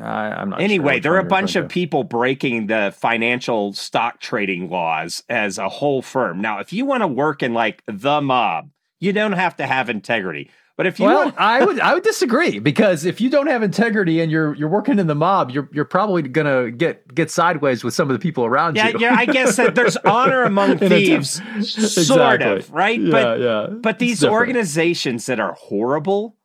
I, 0.00 0.42
am 0.42 0.50
not. 0.50 0.60
Anyway, 0.60 0.94
sure 0.94 1.00
there 1.00 1.14
are 1.14 1.18
a 1.18 1.24
bunch 1.24 1.56
of 1.56 1.68
people 1.68 2.04
breaking 2.04 2.66
the 2.66 2.94
financial 2.96 3.72
stock 3.72 4.20
trading 4.20 4.70
laws 4.70 5.22
as 5.28 5.58
a 5.58 5.68
whole 5.68 6.02
firm. 6.02 6.40
Now, 6.40 6.58
if 6.58 6.72
you 6.72 6.84
want 6.84 7.02
to 7.02 7.06
work 7.06 7.42
in 7.42 7.54
like 7.54 7.82
the 7.86 8.20
mob, 8.20 8.70
you 9.00 9.12
don't 9.12 9.32
have 9.32 9.56
to 9.56 9.66
have 9.66 9.90
integrity. 9.90 10.50
But 10.76 10.86
if 10.86 10.98
you 10.98 11.06
well, 11.06 11.26
want- 11.26 11.38
I 11.38 11.64
would 11.64 11.80
I 11.88 11.94
would 11.94 12.02
disagree 12.02 12.58
because 12.58 13.04
if 13.04 13.20
you 13.20 13.30
don't 13.30 13.46
have 13.46 13.62
integrity 13.62 14.20
and 14.20 14.30
you're 14.30 14.54
you're 14.54 14.68
working 14.68 14.98
in 14.98 15.06
the 15.06 15.14
mob, 15.14 15.50
you're 15.50 15.68
you're 15.72 15.84
probably 15.84 16.22
gonna 16.22 16.70
get 16.70 17.14
get 17.14 17.30
sideways 17.30 17.84
with 17.84 17.94
some 17.94 18.10
of 18.10 18.14
the 18.14 18.18
people 18.18 18.44
around 18.44 18.76
yeah, 18.76 18.88
you. 18.88 18.98
Yeah, 18.98 19.14
I 19.16 19.26
guess 19.26 19.56
that 19.56 19.74
there's 19.74 19.96
honor 20.04 20.42
among 20.42 20.78
thieves, 20.78 21.40
sort 21.60 22.40
exactly. 22.40 22.58
of, 22.58 22.72
right? 22.72 23.00
Yeah, 23.00 23.10
but 23.10 23.40
yeah. 23.40 23.66
but 23.70 23.98
these 24.00 24.24
organizations 24.24 25.26
that 25.26 25.38
are 25.38 25.52
horrible, 25.52 26.36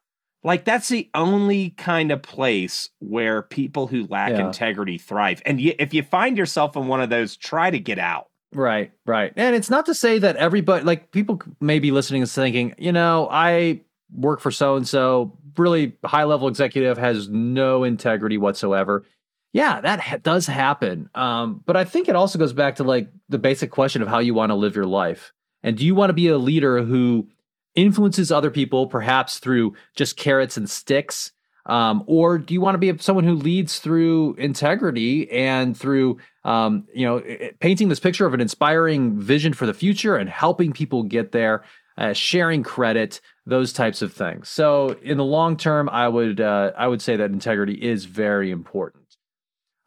Like 0.43 0.63
that's 0.63 0.87
the 0.87 1.09
only 1.13 1.71
kind 1.71 2.11
of 2.11 2.21
place 2.21 2.89
where 2.99 3.41
people 3.41 3.87
who 3.87 4.07
lack 4.07 4.31
yeah. 4.31 4.47
integrity 4.47 4.97
thrive. 4.97 5.41
And 5.45 5.57
y- 5.57 5.75
if 5.77 5.93
you 5.93 6.03
find 6.03 6.37
yourself 6.37 6.77
in 6.77 6.87
one 6.87 7.01
of 7.01 7.09
those, 7.09 7.35
try 7.35 7.69
to 7.69 7.79
get 7.79 7.99
out. 7.99 8.27
Right, 8.53 8.91
right. 9.05 9.31
And 9.35 9.55
it's 9.55 9.69
not 9.69 9.85
to 9.87 9.93
say 9.93 10.17
that 10.19 10.35
everybody, 10.37 10.83
like 10.83 11.11
people 11.11 11.41
may 11.59 11.79
be 11.79 11.91
listening 11.91 12.21
and 12.21 12.31
thinking, 12.31 12.73
you 12.77 12.91
know, 12.91 13.27
I 13.29 13.81
work 14.15 14.39
for 14.39 14.49
so 14.49 14.75
and 14.75 14.87
so, 14.87 15.37
really 15.57 15.93
high 16.05 16.23
level 16.23 16.47
executive 16.47 16.97
has 16.97 17.27
no 17.27 17.83
integrity 17.83 18.37
whatsoever. 18.37 19.03
Yeah, 19.51 19.81
that 19.81 19.99
ha- 19.99 20.17
does 20.17 20.47
happen. 20.47 21.09
Um, 21.15 21.61
but 21.65 21.75
I 21.75 21.83
think 21.83 22.07
it 22.07 22.15
also 22.15 22.39
goes 22.39 22.53
back 22.53 22.77
to 22.77 22.83
like 22.83 23.09
the 23.27 23.39
basic 23.39 23.71
question 23.71 24.01
of 24.01 24.07
how 24.07 24.19
you 24.19 24.33
want 24.33 24.51
to 24.51 24.55
live 24.55 24.75
your 24.75 24.85
life. 24.85 25.33
And 25.63 25.77
do 25.77 25.85
you 25.85 25.95
want 25.95 26.09
to 26.09 26.13
be 26.13 26.27
a 26.27 26.37
leader 26.37 26.81
who 26.81 27.27
influences 27.75 28.31
other 28.31 28.51
people, 28.51 28.87
perhaps 28.87 29.39
through 29.39 29.75
just 29.95 30.17
carrots 30.17 30.57
and 30.57 30.69
sticks? 30.69 31.31
Um, 31.65 32.03
or 32.07 32.39
do 32.39 32.53
you 32.53 32.61
want 32.61 32.75
to 32.75 32.79
be 32.79 32.97
someone 33.01 33.25
who 33.25 33.35
leads 33.35 33.79
through 33.79 34.33
integrity 34.35 35.29
and 35.29 35.77
through, 35.77 36.17
um, 36.43 36.87
you 36.93 37.05
know, 37.05 37.21
painting 37.59 37.89
this 37.89 37.99
picture 37.99 38.25
of 38.25 38.33
an 38.33 38.41
inspiring 38.41 39.19
vision 39.19 39.53
for 39.53 39.67
the 39.67 39.73
future 39.73 40.15
and 40.15 40.29
helping 40.29 40.73
people 40.73 41.03
get 41.03 41.31
there, 41.31 41.63
uh, 41.97 42.13
sharing 42.13 42.63
credit, 42.63 43.21
those 43.45 43.71
types 43.71 44.01
of 44.01 44.13
things. 44.13 44.49
So, 44.49 44.95
in 45.03 45.17
the 45.17 45.25
long 45.25 45.57
term, 45.57 45.89
I 45.89 46.07
would 46.07 46.41
uh, 46.41 46.71
I 46.77 46.87
would 46.87 47.01
say 47.01 47.17
that 47.17 47.31
integrity 47.31 47.73
is 47.73 48.05
very 48.05 48.51
important. 48.51 48.98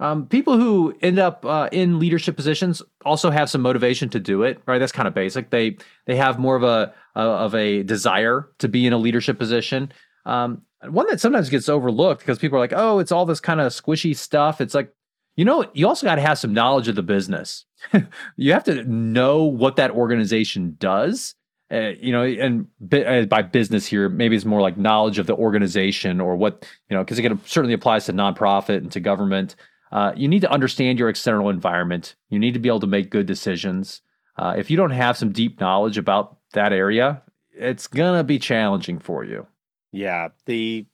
Um, 0.02 0.26
people 0.26 0.58
who 0.58 0.92
end 1.00 1.20
up 1.20 1.46
uh, 1.46 1.68
in 1.70 2.00
leadership 2.00 2.34
positions 2.34 2.82
also 3.04 3.30
have 3.30 3.48
some 3.48 3.60
motivation 3.60 4.08
to 4.08 4.18
do 4.18 4.42
it, 4.42 4.60
right? 4.66 4.80
That's 4.80 4.90
kind 4.90 5.06
of 5.06 5.14
basic. 5.14 5.50
They 5.50 5.76
they 6.06 6.16
have 6.16 6.40
more 6.40 6.56
of 6.56 6.64
a 6.64 6.92
of 7.14 7.54
a 7.54 7.84
desire 7.84 8.48
to 8.58 8.68
be 8.68 8.84
in 8.84 8.92
a 8.92 8.98
leadership 8.98 9.38
position. 9.38 9.92
Um, 10.26 10.62
one 10.88 11.06
that 11.06 11.20
sometimes 11.20 11.50
gets 11.50 11.68
overlooked 11.68 12.20
because 12.20 12.40
people 12.40 12.58
are 12.58 12.60
like, 12.60 12.72
"Oh, 12.74 12.98
it's 12.98 13.12
all 13.12 13.26
this 13.26 13.38
kind 13.38 13.60
of 13.60 13.70
squishy 13.70 14.16
stuff." 14.16 14.60
It's 14.60 14.74
like, 14.74 14.92
you 15.36 15.44
know, 15.44 15.66
you 15.72 15.86
also 15.86 16.04
got 16.04 16.16
to 16.16 16.20
have 16.20 16.36
some 16.36 16.52
knowledge 16.52 16.88
of 16.88 16.96
the 16.96 17.04
business. 17.04 17.64
you 18.36 18.52
have 18.52 18.64
to 18.64 18.82
know 18.82 19.44
what 19.44 19.76
that 19.76 19.92
organization 19.92 20.74
does. 20.80 21.36
Uh, 21.72 21.92
you 22.00 22.10
know, 22.10 22.24
and 22.24 22.66
uh, 22.92 23.24
by 23.26 23.40
business 23.40 23.86
here, 23.86 24.08
maybe 24.08 24.34
it's 24.34 24.44
more 24.44 24.60
like 24.60 24.76
knowledge 24.76 25.20
of 25.20 25.28
the 25.28 25.36
organization 25.36 26.20
or 26.20 26.34
what 26.34 26.68
you 26.90 26.96
know, 26.96 27.04
because 27.04 27.20
it 27.20 27.32
certainly 27.46 27.72
applies 27.72 28.06
to 28.06 28.12
nonprofit 28.12 28.78
and 28.78 28.90
to 28.90 28.98
government. 28.98 29.54
Uh, 29.92 30.12
you 30.16 30.26
need 30.26 30.40
to 30.40 30.50
understand 30.50 30.98
your 30.98 31.10
external 31.10 31.50
environment. 31.50 32.16
You 32.30 32.38
need 32.38 32.54
to 32.54 32.60
be 32.60 32.68
able 32.68 32.80
to 32.80 32.86
make 32.86 33.10
good 33.10 33.26
decisions. 33.26 34.00
Uh, 34.38 34.54
if 34.56 34.70
you 34.70 34.76
don't 34.76 34.90
have 34.90 35.18
some 35.18 35.32
deep 35.32 35.60
knowledge 35.60 35.98
about 35.98 36.38
that 36.54 36.72
area, 36.72 37.22
it's 37.52 37.86
gonna 37.86 38.24
be 38.24 38.38
challenging 38.38 38.98
for 38.98 39.22
you. 39.22 39.46
Yeah, 39.92 40.28
the 40.46 40.86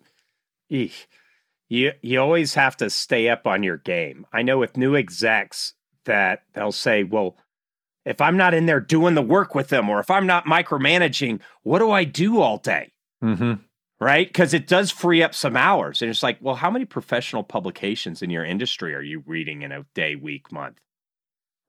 you 0.69 0.91
you 2.03 2.21
always 2.21 2.55
have 2.55 2.77
to 2.79 2.91
stay 2.91 3.29
up 3.29 3.47
on 3.47 3.63
your 3.63 3.77
game. 3.77 4.27
I 4.33 4.43
know 4.43 4.59
with 4.59 4.77
new 4.77 4.97
execs 4.97 5.75
that 6.05 6.43
they'll 6.55 6.73
say, 6.73 7.05
"Well, 7.05 7.37
if 8.05 8.21
I'm 8.21 8.37
not 8.37 8.55
in 8.55 8.67
there 8.67 8.81
doing 8.81 9.15
the 9.15 9.23
work 9.23 9.55
with 9.55 9.69
them, 9.69 9.89
or 9.89 10.01
if 10.01 10.11
I'm 10.11 10.27
not 10.27 10.47
micromanaging, 10.47 11.41
what 11.63 11.79
do 11.79 11.93
I 11.93 12.03
do 12.03 12.41
all 12.41 12.59
day?" 12.59 12.93
Mm-hmm 13.23 13.63
right? 14.01 14.29
Because 14.29 14.55
it 14.55 14.67
does 14.67 14.91
free 14.91 15.23
up 15.23 15.35
some 15.35 15.57
hours. 15.57 16.03
And 16.03 16.11
it's 16.11 16.23
like, 16.23 16.39
well, 16.41 16.55
how 16.55 16.71
many 16.71 16.85
professional 16.85 17.43
publications 17.43 18.23
in 18.23 18.31
your 18.31 18.45
industry 18.45 18.95
are 18.95 19.03
you 19.03 19.23
reading 19.27 19.63
in 19.63 19.73
a 19.73 19.85
day, 19.95 20.15
week, 20.17 20.53
month? 20.53 20.79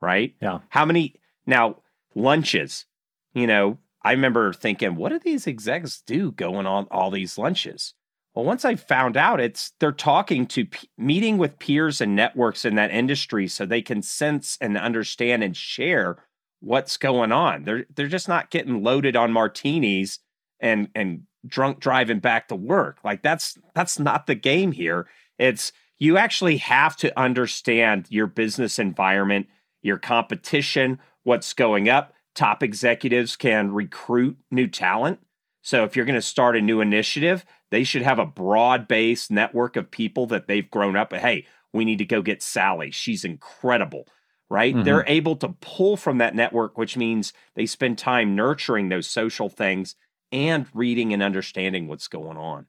Right? 0.01 0.35
Yeah. 0.41 0.59
How 0.69 0.85
many 0.85 1.15
now 1.45 1.77
lunches? 2.15 2.85
You 3.33 3.47
know, 3.47 3.77
I 4.03 4.11
remember 4.11 4.53
thinking, 4.53 4.95
what 4.95 5.09
do 5.09 5.19
these 5.19 5.47
execs 5.47 6.01
do 6.05 6.31
going 6.31 6.65
on 6.65 6.87
all 6.91 7.11
these 7.11 7.37
lunches? 7.37 7.93
Well, 8.33 8.45
once 8.45 8.63
I 8.63 8.75
found 8.75 9.17
out, 9.17 9.41
it's 9.41 9.73
they're 9.79 9.91
talking 9.91 10.45
to 10.47 10.67
meeting 10.97 11.37
with 11.37 11.59
peers 11.59 11.99
and 11.99 12.15
networks 12.15 12.63
in 12.63 12.75
that 12.75 12.91
industry 12.91 13.47
so 13.47 13.65
they 13.65 13.81
can 13.81 14.01
sense 14.01 14.57
and 14.61 14.77
understand 14.77 15.43
and 15.43 15.57
share 15.57 16.23
what's 16.59 16.97
going 16.97 17.31
on. 17.31 17.63
They're 17.63 17.85
they're 17.93 18.07
just 18.07 18.29
not 18.29 18.51
getting 18.51 18.83
loaded 18.83 19.15
on 19.15 19.33
martinis 19.33 20.19
and 20.59 20.89
and 20.93 21.23
drunk 21.45 21.79
driving 21.79 22.19
back 22.19 22.47
to 22.49 22.55
work. 22.55 22.99
Like 23.03 23.21
that's 23.21 23.57
that's 23.73 23.99
not 23.99 24.27
the 24.27 24.35
game 24.35 24.71
here. 24.71 25.07
It's 25.37 25.71
you 25.97 26.17
actually 26.17 26.57
have 26.57 26.95
to 26.97 27.17
understand 27.19 28.07
your 28.09 28.27
business 28.27 28.79
environment, 28.79 29.47
your 29.81 29.97
competition, 29.97 30.99
what's 31.23 31.53
going 31.53 31.89
up. 31.89 32.13
Top 32.35 32.63
executives 32.63 33.35
can 33.35 33.71
recruit 33.71 34.37
new 34.51 34.67
talent. 34.67 35.19
So 35.61 35.83
if 35.83 35.95
you're 35.95 36.05
going 36.05 36.15
to 36.15 36.21
start 36.21 36.55
a 36.55 36.61
new 36.61 36.79
initiative, 36.79 37.43
they 37.69 37.83
should 37.83 38.01
have 38.01 38.17
a 38.17 38.25
broad-based 38.25 39.29
network 39.29 39.75
of 39.75 39.91
people 39.91 40.25
that 40.27 40.47
they've 40.47 40.69
grown 40.69 40.95
up. 40.95 41.11
Hey, 41.13 41.45
we 41.73 41.83
need 41.83 41.97
to 41.97 42.05
go 42.05 42.21
get 42.21 42.41
Sally. 42.41 42.91
She's 42.91 43.25
incredible 43.25 44.07
right? 44.49 44.73
Mm-hmm. 44.73 44.83
They're 44.83 45.05
able 45.07 45.35
to 45.37 45.49
pull 45.61 45.95
from 45.95 46.17
that 46.17 46.35
network, 46.35 46.77
which 46.77 46.97
means 46.97 47.33
they 47.55 47.65
spend 47.65 47.97
time 47.97 48.35
nurturing 48.35 48.89
those 48.89 49.07
social 49.07 49.49
things 49.49 49.95
and 50.31 50.65
reading 50.73 51.13
and 51.13 51.23
understanding 51.23 51.87
what's 51.87 52.07
going 52.07 52.37
on. 52.37 52.65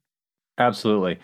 Absolutely. 0.59 1.19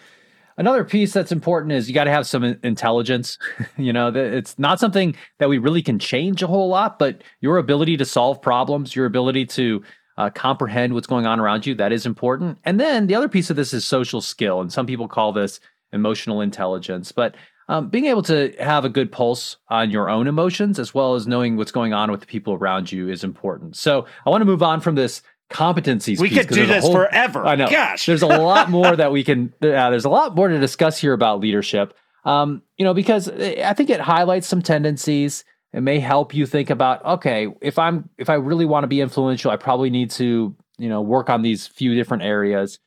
Another 0.59 0.85
piece 0.85 1.13
that's 1.13 1.33
important 1.33 1.73
is 1.73 1.87
you 1.87 1.95
got 1.95 2.05
to 2.05 2.11
have 2.11 2.27
some 2.27 2.43
intelligence. 2.63 3.37
you 3.77 3.93
know, 3.93 4.09
it's 4.15 4.59
not 4.59 4.81
something 4.81 5.15
that 5.39 5.49
we 5.49 5.59
really 5.59 5.83
can 5.83 5.99
change 5.99 6.43
a 6.43 6.47
whole 6.47 6.69
lot, 6.69 6.99
but 6.99 7.23
your 7.41 7.59
ability 7.59 7.97
to 7.99 8.05
solve 8.05 8.41
problems, 8.41 8.97
your 8.97 9.05
ability 9.05 9.45
to 9.47 9.83
uh, 10.17 10.31
comprehend 10.31 10.95
what's 10.95 11.07
going 11.07 11.27
on 11.27 11.39
around 11.39 11.67
you, 11.67 11.75
that 11.75 11.93
is 11.93 12.07
important. 12.07 12.59
And 12.65 12.81
then 12.81 13.07
the 13.07 13.15
other 13.15 13.29
piece 13.29 13.51
of 13.51 13.57
this 13.57 13.75
is 13.75 13.85
social 13.85 14.23
skill. 14.23 14.63
And 14.63 14.73
some 14.73 14.87
people 14.87 15.09
call 15.09 15.33
this 15.33 15.61
emotional 15.93 16.41
intelligence. 16.41 17.13
But 17.13 17.35
um, 17.69 17.89
being 17.89 18.07
able 18.07 18.23
to 18.23 18.55
have 18.59 18.85
a 18.85 18.89
good 18.89 19.11
pulse 19.11 19.57
on 19.69 19.91
your 19.91 20.09
own 20.09 20.27
emotions 20.27 20.79
as 20.79 20.95
well 20.95 21.15
as 21.15 21.27
knowing 21.27 21.57
what's 21.57 21.73
going 21.73 21.93
on 21.93 22.11
with 22.11 22.21
the 22.21 22.27
people 22.27 22.55
around 22.55 22.93
you 22.93 23.09
is 23.09 23.25
important. 23.25 23.77
So 23.77 24.07
I 24.25 24.31
want 24.31 24.41
to 24.41 24.47
move 24.47 24.63
on 24.63 24.81
from 24.81 24.95
this 24.95 25.21
competencies. 25.51 26.21
We 26.21 26.31
could 26.31 26.49
do 26.49 26.67
this 26.67 26.85
whole, 26.85 26.93
forever. 26.93 27.47
I 27.47 27.55
know. 27.55 27.69
Gosh, 27.69 28.07
there's 28.07 28.23
a 28.23 28.27
lot 28.27 28.71
more 28.71 28.97
that 28.97 29.13
we 29.13 29.25
can. 29.25 29.53
Uh, 29.63 29.91
there's 29.91 30.05
a 30.05 30.11
lot 30.11 30.35
more 30.35 30.49
to 30.49 30.59
discuss 30.59 30.99
here 30.99 31.13
about 31.13 31.41
leadership. 31.41 31.95
Um, 32.25 32.63
you 32.77 32.85
know, 32.85 32.95
because 32.95 33.29
I 33.29 33.73
think 33.75 33.91
it 33.91 34.01
highlights 34.01 34.47
some 34.47 34.63
tendencies. 34.63 35.45
It 35.73 35.81
may 35.81 35.99
help 35.99 36.35
you 36.35 36.47
think 36.47 36.71
about, 36.71 37.05
okay, 37.05 37.49
if 37.61 37.79
I'm 37.79 38.09
if 38.17 38.31
I 38.31 38.35
really 38.35 38.65
want 38.65 38.85
to 38.85 38.89
be 38.89 39.01
influential, 39.01 39.51
I 39.51 39.57
probably 39.57 39.91
need 39.91 40.11
to 40.13 40.55
you 40.79 40.89
know 40.89 41.03
work 41.03 41.29
on 41.31 41.43
these 41.43 41.67
few 41.67 41.95
different 41.95 42.23
areas. 42.23 42.79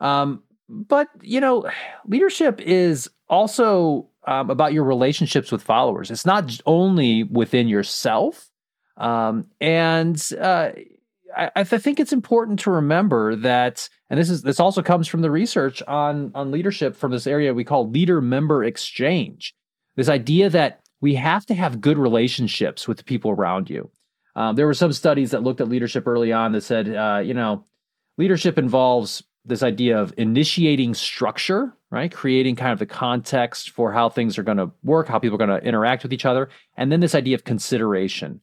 Um, 0.00 0.42
but 0.68 1.08
you 1.22 1.40
know, 1.40 1.68
leadership 2.06 2.60
is 2.60 3.10
also 3.28 4.08
um, 4.26 4.50
about 4.50 4.72
your 4.72 4.84
relationships 4.84 5.50
with 5.50 5.62
followers. 5.62 6.10
It's 6.10 6.26
not 6.26 6.60
only 6.66 7.24
within 7.24 7.68
yourself. 7.68 8.50
Um, 8.98 9.46
and 9.60 10.20
uh, 10.40 10.70
I, 11.36 11.50
I 11.54 11.64
think 11.64 12.00
it's 12.00 12.12
important 12.12 12.60
to 12.60 12.70
remember 12.70 13.36
that, 13.36 13.88
and 14.10 14.18
this 14.18 14.30
is 14.30 14.42
this 14.42 14.60
also 14.60 14.82
comes 14.82 15.08
from 15.08 15.20
the 15.20 15.30
research 15.30 15.82
on 15.86 16.32
on 16.34 16.50
leadership 16.50 16.96
from 16.96 17.12
this 17.12 17.26
area 17.26 17.54
we 17.54 17.64
call 17.64 17.88
leader 17.88 18.20
member 18.20 18.64
exchange. 18.64 19.54
This 19.96 20.08
idea 20.08 20.50
that 20.50 20.80
we 21.00 21.14
have 21.14 21.46
to 21.46 21.54
have 21.54 21.80
good 21.80 21.98
relationships 21.98 22.88
with 22.88 22.98
the 22.98 23.04
people 23.04 23.30
around 23.30 23.70
you. 23.70 23.90
Um, 24.36 24.56
there 24.56 24.66
were 24.66 24.74
some 24.74 24.92
studies 24.92 25.32
that 25.32 25.42
looked 25.42 25.60
at 25.60 25.68
leadership 25.68 26.06
early 26.06 26.32
on 26.32 26.52
that 26.52 26.62
said, 26.62 26.94
uh, 26.94 27.20
you 27.24 27.34
know, 27.34 27.64
leadership 28.16 28.58
involves 28.58 29.22
this 29.44 29.62
idea 29.62 29.98
of 29.98 30.12
initiating 30.16 30.94
structure, 30.94 31.74
right? 31.90 32.12
Creating 32.12 32.54
kind 32.54 32.72
of 32.72 32.78
the 32.78 32.86
context 32.86 33.70
for 33.70 33.92
how 33.92 34.08
things 34.08 34.38
are 34.38 34.42
going 34.42 34.58
to 34.58 34.70
work, 34.84 35.08
how 35.08 35.18
people 35.18 35.34
are 35.34 35.46
going 35.46 35.60
to 35.60 35.66
interact 35.66 36.02
with 36.02 36.12
each 36.12 36.24
other, 36.24 36.48
and 36.76 36.92
then 36.92 37.00
this 37.00 37.14
idea 37.14 37.34
of 37.34 37.44
consideration, 37.44 38.40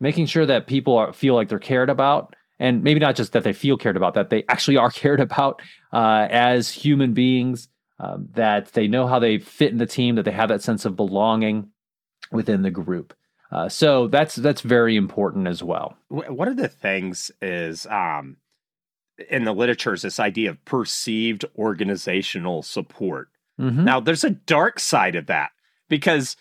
making 0.00 0.26
sure 0.26 0.46
that 0.46 0.66
people 0.66 0.96
are, 0.96 1.12
feel 1.12 1.34
like 1.34 1.48
they're 1.48 1.58
cared 1.58 1.90
about 1.90 2.34
and 2.58 2.82
maybe 2.82 3.00
not 3.00 3.16
just 3.16 3.32
that 3.32 3.44
they 3.44 3.52
feel 3.52 3.76
cared 3.76 3.96
about 3.96 4.14
that 4.14 4.30
they 4.30 4.44
actually 4.48 4.76
are 4.76 4.90
cared 5.02 5.20
about 5.20 5.60
uh, 5.92 6.26
as 6.30 6.70
human 6.70 7.14
beings 7.14 7.68
um, 8.00 8.28
that 8.34 8.72
they 8.72 8.86
know 8.86 9.06
how 9.06 9.18
they 9.18 9.38
fit 9.38 9.72
in 9.72 9.78
the 9.78 9.86
team 9.86 10.14
that 10.14 10.24
they 10.24 10.30
have 10.30 10.48
that 10.48 10.62
sense 10.62 10.84
of 10.84 10.96
belonging 10.96 11.70
within 12.30 12.62
the 12.62 12.70
group. 12.70 13.14
Uh, 13.50 13.68
so 13.68 14.08
that's 14.08 14.36
that's 14.36 14.60
very 14.60 14.94
important 14.94 15.46
as 15.48 15.62
well. 15.62 15.96
One 16.08 16.48
of 16.48 16.56
the 16.56 16.68
things 16.68 17.30
is 17.40 17.86
um, 17.86 18.36
in 19.30 19.44
the 19.44 19.54
literature 19.54 19.94
is 19.94 20.02
this 20.02 20.20
idea 20.20 20.50
of 20.50 20.64
perceived 20.64 21.44
organizational 21.56 22.62
support. 22.62 23.28
Mm-hmm. 23.58 23.86
now 23.86 23.98
there's 23.98 24.22
a 24.22 24.30
dark 24.30 24.78
side 24.78 25.16
of 25.16 25.26
that 25.26 25.50
because 25.88 26.36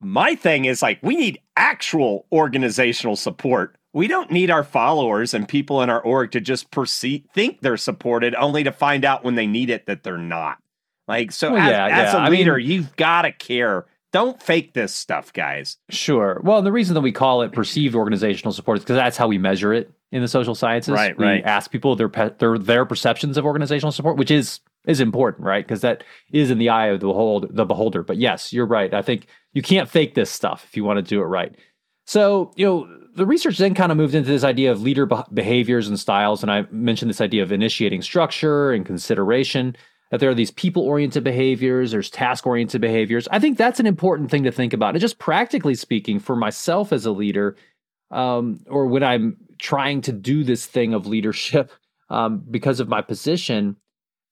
my 0.00 0.34
thing 0.34 0.64
is 0.64 0.82
like, 0.82 0.98
we 1.02 1.16
need 1.16 1.40
actual 1.56 2.26
organizational 2.32 3.16
support. 3.16 3.76
We 3.92 4.06
don't 4.06 4.30
need 4.30 4.50
our 4.50 4.64
followers 4.64 5.34
and 5.34 5.48
people 5.48 5.82
in 5.82 5.90
our 5.90 6.00
org 6.00 6.30
to 6.32 6.40
just 6.40 6.70
perceive, 6.70 7.24
think 7.34 7.60
they're 7.60 7.76
supported, 7.76 8.34
only 8.34 8.64
to 8.64 8.72
find 8.72 9.04
out 9.04 9.24
when 9.24 9.34
they 9.34 9.46
need 9.46 9.68
it 9.68 9.86
that 9.86 10.02
they're 10.02 10.16
not. 10.16 10.58
Like, 11.08 11.32
so 11.32 11.52
well, 11.52 11.60
as, 11.60 11.70
yeah, 11.70 11.86
as 11.86 12.14
yeah. 12.14 12.28
a 12.28 12.30
leader, 12.30 12.54
I 12.54 12.58
mean, 12.58 12.70
you've 12.70 12.96
got 12.96 13.22
to 13.22 13.32
care. 13.32 13.86
Don't 14.12 14.40
fake 14.42 14.74
this 14.74 14.94
stuff, 14.94 15.32
guys. 15.32 15.76
Sure. 15.88 16.40
Well, 16.44 16.62
the 16.62 16.72
reason 16.72 16.94
that 16.94 17.00
we 17.00 17.12
call 17.12 17.42
it 17.42 17.52
perceived 17.52 17.94
organizational 17.94 18.52
support 18.52 18.78
is 18.78 18.84
because 18.84 18.96
that's 18.96 19.16
how 19.16 19.26
we 19.26 19.38
measure 19.38 19.72
it. 19.72 19.92
in 20.12 20.22
the 20.22 20.28
social 20.28 20.54
sciences. 20.54 20.94
Right, 20.94 21.16
we 21.16 21.24
right. 21.24 21.44
ask 21.44 21.70
people 21.70 21.96
their 21.96 22.08
their 22.38 22.58
their 22.58 22.84
perceptions 22.84 23.36
of 23.36 23.44
organizational 23.44 23.92
support, 23.92 24.16
which 24.16 24.30
is 24.30 24.60
is 24.86 25.00
important, 25.00 25.46
right? 25.46 25.64
Because 25.64 25.82
that 25.82 26.04
is 26.32 26.50
in 26.50 26.58
the 26.58 26.68
eye 26.68 26.86
of 26.86 27.00
the 27.00 27.06
behold 27.06 27.46
the 27.50 27.64
beholder. 27.64 28.02
But 28.02 28.16
yes, 28.16 28.52
you're 28.52 28.66
right. 28.66 28.92
I 28.92 29.02
think 29.02 29.26
you 29.52 29.62
can't 29.62 29.88
fake 29.88 30.14
this 30.14 30.30
stuff 30.30 30.64
if 30.68 30.76
you 30.76 30.84
want 30.84 30.98
to 30.98 31.02
do 31.02 31.20
it 31.20 31.24
right. 31.24 31.54
So 32.06 32.52
you 32.56 32.66
know 32.66 32.88
the 33.14 33.26
research 33.26 33.58
then 33.58 33.74
kind 33.74 33.92
of 33.92 33.98
moved 33.98 34.14
into 34.14 34.30
this 34.30 34.44
idea 34.44 34.72
of 34.72 34.82
leader 34.82 35.06
behaviors 35.32 35.88
and 35.88 35.98
styles, 35.98 36.42
and 36.42 36.50
I 36.50 36.66
mentioned 36.70 37.10
this 37.10 37.20
idea 37.20 37.42
of 37.42 37.52
initiating 37.52 38.02
structure 38.02 38.72
and 38.72 38.86
consideration. 38.86 39.76
That 40.10 40.18
there 40.18 40.30
are 40.30 40.34
these 40.34 40.50
people 40.50 40.82
oriented 40.82 41.22
behaviors, 41.22 41.92
there's 41.92 42.10
task 42.10 42.44
oriented 42.44 42.80
behaviors. 42.80 43.28
I 43.30 43.38
think 43.38 43.56
that's 43.56 43.78
an 43.78 43.86
important 43.86 44.28
thing 44.28 44.42
to 44.42 44.50
think 44.50 44.72
about. 44.72 44.94
And 44.94 45.00
just 45.00 45.20
practically 45.20 45.76
speaking, 45.76 46.18
for 46.18 46.34
myself 46.34 46.92
as 46.92 47.06
a 47.06 47.12
leader, 47.12 47.56
um, 48.10 48.58
or 48.66 48.86
when 48.86 49.04
I'm 49.04 49.36
trying 49.60 50.00
to 50.02 50.12
do 50.12 50.42
this 50.42 50.66
thing 50.66 50.94
of 50.94 51.06
leadership 51.06 51.70
um, 52.10 52.42
because 52.50 52.80
of 52.80 52.88
my 52.88 53.02
position, 53.02 53.76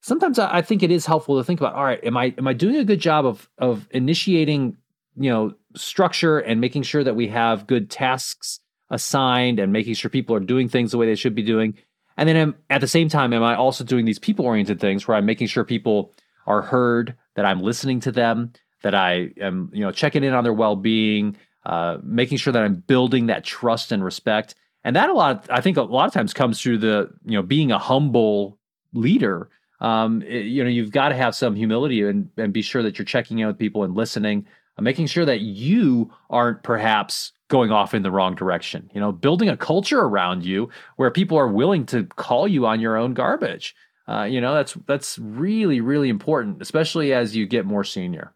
sometimes 0.01 0.39
I, 0.39 0.63
think 0.63 0.83
it 0.83 0.91
is 0.91 1.07
helpful 1.07 1.39
to 1.39 1.45
think 1.45 1.61
about. 1.61 1.75
All 1.75 1.85
right, 1.85 2.03
am 2.05 2.17
I 2.17 2.35
am 2.39 2.47
I 2.47 2.53
doing 2.53 2.77
a 2.77 2.85
good 2.85 3.01
job 3.01 3.27
of 3.27 3.49
of 3.59 3.89
initiating 3.91 4.77
you 5.17 5.31
know 5.31 5.55
structure 5.77 6.39
and 6.39 6.61
making 6.61 6.83
sure 6.83 7.05
that 7.05 7.17
we 7.17 7.29
have 7.29 7.67
good 7.67 7.91
tasks 7.91 8.61
assigned 8.91 9.59
and 9.59 9.73
making 9.73 9.95
sure 9.95 10.11
people 10.11 10.35
are 10.35 10.41
doing 10.41 10.69
things 10.69 10.91
the 10.91 10.99
way 10.99 11.07
they 11.07 11.15
should 11.15 11.35
be 11.35 11.43
doing. 11.43 11.75
And 12.17 12.29
then 12.29 12.55
at 12.69 12.81
the 12.81 12.89
same 12.89 13.09
time, 13.09 13.33
am 13.33 13.43
I 13.43 13.55
also 13.55 13.85
doing 13.85 14.05
these 14.05 14.19
people 14.19 14.45
oriented 14.45 14.81
things 14.81 15.07
where 15.07 15.17
I'm 15.17 15.27
making 15.27 15.47
sure 15.47 15.65
people 15.65 16.15
are 16.47 16.63
heard, 16.63 17.15
that 17.37 17.45
I'm 17.45 17.61
listening 17.61 18.01
to 18.01 18.13
them, 18.13 18.53
that 18.83 18.95
I 18.95 19.31
am 19.41 19.71
you 19.73 19.83
know 19.83 19.93
checking 19.93 20.25
in 20.25 20.35
on 20.35 20.45
their 20.45 20.53
well 20.53 20.77
being, 20.77 21.37
uh, 21.65 21.99
making 22.03 22.39
sure 22.39 22.53
that 22.53 22.63
I'm 22.63 22.77
building 22.77 23.27
that 23.27 23.45
trust 23.45 23.93
and 23.93 24.03
respect. 24.03 24.55
And 24.85 24.97
that 24.97 25.11
a 25.11 25.13
lot, 25.13 25.45
of, 25.45 25.51
I 25.51 25.61
think, 25.61 25.77
a 25.77 25.83
lot 25.83 26.07
of 26.07 26.15
times 26.15 26.33
comes 26.33 26.61
through 26.61 26.79
the 26.79 27.11
you 27.25 27.33
know 27.33 27.43
being 27.43 27.71
a 27.71 27.79
humble 27.79 28.59
leader. 28.93 29.51
Um, 29.81 30.23
it, 30.23 30.47
you 30.47 30.63
know, 30.63 30.71
you've 30.71 30.91
got 30.91 31.11
to 31.11 31.15
have 31.15 31.35
some 31.35 31.55
humility 31.55 32.03
and 32.03 32.31
and 32.37 32.53
be 32.53 32.63
sure 32.63 32.83
that 32.83 32.99
you're 32.99 33.07
checking 33.07 33.39
in 33.39 33.47
with 33.47 33.59
people 33.59 33.85
and 33.85 33.95
listening, 33.95 34.47
uh, 34.77 34.83
making 34.83 35.07
sure 35.07 35.25
that 35.25 35.41
you 35.41 36.13
aren't 36.31 36.63
perhaps 36.63 37.33
going 37.49 37.71
off 37.71 37.95
in 37.95 38.03
the 38.03 38.11
wrong 38.11 38.35
direction. 38.35 38.91
You 38.95 39.01
know, 39.01 39.13
building 39.13 39.49
a 39.49 39.57
culture 39.57 40.01
around 40.01 40.45
you 40.45 40.69
where 40.97 41.11
people 41.11 41.39
are 41.39 41.49
willing 41.49 41.87
to 41.87 42.05
call 42.05 42.49
you 42.49 42.67
on 42.67 42.81
your 42.81 42.97
own 42.97 43.15
garbage. 43.15 43.75
Uh, 44.09 44.25
you 44.25 44.41
know, 44.41 44.55
that's 44.55 44.75
that's 44.87 45.19
really 45.19 45.81
really 45.81 46.09
important, 46.09 46.63
especially 46.63 47.13
as 47.13 47.37
you 47.37 47.47
get 47.47 47.67
more 47.67 47.85
senior. 47.85 48.33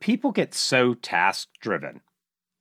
People 0.00 0.30
get 0.30 0.54
so 0.54 0.94
task 0.94 1.48
driven 1.60 2.00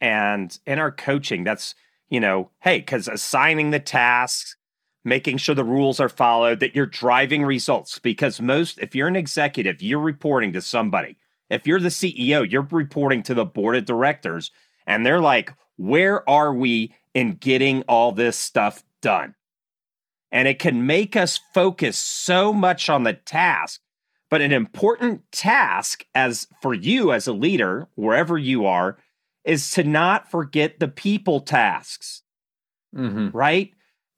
and 0.04 0.60
in 0.66 0.80
our 0.80 0.92
coaching, 0.92 1.46
that's, 1.46 1.76
you 2.10 2.20
know, 2.20 2.50
hey, 2.60 2.80
because 2.80 3.08
assigning 3.08 3.72
the 3.72 3.80
tasks, 3.80 4.58
making 5.04 5.38
sure 5.38 5.56
the 5.56 5.64
rules 5.64 6.00
are 6.00 6.10
followed, 6.10 6.60
that 6.60 6.76
you're 6.76 6.86
driving 6.86 7.44
results. 7.44 8.00
Because 8.00 8.42
most, 8.42 8.80
if 8.80 8.96
you're 8.96 9.08
an 9.08 9.16
executive, 9.16 9.82
you're 9.82 10.00
reporting 10.00 10.54
to 10.54 10.62
somebody. 10.62 11.18
If 11.50 11.68
you're 11.68 11.80
the 11.80 11.90
CEO, 11.90 12.50
you're 12.50 12.68
reporting 12.72 13.24
to 13.24 13.34
the 13.34 13.46
board 13.46 13.76
of 13.76 13.86
directors, 13.86 14.52
and 14.88 15.06
they're 15.06 15.22
like, 15.22 15.54
where 15.78 16.28
are 16.30 16.54
we 16.54 16.94
in 17.14 17.34
getting 17.34 17.84
all 17.84 18.12
this 18.12 18.38
stuff 18.38 18.84
done? 19.02 19.36
And 20.32 20.48
it 20.48 20.58
can 20.58 20.88
make 20.88 21.16
us 21.16 21.40
focus 21.54 21.98
so 21.98 22.54
much 22.54 22.90
on 22.90 23.04
the 23.04 23.14
task. 23.14 23.82
But 24.32 24.42
an 24.42 24.52
important 24.52 25.32
task 25.32 26.06
as 26.16 26.48
for 26.60 26.74
you 26.74 27.12
as 27.12 27.28
a 27.28 27.34
leader, 27.34 27.88
wherever 27.94 28.36
you 28.36 28.66
are, 28.66 28.98
is 29.44 29.70
to 29.72 29.84
not 29.84 30.32
forget 30.32 30.80
the 30.80 30.88
people 30.88 31.42
tasks, 31.42 32.24
mm-hmm. 32.96 33.30
right? 33.36 33.74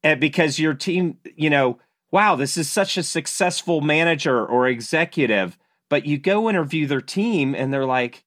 And 0.05 0.21
because 0.21 0.59
your 0.59 0.75
team, 0.75 1.17
you 1.35 1.49
know, 1.49 1.79
wow, 2.11 2.35
this 2.35 2.57
is 2.57 2.69
such 2.69 2.95
a 2.95 3.01
successful 3.01 3.81
manager 3.81 4.45
or 4.45 4.67
executive, 4.67 5.57
but 5.89 6.05
you 6.05 6.19
go 6.19 6.47
interview 6.47 6.85
their 6.85 7.01
team 7.01 7.55
and 7.55 7.73
they're 7.73 7.87
like, 7.87 8.23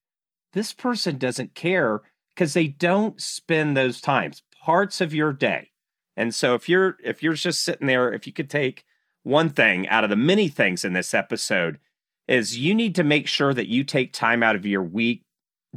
this 0.51 0.73
person 0.73 1.17
doesn't 1.17 1.55
care 1.55 2.01
because 2.35 2.53
they 2.53 2.67
don't 2.67 3.21
spend 3.21 3.77
those 3.77 4.01
times 4.01 4.43
parts 4.61 4.99
of 4.99 5.13
your 5.13 5.31
day. 5.31 5.71
And 6.17 6.35
so 6.35 6.53
if 6.53 6.67
you're 6.67 6.97
if 7.01 7.23
you're 7.23 7.33
just 7.33 7.63
sitting 7.63 7.87
there, 7.87 8.11
if 8.11 8.27
you 8.27 8.33
could 8.33 8.49
take 8.49 8.83
one 9.23 9.47
thing 9.49 9.87
out 9.87 10.03
of 10.03 10.09
the 10.09 10.17
many 10.17 10.49
things 10.49 10.83
in 10.83 10.91
this 10.91 11.13
episode 11.13 11.79
is 12.27 12.57
you 12.57 12.75
need 12.75 12.93
to 12.95 13.05
make 13.05 13.25
sure 13.25 13.53
that 13.53 13.69
you 13.69 13.85
take 13.85 14.11
time 14.11 14.43
out 14.43 14.57
of 14.57 14.65
your 14.65 14.83
week, 14.83 15.23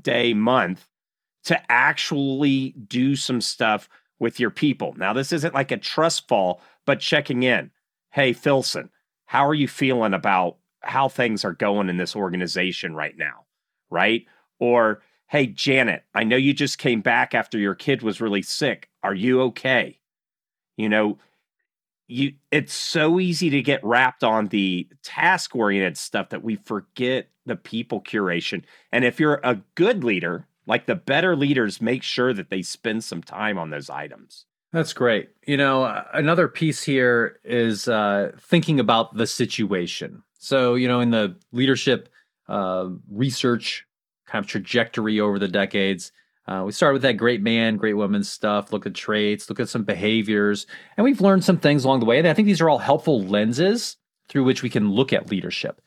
day, 0.00 0.34
month 0.34 0.88
to 1.44 1.70
actually 1.70 2.70
do 2.88 3.14
some 3.14 3.40
stuff 3.40 3.88
with 4.22 4.38
your 4.38 4.50
people. 4.50 4.94
Now, 4.96 5.12
this 5.12 5.32
isn't 5.32 5.52
like 5.52 5.72
a 5.72 5.76
trust 5.76 6.28
fall, 6.28 6.60
but 6.86 7.00
checking 7.00 7.42
in. 7.42 7.72
Hey, 8.10 8.32
Filson, 8.32 8.88
how 9.26 9.44
are 9.48 9.52
you 9.52 9.66
feeling 9.66 10.14
about 10.14 10.58
how 10.82 11.08
things 11.08 11.44
are 11.44 11.52
going 11.52 11.88
in 11.88 11.96
this 11.96 12.14
organization 12.14 12.94
right 12.94 13.18
now? 13.18 13.46
Right? 13.90 14.26
Or, 14.60 15.02
hey, 15.26 15.48
Janet, 15.48 16.04
I 16.14 16.22
know 16.22 16.36
you 16.36 16.54
just 16.54 16.78
came 16.78 17.00
back 17.00 17.34
after 17.34 17.58
your 17.58 17.74
kid 17.74 18.02
was 18.02 18.20
really 18.20 18.42
sick. 18.42 18.88
Are 19.02 19.14
you 19.14 19.42
okay? 19.42 19.98
You 20.76 20.88
know, 20.88 21.18
you 22.06 22.34
it's 22.52 22.72
so 22.72 23.18
easy 23.18 23.50
to 23.50 23.60
get 23.60 23.82
wrapped 23.82 24.22
on 24.22 24.46
the 24.48 24.88
task 25.02 25.56
oriented 25.56 25.98
stuff 25.98 26.28
that 26.28 26.44
we 26.44 26.54
forget 26.54 27.28
the 27.44 27.56
people 27.56 28.00
curation. 28.00 28.62
And 28.92 29.04
if 29.04 29.18
you're 29.18 29.40
a 29.42 29.60
good 29.74 30.04
leader, 30.04 30.46
like 30.66 30.86
the 30.86 30.94
better 30.94 31.34
leaders 31.36 31.80
make 31.80 32.02
sure 32.02 32.32
that 32.32 32.50
they 32.50 32.62
spend 32.62 33.04
some 33.04 33.22
time 33.22 33.58
on 33.58 33.70
those 33.70 33.90
items. 33.90 34.46
That's 34.72 34.92
great. 34.92 35.30
You 35.46 35.56
know, 35.56 36.02
another 36.14 36.48
piece 36.48 36.82
here 36.82 37.38
is 37.44 37.88
uh, 37.88 38.32
thinking 38.40 38.80
about 38.80 39.16
the 39.16 39.26
situation. 39.26 40.22
So, 40.38 40.74
you 40.74 40.88
know, 40.88 41.00
in 41.00 41.10
the 41.10 41.36
leadership 41.52 42.08
uh, 42.48 42.88
research 43.10 43.86
kind 44.26 44.42
of 44.42 44.48
trajectory 44.48 45.20
over 45.20 45.38
the 45.38 45.48
decades, 45.48 46.10
uh, 46.48 46.62
we 46.64 46.72
started 46.72 46.94
with 46.94 47.02
that 47.02 47.16
great 47.16 47.42
man, 47.42 47.76
great 47.76 47.94
woman 47.94 48.24
stuff, 48.24 48.72
look 48.72 48.86
at 48.86 48.94
traits, 48.94 49.48
look 49.48 49.60
at 49.60 49.68
some 49.68 49.84
behaviors, 49.84 50.66
and 50.96 51.04
we've 51.04 51.20
learned 51.20 51.44
some 51.44 51.58
things 51.58 51.84
along 51.84 52.00
the 52.00 52.06
way. 52.06 52.18
And 52.18 52.26
I 52.26 52.34
think 52.34 52.46
these 52.46 52.60
are 52.60 52.68
all 52.68 52.78
helpful 52.78 53.22
lenses 53.22 53.96
through 54.28 54.44
which 54.44 54.62
we 54.62 54.70
can 54.70 54.90
look 54.90 55.12
at 55.12 55.30
leadership. 55.30 55.80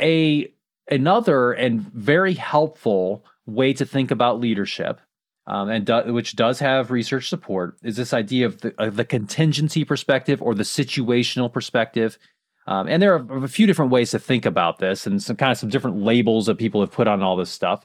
A 0.00 0.52
another 0.90 1.52
and 1.52 1.82
very 1.92 2.34
helpful 2.34 3.24
way 3.54 3.72
to 3.72 3.84
think 3.84 4.10
about 4.10 4.40
leadership, 4.40 5.00
um, 5.46 5.68
and 5.68 5.86
do, 5.86 6.12
which 6.12 6.36
does 6.36 6.60
have 6.60 6.90
research 6.90 7.28
support, 7.28 7.76
is 7.82 7.96
this 7.96 8.12
idea 8.12 8.46
of 8.46 8.60
the, 8.60 8.74
of 8.78 8.96
the 8.96 9.04
contingency 9.04 9.84
perspective 9.84 10.40
or 10.42 10.54
the 10.54 10.62
situational 10.62 11.52
perspective. 11.52 12.18
Um, 12.66 12.88
and 12.88 13.02
there 13.02 13.14
are 13.14 13.44
a 13.44 13.48
few 13.48 13.66
different 13.66 13.90
ways 13.90 14.10
to 14.12 14.18
think 14.18 14.46
about 14.46 14.78
this, 14.78 15.06
and 15.06 15.22
some 15.22 15.36
kind 15.36 15.52
of 15.52 15.58
some 15.58 15.70
different 15.70 15.98
labels 15.98 16.46
that 16.46 16.56
people 16.56 16.80
have 16.80 16.92
put 16.92 17.08
on 17.08 17.22
all 17.22 17.36
this 17.36 17.50
stuff. 17.50 17.84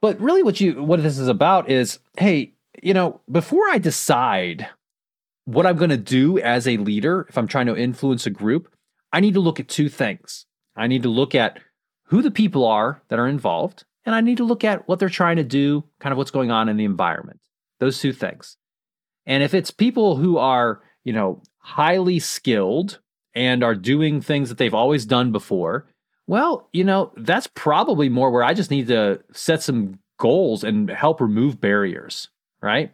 But 0.00 0.20
really, 0.20 0.42
what 0.42 0.60
you 0.60 0.82
what 0.82 1.02
this 1.02 1.18
is 1.18 1.28
about 1.28 1.70
is, 1.70 2.00
hey, 2.18 2.52
you 2.82 2.92
know, 2.92 3.20
before 3.30 3.68
I 3.68 3.78
decide 3.78 4.68
what 5.44 5.66
I'm 5.66 5.76
going 5.76 5.90
to 5.90 5.96
do 5.96 6.38
as 6.38 6.68
a 6.68 6.76
leader, 6.76 7.26
if 7.28 7.38
I'm 7.38 7.48
trying 7.48 7.66
to 7.66 7.76
influence 7.76 8.26
a 8.26 8.30
group, 8.30 8.72
I 9.12 9.20
need 9.20 9.34
to 9.34 9.40
look 9.40 9.60
at 9.60 9.68
two 9.68 9.88
things. 9.88 10.46
I 10.76 10.86
need 10.86 11.02
to 11.02 11.08
look 11.08 11.34
at 11.34 11.60
who 12.06 12.22
the 12.22 12.30
people 12.30 12.66
are 12.66 13.02
that 13.08 13.18
are 13.18 13.28
involved, 13.28 13.84
and 14.04 14.14
I 14.14 14.20
need 14.20 14.38
to 14.38 14.44
look 14.44 14.64
at 14.64 14.88
what 14.88 14.98
they're 14.98 15.08
trying 15.08 15.36
to 15.36 15.44
do, 15.44 15.84
kind 16.00 16.12
of 16.12 16.18
what's 16.18 16.30
going 16.30 16.50
on 16.50 16.68
in 16.68 16.76
the 16.76 16.84
environment. 16.84 17.40
Those 17.80 18.00
two 18.00 18.12
things. 18.12 18.56
And 19.26 19.42
if 19.42 19.54
it's 19.54 19.70
people 19.70 20.16
who 20.16 20.38
are, 20.38 20.80
you 21.04 21.12
know, 21.12 21.42
highly 21.58 22.18
skilled 22.18 23.00
and 23.34 23.62
are 23.62 23.74
doing 23.74 24.20
things 24.20 24.48
that 24.48 24.58
they've 24.58 24.74
always 24.74 25.06
done 25.06 25.32
before, 25.32 25.86
well, 26.26 26.68
you 26.72 26.84
know, 26.84 27.12
that's 27.16 27.46
probably 27.48 28.08
more 28.08 28.30
where 28.30 28.44
I 28.44 28.54
just 28.54 28.70
need 28.70 28.88
to 28.88 29.20
set 29.32 29.62
some 29.62 29.98
goals 30.18 30.64
and 30.64 30.88
help 30.90 31.20
remove 31.20 31.60
barriers, 31.60 32.28
right? 32.60 32.92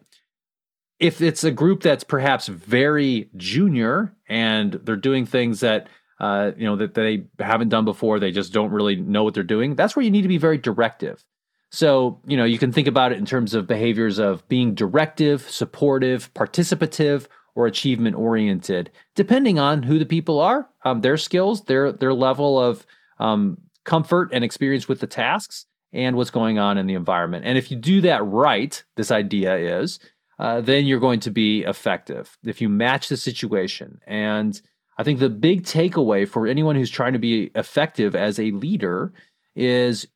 If 0.99 1.21
it's 1.21 1.45
a 1.45 1.51
group 1.51 1.83
that's 1.83 2.05
perhaps 2.05 2.49
very 2.49 3.31
junior 3.37 4.15
and 4.29 4.73
they're 4.73 4.97
doing 4.97 5.27
things 5.27 5.61
that 5.61 5.89
uh, 6.21 6.53
you 6.57 6.65
know, 6.65 6.77
that 6.77 6.95
they 6.95 7.25
haven't 7.39 7.69
done 7.69 7.85
before. 7.85 8.19
They 8.19 8.33
just 8.33 8.53
don't 8.53 8.71
really 8.71 8.97
know 8.97 9.25
what 9.25 9.35
they're 9.35 9.43
doing. 9.43 9.75
That's 9.75 9.95
where 9.95 10.05
you 10.05 10.11
need 10.11 10.23
to 10.23 10.29
be 10.29 10.39
very 10.39 10.59
directive. 10.59 11.25
So, 11.71 12.21
you 12.27 12.37
know, 12.37 12.45
you 12.45 12.59
can 12.59 12.73
think 12.73 12.89
about 12.89 13.13
it 13.13 13.19
in 13.19 13.27
terms 13.27 13.55
of 13.55 13.67
behaviors 13.67 14.19
of 14.19 14.47
being 14.49 14.75
directive, 14.75 15.49
supportive, 15.51 16.33
participative, 16.35 17.27
or 17.55 17.67
achievement 17.67 18.15
oriented, 18.15 18.91
depending 19.17 19.59
on 19.59 19.83
who 19.83 19.99
the 19.99 20.07
people 20.07 20.39
are, 20.39 20.69
um, 20.85 21.01
their 21.01 21.17
skills, 21.17 21.65
their 21.65 21.91
their 21.91 22.15
level 22.15 22.59
of 22.59 22.87
um, 23.19 23.59
comfort 23.85 24.31
and 24.33 24.45
experience 24.45 24.87
with 24.87 25.01
the 25.01 25.09
tasks, 25.09 25.67
and 25.93 26.17
what's 26.17 26.31
going 26.31 26.59
on 26.59 26.79
in 26.79 26.87
the 26.87 26.95
environment. 26.95 27.45
And 27.45 27.59
if 27.59 27.71
you 27.71 27.77
do 27.77 28.01
that 28.03 28.25
right, 28.25 28.83
this 28.97 29.11
idea 29.11 29.57
is, 29.57 29.99
uh, 30.39 30.61
then 30.61 30.87
you're 30.87 31.01
going 31.01 31.21
to 31.21 31.31
be 31.31 31.65
effective. 31.65 32.39
If 32.45 32.61
you 32.61 32.69
match 32.69 33.09
the 33.09 33.17
situation 33.17 34.01
and 34.07 34.61
I 34.99 35.05
think 35.05 35.21
the 35.21 35.31
big 35.31 35.63
takeaway 35.63 36.29
for 36.29 36.47
anyone 36.47 36.75
who's 36.75 36.91
trying 36.91 37.13
to 37.13 37.19
be 37.21 37.51
effective 37.55 38.17
as 38.17 38.39
a 38.39 38.51
leader 38.51 39.13
is 39.55 40.09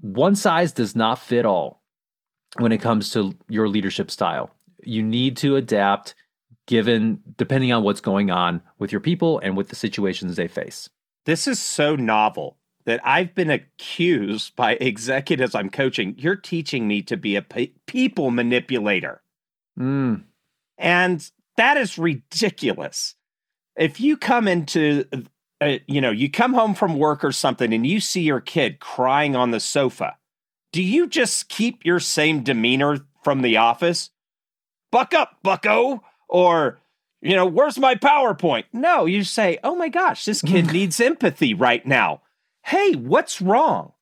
one 0.00 0.34
size 0.34 0.72
does 0.72 0.96
not 0.96 1.18
fit 1.18 1.44
all 1.44 1.82
when 2.58 2.72
it 2.72 2.80
comes 2.80 3.10
to 3.10 3.34
your 3.48 3.68
leadership 3.68 4.10
style. 4.10 4.50
You 4.82 5.02
need 5.02 5.36
to 5.38 5.56
adapt 5.56 6.14
given 6.66 7.20
depending 7.36 7.72
on 7.72 7.82
what's 7.82 8.00
going 8.00 8.30
on 8.30 8.62
with 8.78 8.90
your 8.90 9.00
people 9.00 9.38
and 9.40 9.56
with 9.56 9.68
the 9.68 9.76
situations 9.76 10.36
they 10.36 10.48
face. 10.48 10.88
This 11.26 11.46
is 11.46 11.60
so 11.60 11.94
novel 11.94 12.56
that 12.84 13.00
I've 13.04 13.34
been 13.34 13.50
accused 13.50 14.56
by 14.56 14.72
executives 14.80 15.54
I'm 15.54 15.70
coaching. 15.70 16.14
You're 16.18 16.36
teaching 16.36 16.88
me 16.88 17.02
to 17.02 17.16
be 17.16 17.36
a 17.36 17.42
pe- 17.42 17.72
people 17.86 18.30
manipulator. 18.30 19.22
Mm. 19.78 20.24
And 20.78 21.30
that 21.56 21.76
is 21.76 21.98
ridiculous. 21.98 23.14
If 23.76 24.00
you 24.00 24.16
come 24.16 24.48
into, 24.48 25.04
uh, 25.60 25.78
you 25.86 26.00
know, 26.00 26.10
you 26.10 26.30
come 26.30 26.54
home 26.54 26.74
from 26.74 26.98
work 26.98 27.24
or 27.24 27.32
something 27.32 27.72
and 27.72 27.86
you 27.86 28.00
see 28.00 28.22
your 28.22 28.40
kid 28.40 28.80
crying 28.80 29.34
on 29.34 29.50
the 29.50 29.60
sofa, 29.60 30.16
do 30.72 30.82
you 30.82 31.06
just 31.06 31.48
keep 31.48 31.84
your 31.84 32.00
same 32.00 32.42
demeanor 32.42 32.98
from 33.22 33.42
the 33.42 33.56
office? 33.56 34.10
Buck 34.90 35.14
up, 35.14 35.38
bucko. 35.42 36.02
Or, 36.28 36.80
you 37.20 37.36
know, 37.36 37.46
where's 37.46 37.78
my 37.78 37.94
PowerPoint? 37.94 38.64
No, 38.72 39.04
you 39.04 39.22
say, 39.22 39.58
oh 39.62 39.74
my 39.74 39.88
gosh, 39.88 40.24
this 40.24 40.42
kid 40.42 40.66
needs 40.72 41.00
empathy 41.00 41.54
right 41.54 41.84
now. 41.86 42.22
Hey, 42.64 42.94
what's 42.94 43.40
wrong? 43.40 43.92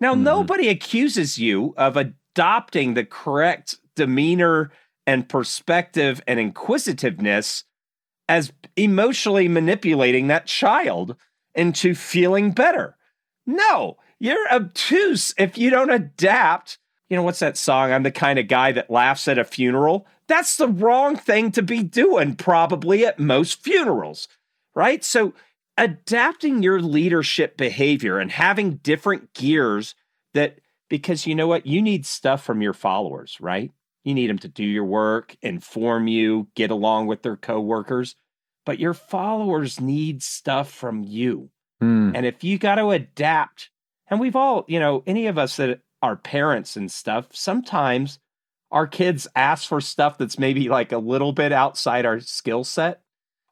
Now, 0.00 0.14
mm-hmm. 0.14 0.24
nobody 0.24 0.68
accuses 0.68 1.38
you 1.38 1.74
of 1.76 1.96
adopting 1.96 2.94
the 2.94 3.04
correct 3.04 3.76
demeanor 3.94 4.70
and 5.06 5.28
perspective 5.28 6.22
and 6.26 6.40
inquisitiveness 6.40 7.64
as 8.28 8.52
emotionally 8.76 9.48
manipulating 9.48 10.26
that 10.28 10.46
child 10.46 11.16
into 11.54 11.94
feeling 11.94 12.52
better. 12.52 12.96
No, 13.46 13.96
you're 14.18 14.52
obtuse 14.52 15.34
if 15.38 15.56
you 15.56 15.70
don't 15.70 15.90
adapt. 15.90 16.78
You 17.08 17.16
know, 17.16 17.22
what's 17.22 17.38
that 17.38 17.56
song? 17.56 17.92
I'm 17.92 18.02
the 18.02 18.10
kind 18.10 18.38
of 18.38 18.48
guy 18.48 18.72
that 18.72 18.90
laughs 18.90 19.28
at 19.28 19.38
a 19.38 19.44
funeral. 19.44 20.06
That's 20.26 20.56
the 20.56 20.68
wrong 20.68 21.16
thing 21.16 21.52
to 21.52 21.62
be 21.62 21.82
doing, 21.82 22.34
probably 22.34 23.06
at 23.06 23.20
most 23.20 23.62
funerals, 23.62 24.26
right? 24.74 25.04
So, 25.04 25.32
adapting 25.78 26.62
your 26.62 26.80
leadership 26.80 27.56
behavior 27.56 28.18
and 28.18 28.32
having 28.32 28.76
different 28.76 29.34
gears 29.34 29.94
that, 30.34 30.58
because 30.88 31.26
you 31.26 31.34
know 31.34 31.46
what? 31.46 31.66
You 31.66 31.80
need 31.80 32.06
stuff 32.06 32.42
from 32.42 32.60
your 32.62 32.72
followers, 32.72 33.36
right? 33.40 33.70
You 34.06 34.14
need 34.14 34.30
them 34.30 34.38
to 34.38 34.48
do 34.48 34.62
your 34.62 34.84
work, 34.84 35.36
inform 35.42 36.06
you, 36.06 36.46
get 36.54 36.70
along 36.70 37.08
with 37.08 37.22
their 37.22 37.36
coworkers. 37.36 38.14
But 38.64 38.78
your 38.78 38.94
followers 38.94 39.80
need 39.80 40.22
stuff 40.22 40.70
from 40.70 41.02
you. 41.02 41.50
Mm. 41.82 42.12
And 42.14 42.24
if 42.24 42.44
you 42.44 42.56
got 42.56 42.76
to 42.76 42.90
adapt, 42.90 43.70
and 44.06 44.20
we've 44.20 44.36
all, 44.36 44.64
you 44.68 44.78
know, 44.78 45.02
any 45.08 45.26
of 45.26 45.38
us 45.38 45.56
that 45.56 45.80
are 46.02 46.14
parents 46.14 46.76
and 46.76 46.90
stuff, 46.90 47.26
sometimes 47.32 48.20
our 48.70 48.86
kids 48.86 49.26
ask 49.34 49.68
for 49.68 49.80
stuff 49.80 50.18
that's 50.18 50.38
maybe 50.38 50.68
like 50.68 50.92
a 50.92 50.98
little 50.98 51.32
bit 51.32 51.50
outside 51.50 52.06
our 52.06 52.20
skill 52.20 52.62
set 52.62 53.02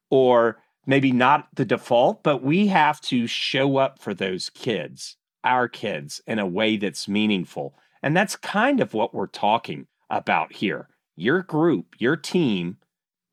or 0.09 0.63
maybe 0.87 1.11
not 1.11 1.49
the 1.57 1.65
default, 1.65 2.23
but 2.23 2.45
we 2.45 2.69
have 2.69 3.01
to 3.01 3.27
show 3.27 3.79
up 3.79 4.01
for 4.01 4.15
those 4.15 4.51
kids, 4.51 5.17
our 5.43 5.67
kids, 5.67 6.21
in 6.29 6.39
a 6.39 6.47
way 6.47 6.77
that's 6.77 7.09
meaningful. 7.09 7.75
And 8.05 8.17
that's 8.17 8.37
kind 8.37 8.79
of 8.79 8.95
what 8.95 9.13
we're 9.13 9.27
talking 9.27 9.89
about 10.17 10.55
here. 10.55 10.89
Your 11.17 11.43
group, 11.43 11.95
your 11.99 12.17
team 12.17 12.79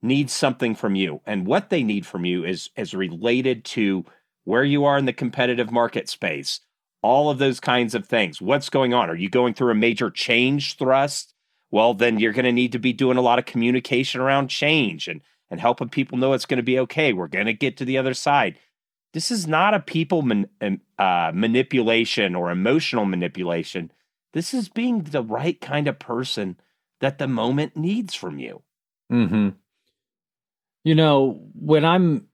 needs 0.02 0.34
something 0.34 0.76
from 0.76 0.96
you. 0.96 1.22
And 1.26 1.46
what 1.46 1.70
they 1.70 1.84
need 1.84 2.06
from 2.06 2.26
you 2.26 2.44
is, 2.44 2.70
is 2.76 2.94
related 2.94 3.64
to 3.66 4.06
where 4.44 4.64
you 4.64 4.86
are 4.86 4.98
in 4.98 5.06
the 5.06 5.14
competitive 5.14 5.72
market 5.72 6.10
space, 6.10 6.62
all 7.02 7.30
of 7.30 7.38
those 7.38 7.60
kinds 7.60 7.96
of 7.96 8.08
things. 8.08 8.42
What's 8.42 8.70
going 8.70 8.94
on? 8.94 9.10
Are 9.10 9.16
you 9.16 9.30
going 9.30 9.54
through 9.54 9.72
a 9.72 9.76
major 9.76 10.10
change 10.10 10.78
thrust? 10.78 11.34
well, 11.72 11.94
then 11.94 12.20
you're 12.20 12.34
going 12.34 12.46
to 12.46 12.52
need 12.52 12.74
to 12.74 12.80
be 12.80 12.94
doing 12.94 13.18
a 13.18 13.22
lot 13.22 13.40
of 13.40 13.46
communication 13.46 14.22
around 14.22 14.50
change 14.50 15.08
and, 15.08 15.22
and 15.50 15.60
helping 15.60 15.90
people 15.90 16.18
know 16.18 16.34
it's 16.34 16.46
going 16.46 16.58
to 16.58 16.64
be 16.64 16.80
okay. 16.80 17.14
We're 17.14 17.28
going 17.28 17.46
to 17.46 17.54
get 17.54 17.78
to 17.78 17.86
the 17.86 17.98
other 17.98 18.14
side. 18.14 18.60
This 19.14 19.32
is 19.32 19.48
not 19.48 19.74
a 19.74 19.80
people 19.80 20.22
man, 20.22 20.48
uh, 21.00 21.32
manipulation 21.34 22.36
or 22.36 22.52
emotional 22.52 23.06
manipulation. 23.06 23.92
This 24.34 24.54
is 24.54 24.70
being 24.70 25.04
the 25.04 25.24
right 25.24 25.60
kind 25.60 25.88
of 25.88 25.98
person 25.98 26.58
that 27.02 27.18
the 27.18 27.28
moment 27.28 27.76
needs 27.76 28.16
from 28.16 28.40
you. 28.40 28.62
Hmm. 29.10 29.50
You 30.84 30.96
know, 30.96 31.42
when 31.54 31.86
I'm 31.86 32.28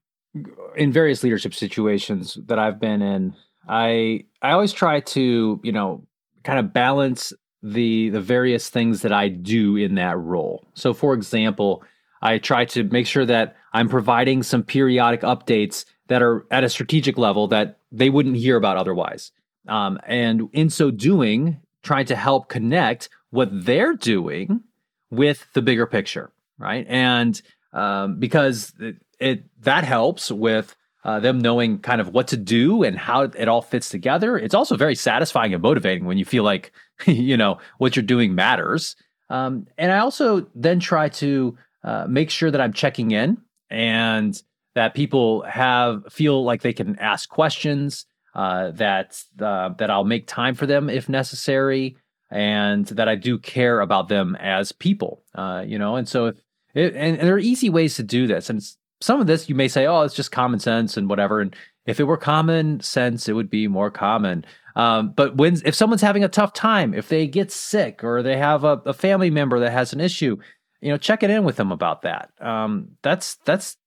in 0.76 0.91
various 0.91 1.24
leadership 1.24 1.53
situations 1.53 2.38
that 2.45 2.59
I've 2.59 2.80
been 2.80 3.01
in, 3.01 3.34
I 3.68 4.26
I 4.41 4.51
always 4.51 4.72
try 4.72 4.99
to 5.01 5.59
you 5.63 5.72
know 5.72 6.05
kind 6.43 6.59
of 6.59 6.72
balance 6.72 7.34
the 7.63 8.09
the 8.09 8.22
various 8.22 8.70
things 8.70 9.01
that 9.01 9.11
I 9.11 9.28
do 9.30 9.76
in 9.76 9.95
that 9.95 10.18
role. 10.18 10.65
So 10.76 10.93
for 10.93 11.13
example, 11.13 11.84
I 12.22 12.38
try 12.38 12.65
to 12.65 12.84
make 12.84 13.07
sure 13.07 13.26
that 13.26 13.55
I'm 13.74 13.89
providing 13.89 14.43
some 14.43 14.63
periodic 14.63 15.22
updates 15.22 15.86
that 16.07 16.22
are 16.22 16.45
at 16.51 16.63
a 16.63 16.70
strategic 16.70 17.18
level 17.18 17.47
that 17.49 17.80
they 17.91 18.09
wouldn't 18.09 18.38
hear 18.38 18.55
about 18.55 18.78
otherwise. 18.78 19.32
Um, 19.68 19.99
and 20.05 20.49
in 20.53 20.70
so 20.70 20.89
doing, 20.91 21.59
trying 21.84 22.05
to 22.05 22.15
help 22.15 22.47
connect 22.47 23.09
what 23.30 23.49
they're 23.51 23.93
doing 23.93 24.61
with 25.09 25.47
the 25.53 25.61
bigger 25.61 25.86
picture, 25.86 26.32
right? 26.57 26.86
And 26.88 27.39
um, 27.73 28.19
because 28.19 28.73
it, 28.80 28.97
it 29.19 29.43
that 29.61 29.84
helps 29.84 30.32
with 30.32 30.75
uh, 31.03 31.19
them 31.19 31.39
knowing 31.39 31.80
kind 31.80 32.01
of 32.01 32.09
what 32.09 32.28
to 32.30 32.38
do 32.38 32.84
and 32.84 32.97
how 32.97 33.21
it 33.21 33.47
all 33.47 33.61
fits 33.61 33.89
together. 33.89 34.38
It's 34.38 34.53
also 34.53 34.75
very 34.75 34.95
satisfying 34.95 35.53
and 35.53 35.63
motivating 35.63 36.05
when 36.05 36.17
you 36.17 36.25
feel 36.25 36.43
like 36.43 36.71
you 37.05 37.38
know 37.38 37.59
what 37.78 37.95
you're 37.95 38.03
doing 38.03 38.36
matters. 38.36 38.95
Um, 39.30 39.67
and 39.78 39.91
I 39.91 39.99
also 39.99 40.47
then 40.55 40.80
try 40.80 41.09
to 41.09 41.57
uh, 41.84 42.05
make 42.09 42.30
sure 42.30 42.51
that 42.51 42.61
I'm 42.61 42.73
checking 42.73 43.11
in 43.11 43.38
and 43.69 44.41
that 44.75 44.93
people 44.93 45.41
have 45.43 46.03
feel 46.11 46.43
like 46.43 46.61
they 46.61 46.73
can 46.73 46.97
ask 46.99 47.30
questions. 47.30 48.05
Uh, 48.36 48.69
that 48.69 49.19
uh, 49.41 49.69
that 49.80 49.89
I'll 49.89 50.03
make 50.03 50.28
time 50.28 50.53
for 50.53 50.67
them 50.67 50.91
if 50.91 51.09
necessary, 51.09 51.97
and 52.30 52.86
that 52.88 53.07
I 53.07 53.15
do 53.15 53.38
care 53.38 53.80
about 53.80 54.09
them 54.09 54.36
as 54.39 54.71
people. 54.71 55.23
Uh, 55.36 55.63
you 55.65 55.80
know, 55.80 55.95
and 55.95 56.07
so 56.07 56.28
if 56.28 56.36
it, 56.73 56.95
and, 56.95 57.17
and 57.17 57.28
there 57.28 57.36
are 57.36 57.39
easy 57.39 57.69
ways 57.69 57.95
to 57.95 58.03
do 58.03 58.28
this, 58.28 58.49
and 58.49 58.61
some 59.01 59.21
of 59.21 59.28
this 59.28 59.49
you 59.49 59.55
may 59.55 59.67
say, 59.67 59.86
oh, 59.86 60.01
it's 60.01 60.15
just 60.15 60.32
common 60.32 60.59
sense 60.59 60.97
and 60.97 61.09
whatever. 61.09 61.41
And 61.41 61.55
if 61.86 61.99
it 61.99 62.03
were 62.03 62.17
common 62.17 62.80
sense, 62.82 63.30
it 63.30 63.34
would 63.34 63.49
be 63.49 63.67
more 63.67 63.91
common. 63.91 64.45
Um, 64.75 65.13
but 65.15 65.38
when 65.38 65.59
if 65.65 65.73
someone's 65.73 66.01
having 66.01 66.23
a 66.23 66.30
tough 66.30 66.53
time, 66.53 66.93
if 66.93 67.09
they 67.09 67.28
get 67.28 67.51
sick 67.51 68.03
or 68.03 68.21
they 68.21 68.38
have 68.38 68.63
a, 68.63 68.82
a 68.86 68.93
family 68.93 69.30
member 69.30 69.59
that 69.59 69.71
has 69.71 69.93
an 69.93 70.01
issue, 70.01 70.38
you 70.82 70.91
know, 70.91 70.97
check 70.97 71.23
it 71.23 71.32
in 71.32 71.43
with 71.43 71.55
them 71.55 71.71
about 71.71 72.03
that. 72.03 72.30
Um, 72.39 72.89
that's 73.01 73.36
that's 73.45 73.78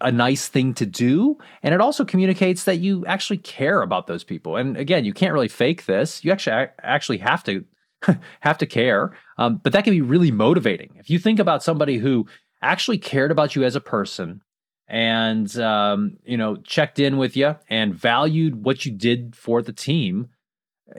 a 0.00 0.10
nice 0.10 0.48
thing 0.48 0.74
to 0.74 0.86
do, 0.86 1.38
and 1.62 1.74
it 1.74 1.80
also 1.80 2.04
communicates 2.04 2.64
that 2.64 2.78
you 2.78 3.04
actually 3.06 3.38
care 3.38 3.82
about 3.82 4.06
those 4.06 4.24
people. 4.24 4.56
And 4.56 4.76
again, 4.76 5.04
you 5.04 5.12
can't 5.12 5.32
really 5.32 5.48
fake 5.48 5.86
this. 5.86 6.24
You 6.24 6.32
actually 6.32 6.68
actually 6.82 7.18
have 7.18 7.44
to 7.44 7.64
have 8.40 8.58
to 8.58 8.66
care. 8.66 9.12
Um, 9.36 9.60
but 9.62 9.72
that 9.72 9.84
can 9.84 9.92
be 9.92 10.00
really 10.00 10.30
motivating 10.30 10.96
if 10.96 11.10
you 11.10 11.18
think 11.18 11.38
about 11.38 11.62
somebody 11.62 11.98
who 11.98 12.26
actually 12.62 12.98
cared 12.98 13.30
about 13.30 13.54
you 13.54 13.64
as 13.64 13.76
a 13.76 13.80
person 13.80 14.42
and 14.88 15.56
um, 15.58 16.16
you 16.24 16.36
know 16.36 16.56
checked 16.56 16.98
in 16.98 17.16
with 17.18 17.36
you 17.36 17.56
and 17.68 17.94
valued 17.94 18.64
what 18.64 18.84
you 18.84 18.92
did 18.92 19.36
for 19.36 19.62
the 19.62 19.72
team 19.72 20.28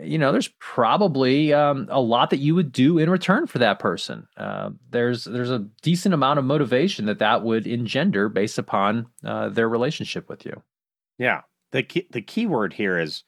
you 0.02 0.18
know 0.18 0.32
there's 0.32 0.50
probably 0.60 1.54
um, 1.54 1.88
a 1.90 2.02
lot 2.02 2.30
that 2.30 2.38
you 2.38 2.56
would 2.56 2.72
do 2.72 2.98
in 2.98 3.10
return 3.10 3.48
for 3.48 3.60
that 3.60 3.80
person. 3.80 4.28
Uh, 4.38 4.72
there's 4.92 5.24
there's 5.24 5.50
a 5.50 5.68
decent 5.82 6.14
amount 6.14 6.40
of 6.40 6.46
motivation 6.46 7.06
that 7.06 7.20
that 7.20 7.44
would 7.44 7.66
engender 7.66 8.30
based 8.30 8.58
upon 8.58 9.08
uh, 9.24 9.50
their 9.50 9.68
relationship 9.68 10.30
with 10.30 10.46
you. 10.46 10.62
Yeah. 11.18 11.42
The 11.72 11.84
key, 11.84 12.08
the 12.12 12.22
key 12.22 12.46
word 12.46 12.74
here 12.74 12.98
is 13.00 13.24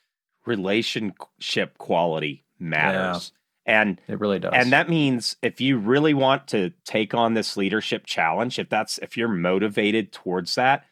relationship 0.45 1.77
quality 1.77 2.45
matters. 2.59 3.31
And 3.65 4.01
it 4.07 4.19
really 4.19 4.39
does. 4.39 4.53
And 4.55 4.71
that 4.73 4.89
means 4.89 5.35
if 5.43 5.61
you 5.61 5.77
really 5.77 6.15
want 6.15 6.47
to 6.47 6.71
take 6.83 7.13
on 7.13 7.35
this 7.35 7.55
leadership 7.55 8.07
challenge, 8.07 8.57
if 8.57 8.69
that's 8.69 8.97
if 8.99 9.15
you're 9.15 9.27
motivated 9.27 10.11
towards 10.11 10.55
that, 10.55 10.85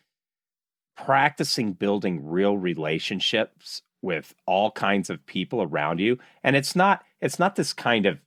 practicing 0.95 1.73
building 1.73 2.23
real 2.23 2.57
relationships 2.57 3.81
with 4.01 4.33
all 4.45 4.71
kinds 4.71 5.09
of 5.09 5.25
people 5.25 5.61
around 5.61 5.99
you. 5.99 6.17
And 6.43 6.55
it's 6.55 6.75
not 6.75 7.03
it's 7.21 7.39
not 7.39 7.55
this 7.55 7.73
kind 7.73 8.05
of 8.05 8.19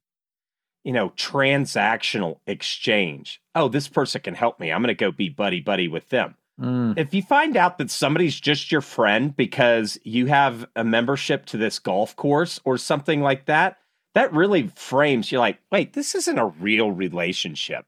you 0.84 0.92
know, 0.92 1.10
transactional 1.10 2.38
exchange. 2.46 3.40
Oh, 3.54 3.68
this 3.68 3.88
person 3.88 4.20
can 4.20 4.34
help 4.34 4.58
me. 4.58 4.72
I'm 4.72 4.82
going 4.82 4.88
to 4.88 4.94
go 4.94 5.12
be 5.12 5.28
buddy 5.28 5.60
buddy 5.60 5.88
with 5.88 6.08
them. 6.08 6.34
Mm. 6.60 6.98
If 6.98 7.14
you 7.14 7.22
find 7.22 7.56
out 7.56 7.78
that 7.78 7.90
somebody's 7.90 8.38
just 8.38 8.70
your 8.70 8.80
friend 8.80 9.34
because 9.36 9.98
you 10.02 10.26
have 10.26 10.66
a 10.76 10.84
membership 10.84 11.46
to 11.46 11.56
this 11.56 11.78
golf 11.78 12.14
course 12.16 12.60
or 12.64 12.76
something 12.76 13.20
like 13.20 13.46
that, 13.46 13.78
that 14.14 14.32
really 14.32 14.68
frames 14.74 15.32
you 15.32 15.38
like, 15.38 15.58
wait, 15.70 15.94
this 15.94 16.14
isn't 16.14 16.38
a 16.38 16.46
real 16.46 16.92
relationship. 16.92 17.86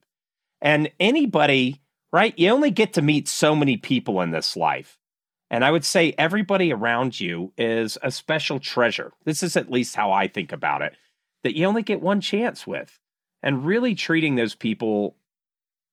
And 0.63 0.91
anybody, 0.99 1.83
right? 2.13 2.37
You 2.39 2.51
only 2.51 2.71
get 2.71 2.95
to 2.95 3.03
meet 3.03 3.29
so 3.29 3.55
many 3.55 3.77
people 3.77 4.21
in 4.23 4.31
this 4.31 4.57
life. 4.57 4.99
And 5.51 5.65
I 5.65 5.71
would 5.71 5.85
say 5.85 6.15
everybody 6.19 6.73
around 6.73 7.21
you 7.21 7.53
is 7.57 7.99
a 8.03 8.11
special 8.11 8.59
treasure. 8.59 9.13
This 9.25 9.43
is 9.43 9.57
at 9.57 9.71
least 9.71 9.95
how 9.95 10.11
I 10.13 10.27
think 10.27 10.53
about 10.53 10.83
it 10.83 10.95
that 11.45 11.57
you 11.57 11.67
only 11.67 11.83
get 11.83 12.01
one 12.01 12.21
chance 12.21 12.67
with. 12.67 12.99
And 13.43 13.65
really 13.65 13.95
treating 13.95 14.35
those 14.35 14.55
people 14.55 15.17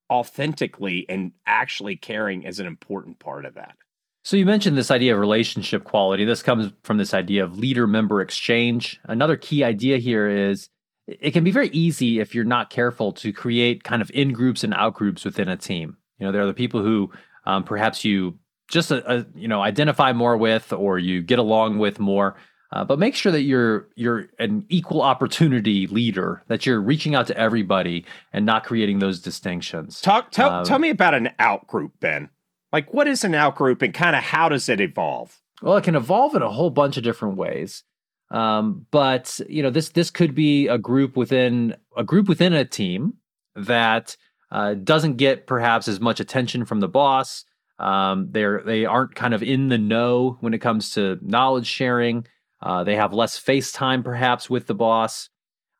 authentically 0.09 1.05
and 1.09 1.33
actually 1.45 1.97
caring 1.97 2.43
is 2.43 2.59
an 2.59 2.65
important 2.65 3.19
part 3.19 3.45
of 3.45 3.55
that. 3.55 3.75
So 4.23 4.37
you 4.37 4.45
mentioned 4.45 4.77
this 4.77 4.91
idea 4.91 5.13
of 5.13 5.19
relationship 5.19 5.83
quality. 5.83 6.25
This 6.25 6.43
comes 6.43 6.71
from 6.83 6.97
this 6.97 7.13
idea 7.13 7.43
of 7.43 7.57
leader 7.57 7.87
member 7.87 8.21
exchange. 8.21 8.99
Another 9.05 9.35
key 9.35 9.63
idea 9.63 9.97
here 9.97 10.29
is 10.29 10.69
it 11.07 11.31
can 11.31 11.43
be 11.43 11.51
very 11.51 11.69
easy 11.69 12.19
if 12.19 12.33
you're 12.33 12.43
not 12.43 12.69
careful 12.69 13.11
to 13.13 13.33
create 13.33 13.83
kind 13.83 14.01
of 14.01 14.11
in 14.13 14.31
groups 14.31 14.63
and 14.63 14.73
out 14.73 14.93
groups 14.93 15.25
within 15.25 15.49
a 15.49 15.57
team. 15.57 15.97
You 16.19 16.27
know, 16.27 16.31
there 16.31 16.43
are 16.43 16.47
the 16.47 16.53
people 16.53 16.81
who 16.81 17.11
um, 17.45 17.63
perhaps 17.63 18.05
you 18.05 18.37
just 18.71 18.91
uh, 18.91 19.01
uh, 19.05 19.23
you 19.35 19.47
know 19.47 19.61
identify 19.61 20.13
more 20.13 20.37
with 20.37 20.73
or 20.73 20.97
you 20.97 21.21
get 21.21 21.39
along 21.39 21.77
with 21.77 21.99
more. 21.99 22.35
Uh, 22.73 22.85
but 22.85 22.97
make 22.97 23.15
sure 23.15 23.33
that 23.33 23.41
you're 23.41 23.89
you're 23.95 24.27
an 24.39 24.65
equal 24.69 25.01
opportunity 25.01 25.87
leader, 25.87 26.41
that 26.47 26.65
you're 26.65 26.79
reaching 26.79 27.15
out 27.15 27.27
to 27.27 27.37
everybody 27.37 28.05
and 28.31 28.45
not 28.45 28.63
creating 28.63 28.99
those 28.99 29.19
distinctions. 29.19 29.99
Talk 29.99 30.31
tell, 30.31 30.49
um, 30.49 30.65
tell 30.65 30.79
me 30.79 30.89
about 30.89 31.13
an 31.13 31.31
out 31.37 31.67
group, 31.67 31.91
Ben. 31.99 32.29
Like 32.71 32.93
what 32.93 33.07
is 33.07 33.25
an 33.25 33.35
out 33.35 33.55
group 33.55 33.81
and 33.81 33.93
kind 33.93 34.15
of 34.15 34.23
how 34.23 34.47
does 34.47 34.69
it 34.69 34.79
evolve? 34.79 35.41
Well, 35.61 35.77
it 35.77 35.83
can 35.83 35.95
evolve 35.95 36.33
in 36.33 36.41
a 36.41 36.49
whole 36.49 36.69
bunch 36.69 36.95
of 36.95 37.03
different 37.03 37.35
ways. 37.35 37.83
Um, 38.31 38.85
but 38.91 39.39
you 39.49 39.61
know, 39.61 39.69
this 39.69 39.89
this 39.89 40.09
could 40.09 40.33
be 40.33 40.67
a 40.67 40.77
group 40.77 41.17
within 41.17 41.75
a 41.97 42.05
group 42.05 42.29
within 42.29 42.53
a 42.53 42.63
team 42.63 43.15
that 43.55 44.15
uh, 44.49 44.75
doesn't 44.75 45.17
get 45.17 45.45
perhaps 45.45 45.89
as 45.89 45.99
much 45.99 46.19
attention 46.21 46.65
from 46.65 46.79
the 46.79 46.87
boss. 46.87 47.43
Um, 47.81 48.27
they're 48.31 48.61
they 48.63 48.85
aren't 48.85 49.15
kind 49.15 49.33
of 49.33 49.41
in 49.41 49.69
the 49.69 49.77
know 49.77 50.37
when 50.39 50.53
it 50.53 50.59
comes 50.59 50.91
to 50.91 51.17
knowledge 51.21 51.65
sharing. 51.65 52.27
Uh, 52.61 52.83
they 52.83 52.95
have 52.95 53.11
less 53.11 53.37
face 53.37 53.71
time 53.71 54.03
perhaps 54.03 54.49
with 54.49 54.67
the 54.67 54.75
boss. 54.75 55.29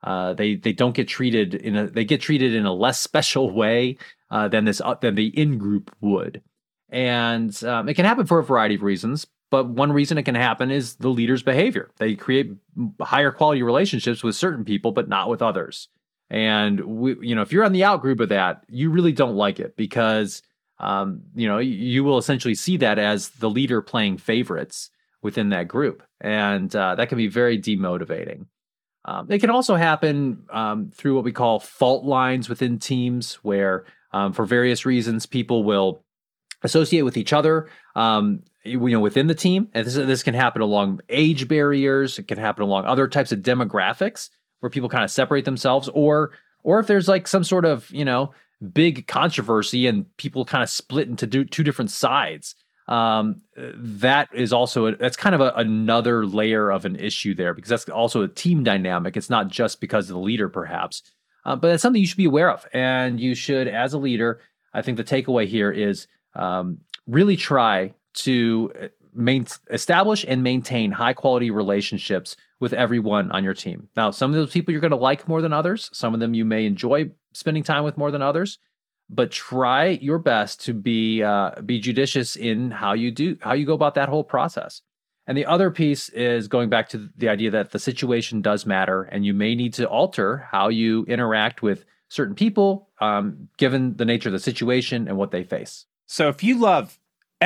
Uh, 0.04 0.34
they 0.34 0.56
they 0.56 0.74
don't 0.74 0.96
get 0.96 1.08
treated 1.08 1.54
in 1.54 1.76
a 1.76 1.88
they 1.88 2.04
get 2.04 2.20
treated 2.20 2.56
in 2.56 2.66
a 2.66 2.74
less 2.74 3.00
special 3.00 3.52
way 3.54 3.98
uh, 4.32 4.48
than 4.48 4.66
this 4.66 4.82
uh, 4.82 4.96
than 4.96 5.16
the 5.16 5.28
in 5.28 5.60
group 5.60 5.96
would, 6.02 6.42
and 6.90 7.64
um, 7.64 7.88
it 7.88 7.94
can 7.94 8.06
happen 8.06 8.26
for 8.26 8.40
a 8.40 8.44
variety 8.44 8.76
of 8.76 8.82
reasons. 8.82 9.28
But 9.52 9.68
one 9.68 9.92
reason 9.92 10.18
it 10.18 10.24
can 10.24 10.36
happen 10.36 10.72
is 10.72 10.96
the 10.96 11.10
leader's 11.10 11.44
behavior. 11.44 11.92
They 11.98 12.16
create 12.16 12.52
higher 13.02 13.32
quality 13.32 13.62
relationships 13.62 14.24
with 14.24 14.36
certain 14.36 14.64
people, 14.64 14.94
but 14.94 15.10
not 15.10 15.30
with 15.30 15.42
others. 15.42 15.90
And 16.30 16.80
we, 16.80 17.18
you 17.28 17.36
know, 17.36 17.42
if 17.42 17.52
you're 17.52 17.66
on 17.66 17.74
the 17.74 17.84
out 17.84 18.02
group 18.02 18.22
of 18.22 18.30
that, 18.30 18.64
you 18.70 18.90
really 18.90 19.12
don't 19.12 19.36
like 19.36 19.60
it 19.60 19.76
because, 19.76 20.42
um, 20.82 21.22
you 21.36 21.48
know, 21.48 21.60
you 21.60 22.04
will 22.04 22.18
essentially 22.18 22.56
see 22.56 22.76
that 22.78 22.98
as 22.98 23.30
the 23.30 23.50
leader 23.50 23.82
playing 23.82 24.18
favorites 24.18 24.90
within 25.22 25.50
that 25.50 25.68
group, 25.68 26.02
and 26.20 26.76
uh, 26.76 26.96
that 26.96 27.08
can 27.08 27.18
be 27.18 27.28
very 27.28 27.60
demotivating. 27.60 28.48
Um, 29.06 29.32
it 29.32 29.40
can 29.40 29.52
also 29.52 29.76
happen 29.76 30.44
um, 30.50 30.92
through 30.94 31.16
what 31.16 31.24
we 31.24 31.32
call 31.32 31.60
fault 31.60 32.04
lines 32.04 32.50
within 32.50 32.80
teams, 32.80 33.36
where 33.36 33.86
um, 34.12 34.34
for 34.34 34.44
various 34.44 34.86
reasons 34.86 35.28
people 35.28 35.64
will 35.64 36.04
associate 36.64 37.04
with 37.04 37.16
each 37.16 37.32
other. 37.32 37.70
Um, 37.96 38.44
you 38.64 38.90
know 38.90 39.00
within 39.00 39.28
the 39.28 39.36
team 39.36 39.70
and 39.74 39.86
this, 39.86 39.96
this 39.96 40.24
can 40.24 40.34
happen 40.34 40.62
along 40.62 41.02
age 41.10 41.48
barriers 41.48 42.20
it 42.20 42.28
can 42.28 42.38
happen 42.38 42.64
along 42.64 42.86
other 42.86 43.08
types 43.08 43.32
of 43.32 43.40
demographics 43.40 44.30
where 44.60 44.70
people 44.70 44.88
kind 44.88 45.04
of 45.04 45.10
separate 45.10 45.46
themselves 45.46 45.90
or 45.94 46.32
or 46.64 46.80
if 46.80 46.88
there's 46.88 47.08
like 47.08 47.28
some 47.28 47.44
sort 47.44 47.66
of 47.66 47.90
you 47.90 48.06
know 48.06 48.32
big 48.74 49.08
controversy 49.08 49.88
and 49.88 50.06
people 50.18 50.46
kind 50.46 50.64
of 50.64 50.70
split 50.70 51.08
into 51.08 51.46
two 51.46 51.64
different 51.64 51.92
sides. 51.92 52.56
Um, 52.88 53.42
that 53.56 54.30
is 54.34 54.52
also 54.52 54.88
a, 54.88 54.96
that's 54.96 55.16
kind 55.16 55.34
of 55.34 55.42
a, 55.42 55.54
another 55.56 56.26
layer 56.26 56.70
of 56.70 56.86
an 56.86 56.96
issue 56.98 57.34
there 57.34 57.54
because 57.54 57.70
that's 57.70 57.88
also 57.90 58.24
a 58.24 58.28
team 58.28 58.64
dynamic. 58.64 59.16
It's 59.16 59.30
not 59.30 59.48
just 59.48 59.80
because 59.80 60.10
of 60.10 60.16
the 60.16 60.20
leader 60.20 60.50
perhaps. 60.50 61.04
Uh, 61.46 61.56
but 61.56 61.72
it's 61.72 61.82
something 61.82 62.00
you 62.00 62.08
should 62.08 62.18
be 62.18 62.26
aware 62.26 62.52
of. 62.52 62.68
And 62.74 63.20
you 63.20 63.34
should 63.34 63.68
as 63.68 63.94
a 63.94 63.98
leader 63.98 64.42
i 64.74 64.82
think 64.82 64.98
the 64.98 65.04
takeaway 65.04 65.48
here 65.48 65.72
is 65.72 66.08
um, 66.36 66.80
really 67.08 67.36
try 67.36 67.94
to 68.14 68.72
uh, 68.82 68.88
main, 69.14 69.46
establish 69.70 70.26
and 70.28 70.44
maintain 70.44 70.92
high 70.92 71.14
quality 71.14 71.52
relationships 71.52 72.36
with 72.60 72.74
everyone 72.74 73.32
on 73.32 73.44
your 73.44 73.54
team. 73.54 73.90
Now, 73.96 74.12
some 74.12 74.32
of 74.32 74.36
those 74.36 74.52
people 74.52 74.72
you're 74.72 74.82
going 74.82 74.92
to 74.92 74.98
like 74.98 75.28
more 75.28 75.42
than 75.42 75.52
others, 75.52 75.90
some 75.94 76.14
of 76.14 76.20
them 76.20 76.34
you 76.34 76.46
may 76.46 76.66
enjoy 76.66 77.10
spending 77.34 77.64
time 77.64 77.84
with 77.84 77.98
more 77.98 78.12
than 78.12 78.22
others, 78.22 78.60
but 79.10 79.32
try 79.32 79.90
your 80.02 80.20
best 80.20 80.64
to 80.66 80.74
be 80.74 81.22
uh, 81.24 81.62
be 81.66 81.80
judicious 81.80 82.36
in 82.36 82.72
how 82.72 82.94
you 82.94 83.12
do 83.12 83.38
how 83.42 83.54
you 83.54 83.66
go 83.66 83.74
about 83.74 83.96
that 83.96 84.10
whole 84.10 84.24
process. 84.24 84.82
And 85.28 85.38
the 85.38 85.46
other 85.46 85.70
piece 85.70 86.10
is 86.10 86.48
going 86.48 86.70
back 86.70 86.90
to 86.90 87.10
the 87.16 87.30
idea 87.30 87.52
that 87.52 87.72
the 87.72 87.80
situation 87.80 88.42
does 88.42 88.66
matter, 88.66 89.04
and 89.04 89.26
you 89.26 89.34
may 89.34 89.56
need 89.56 89.74
to 89.76 89.88
alter 89.88 90.48
how 90.52 90.70
you 90.70 91.06
interact 91.06 91.62
with 91.62 91.86
certain 92.10 92.36
people, 92.36 92.90
um, 93.00 93.48
given 93.58 93.96
the 93.96 94.06
nature 94.06 94.30
of 94.30 94.34
the 94.34 94.40
situation 94.40 95.08
and 95.08 95.18
what 95.18 95.32
they 95.32 95.44
face. 95.44 95.86
So, 96.08 96.28
if 96.28 96.44
you 96.44 96.60
love 96.60 97.00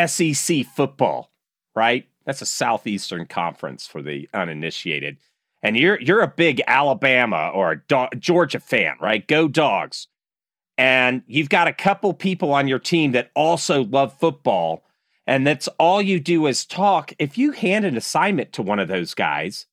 SEC 0.08 0.66
football, 0.66 1.32
right? 1.76 2.08
That's 2.26 2.42
a 2.42 2.48
Southeastern 2.48 3.28
Conference 3.28 3.86
for 3.86 4.02
the 4.02 4.28
uninitiated. 4.34 5.18
And 5.66 5.76
you're 5.76 5.99
you're 5.99 6.22
a 6.22 6.28
big 6.28 6.61
Alabama 6.68 7.49
or 7.51 7.78
Do- 7.88 8.07
Georgia 8.20 8.59
fan, 8.59 8.97
right? 9.01 9.28
Go 9.28 9.47
Dogs. 9.47 10.07
And 10.78 11.24
you've 11.26 11.49
got 11.49 11.68
a 11.68 11.74
couple 11.74 12.13
people 12.13 12.53
on 12.53 12.68
your 12.68 12.78
team 12.78 13.13
that 13.13 13.32
also 13.34 13.84
love 13.86 14.16
football, 14.20 14.84
and 15.26 15.47
that's 15.47 15.68
all 15.80 16.03
you 16.03 16.20
do 16.20 16.45
is 16.45 16.68
talk. 16.68 17.13
If 17.18 17.36
you 17.36 17.51
hand 17.51 17.84
an 17.84 17.97
assignment 17.97 18.53
to 18.53 18.61
one 18.61 18.78
of 18.78 18.88
those 18.88 19.16
guys, 19.16 19.66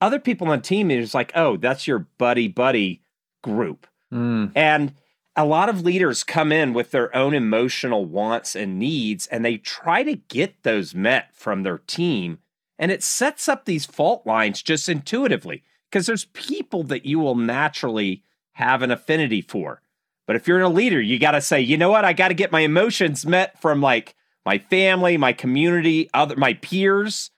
other 0.00 0.18
people 0.18 0.48
on 0.48 0.58
the 0.58 0.62
team 0.62 0.90
is 0.90 1.12
like, 1.12 1.32
"Oh, 1.34 1.58
that's 1.58 1.86
your 1.86 2.06
buddy 2.16 2.48
buddy 2.48 3.02
group." 3.42 3.86
Mm. 4.10 4.52
And 4.54 4.94
a 5.36 5.44
lot 5.44 5.68
of 5.68 5.82
leaders 5.82 6.24
come 6.24 6.50
in 6.50 6.72
with 6.72 6.92
their 6.92 7.14
own 7.14 7.34
emotional 7.34 8.06
wants 8.06 8.56
and 8.56 8.78
needs, 8.78 9.26
and 9.26 9.44
they 9.44 9.58
try 9.58 10.02
to 10.02 10.14
get 10.14 10.62
those 10.62 10.94
met 10.94 11.34
from 11.34 11.62
their 11.62 11.76
team. 11.76 12.38
And 12.78 12.90
it 12.90 13.02
sets 13.02 13.48
up 13.48 13.64
these 13.64 13.86
fault 13.86 14.26
lines 14.26 14.62
just 14.62 14.88
intuitively 14.88 15.62
because 15.90 16.06
there's 16.06 16.26
people 16.26 16.82
that 16.84 17.06
you 17.06 17.18
will 17.18 17.34
naturally 17.34 18.22
have 18.52 18.82
an 18.82 18.90
affinity 18.90 19.40
for. 19.40 19.80
But 20.26 20.36
if 20.36 20.48
you're 20.48 20.60
a 20.60 20.68
leader, 20.68 21.00
you 21.00 21.18
got 21.18 21.32
to 21.32 21.40
say, 21.40 21.60
you 21.60 21.76
know 21.76 21.90
what? 21.90 22.04
I 22.04 22.12
got 22.12 22.28
to 22.28 22.34
get 22.34 22.52
my 22.52 22.60
emotions 22.60 23.24
met 23.24 23.60
from 23.60 23.80
like 23.80 24.14
my 24.44 24.58
family, 24.58 25.16
my 25.16 25.32
community, 25.32 26.10
other 26.12 26.36
my 26.36 26.54
peers. 26.54 27.30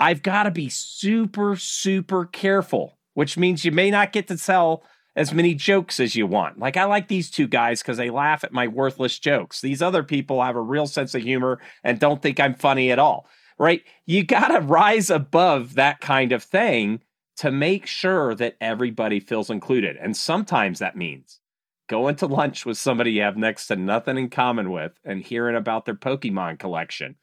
I've 0.00 0.22
got 0.22 0.42
to 0.44 0.50
be 0.50 0.68
super, 0.68 1.56
super 1.56 2.26
careful, 2.26 2.98
which 3.14 3.38
means 3.38 3.64
you 3.64 3.72
may 3.72 3.90
not 3.90 4.12
get 4.12 4.26
to 4.28 4.36
tell 4.36 4.82
as 5.16 5.32
many 5.32 5.54
jokes 5.54 6.00
as 6.00 6.16
you 6.16 6.26
want. 6.26 6.58
Like 6.58 6.76
I 6.76 6.84
like 6.84 7.06
these 7.06 7.30
two 7.30 7.46
guys 7.46 7.80
because 7.80 7.96
they 7.96 8.10
laugh 8.10 8.42
at 8.42 8.52
my 8.52 8.66
worthless 8.66 9.18
jokes. 9.18 9.60
These 9.60 9.80
other 9.80 10.02
people 10.02 10.42
have 10.42 10.56
a 10.56 10.60
real 10.60 10.86
sense 10.86 11.14
of 11.14 11.22
humor 11.22 11.60
and 11.84 12.00
don't 12.00 12.20
think 12.20 12.40
I'm 12.40 12.54
funny 12.54 12.90
at 12.90 12.98
all. 12.98 13.28
Right? 13.58 13.82
You 14.04 14.24
got 14.24 14.48
to 14.48 14.60
rise 14.60 15.10
above 15.10 15.74
that 15.74 16.00
kind 16.00 16.32
of 16.32 16.42
thing 16.42 17.00
to 17.36 17.50
make 17.50 17.86
sure 17.86 18.34
that 18.34 18.56
everybody 18.60 19.20
feels 19.20 19.50
included. 19.50 19.96
And 19.96 20.16
sometimes 20.16 20.78
that 20.78 20.96
means 20.96 21.40
going 21.88 22.16
to 22.16 22.26
lunch 22.26 22.64
with 22.64 22.78
somebody 22.78 23.12
you 23.12 23.22
have 23.22 23.36
next 23.36 23.66
to 23.66 23.76
nothing 23.76 24.16
in 24.16 24.30
common 24.30 24.70
with 24.70 24.92
and 25.04 25.22
hearing 25.22 25.56
about 25.56 25.84
their 25.84 25.94
Pokemon 25.94 26.58
collection, 26.58 27.16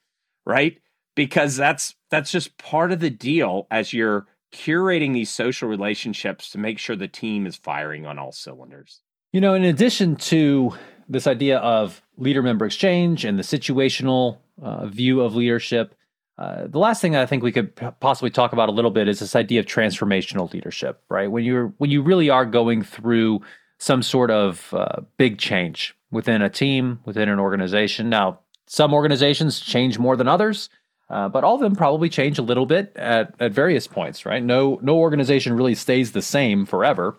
right? 0.45 0.77
Because 1.15 1.55
that's 1.55 1.95
that's 2.09 2.31
just 2.31 2.57
part 2.57 2.91
of 2.91 2.99
the 2.99 3.09
deal 3.09 3.67
as 3.71 3.93
you're 3.93 4.27
curating 4.53 5.13
these 5.13 5.29
social 5.29 5.69
relationships 5.69 6.49
to 6.51 6.57
make 6.57 6.77
sure 6.77 6.95
the 6.95 7.07
team 7.07 7.45
is 7.45 7.55
firing 7.55 8.05
on 8.05 8.19
all 8.19 8.31
cylinders. 8.31 9.01
You 9.31 9.39
know, 9.39 9.53
in 9.53 9.63
addition 9.63 10.17
to 10.17 10.73
this 11.07 11.27
idea 11.27 11.57
of 11.59 12.01
leader 12.17 12.41
member 12.41 12.65
exchange 12.65 13.23
and 13.25 13.39
the 13.39 13.43
situational 13.43 14.39
uh, 14.61 14.85
view 14.87 15.21
of 15.21 15.35
leadership, 15.35 15.95
uh, 16.41 16.65
the 16.67 16.79
last 16.79 17.01
thing 17.01 17.15
I 17.15 17.27
think 17.27 17.43
we 17.43 17.51
could 17.51 17.75
possibly 17.99 18.31
talk 18.31 18.51
about 18.51 18.67
a 18.67 18.71
little 18.71 18.89
bit 18.89 19.07
is 19.07 19.19
this 19.19 19.35
idea 19.35 19.59
of 19.59 19.67
transformational 19.67 20.51
leadership, 20.51 21.03
right? 21.07 21.29
When 21.29 21.43
you're 21.43 21.67
when 21.77 21.91
you 21.91 22.01
really 22.01 22.31
are 22.31 22.45
going 22.45 22.81
through 22.81 23.41
some 23.77 24.01
sort 24.01 24.31
of 24.31 24.73
uh, 24.73 25.01
big 25.17 25.37
change 25.37 25.95
within 26.09 26.41
a 26.41 26.49
team, 26.49 26.99
within 27.05 27.29
an 27.29 27.39
organization. 27.39 28.09
Now, 28.09 28.39
some 28.65 28.91
organizations 28.91 29.59
change 29.59 29.99
more 29.99 30.15
than 30.15 30.27
others. 30.27 30.69
Uh, 31.11 31.27
but 31.27 31.43
all 31.43 31.55
of 31.55 31.61
them 31.61 31.75
probably 31.75 32.07
change 32.07 32.39
a 32.39 32.41
little 32.41 32.65
bit 32.65 32.93
at, 32.95 33.35
at 33.41 33.51
various 33.51 33.85
points, 33.85 34.25
right? 34.25 34.41
No, 34.41 34.79
no 34.81 34.97
organization 34.97 35.53
really 35.53 35.75
stays 35.75 36.13
the 36.13 36.21
same 36.21 36.65
forever. 36.65 37.17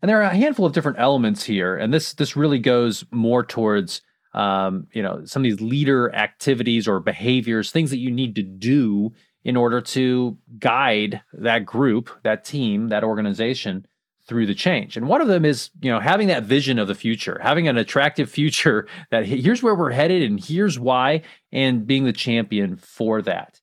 And 0.00 0.08
there 0.08 0.18
are 0.20 0.30
a 0.30 0.34
handful 0.34 0.64
of 0.64 0.72
different 0.72 0.98
elements 0.98 1.44
here, 1.44 1.76
and 1.76 1.92
this 1.92 2.14
this 2.14 2.34
really 2.34 2.58
goes 2.58 3.04
more 3.12 3.44
towards 3.44 4.00
um, 4.34 4.86
you 4.92 5.02
know 5.02 5.24
some 5.24 5.40
of 5.40 5.44
these 5.44 5.60
leader 5.60 6.14
activities 6.14 6.88
or 6.88 7.00
behaviors, 7.00 7.70
things 7.70 7.90
that 7.90 7.98
you 7.98 8.10
need 8.10 8.34
to 8.36 8.42
do 8.42 9.12
in 9.44 9.56
order 9.56 9.80
to 9.80 10.38
guide 10.58 11.20
that 11.32 11.66
group, 11.66 12.10
that 12.22 12.44
team, 12.44 12.88
that 12.88 13.04
organization 13.04 13.86
through 14.26 14.46
the 14.46 14.54
change. 14.54 14.96
And 14.96 15.08
one 15.08 15.20
of 15.20 15.28
them 15.28 15.44
is, 15.44 15.70
you 15.80 15.90
know, 15.90 15.98
having 15.98 16.28
that 16.28 16.44
vision 16.44 16.78
of 16.78 16.86
the 16.86 16.94
future, 16.94 17.40
having 17.42 17.66
an 17.66 17.76
attractive 17.76 18.30
future 18.30 18.86
that 19.10 19.26
here's 19.26 19.62
where 19.62 19.74
we're 19.74 19.90
headed 19.90 20.22
and 20.22 20.42
here's 20.42 20.78
why, 20.78 21.22
and 21.50 21.86
being 21.86 22.04
the 22.04 22.12
champion 22.12 22.76
for 22.76 23.20
that. 23.22 23.60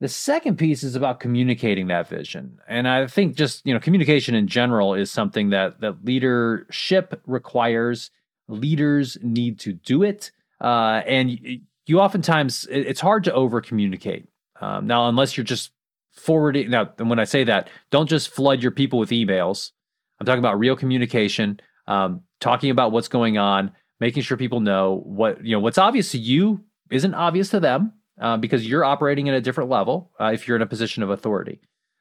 The 0.00 0.08
second 0.08 0.58
piece 0.58 0.84
is 0.84 0.94
about 0.94 1.18
communicating 1.18 1.88
that 1.88 2.08
vision. 2.08 2.60
And 2.68 2.86
I 2.86 3.08
think 3.08 3.34
just, 3.34 3.66
you 3.66 3.74
know, 3.74 3.80
communication 3.80 4.36
in 4.36 4.46
general 4.46 4.94
is 4.94 5.10
something 5.10 5.50
that 5.50 5.80
that 5.80 6.04
leadership 6.04 7.20
requires 7.26 8.12
Leaders 8.48 9.18
need 9.22 9.60
to 9.60 9.72
do 9.72 10.02
it. 10.02 10.30
Uh, 10.60 11.02
and 11.06 11.38
you, 11.86 12.00
oftentimes, 12.00 12.66
it's 12.70 13.00
hard 13.00 13.24
to 13.24 13.32
over 13.32 13.60
communicate. 13.60 14.26
Um, 14.60 14.86
now, 14.86 15.08
unless 15.08 15.36
you're 15.36 15.44
just 15.44 15.70
forwarding, 16.12 16.70
now, 16.70 16.92
when 16.98 17.18
I 17.18 17.24
say 17.24 17.44
that, 17.44 17.68
don't 17.90 18.08
just 18.08 18.30
flood 18.30 18.62
your 18.62 18.72
people 18.72 18.98
with 18.98 19.10
emails. 19.10 19.72
I'm 20.18 20.26
talking 20.26 20.40
about 20.40 20.58
real 20.58 20.76
communication, 20.76 21.60
um, 21.86 22.22
talking 22.40 22.70
about 22.70 22.90
what's 22.90 23.08
going 23.08 23.38
on, 23.38 23.70
making 24.00 24.22
sure 24.22 24.36
people 24.36 24.60
know 24.60 25.02
what, 25.04 25.44
you 25.44 25.54
know, 25.54 25.60
what's 25.60 25.78
obvious 25.78 26.10
to 26.12 26.18
you 26.18 26.64
isn't 26.90 27.14
obvious 27.14 27.50
to 27.50 27.60
them 27.60 27.92
uh, 28.20 28.36
because 28.36 28.66
you're 28.66 28.84
operating 28.84 29.28
at 29.28 29.34
a 29.34 29.40
different 29.40 29.70
level 29.70 30.10
uh, 30.20 30.30
if 30.34 30.48
you're 30.48 30.56
in 30.56 30.62
a 30.62 30.66
position 30.66 31.02
of 31.02 31.10
authority. 31.10 31.60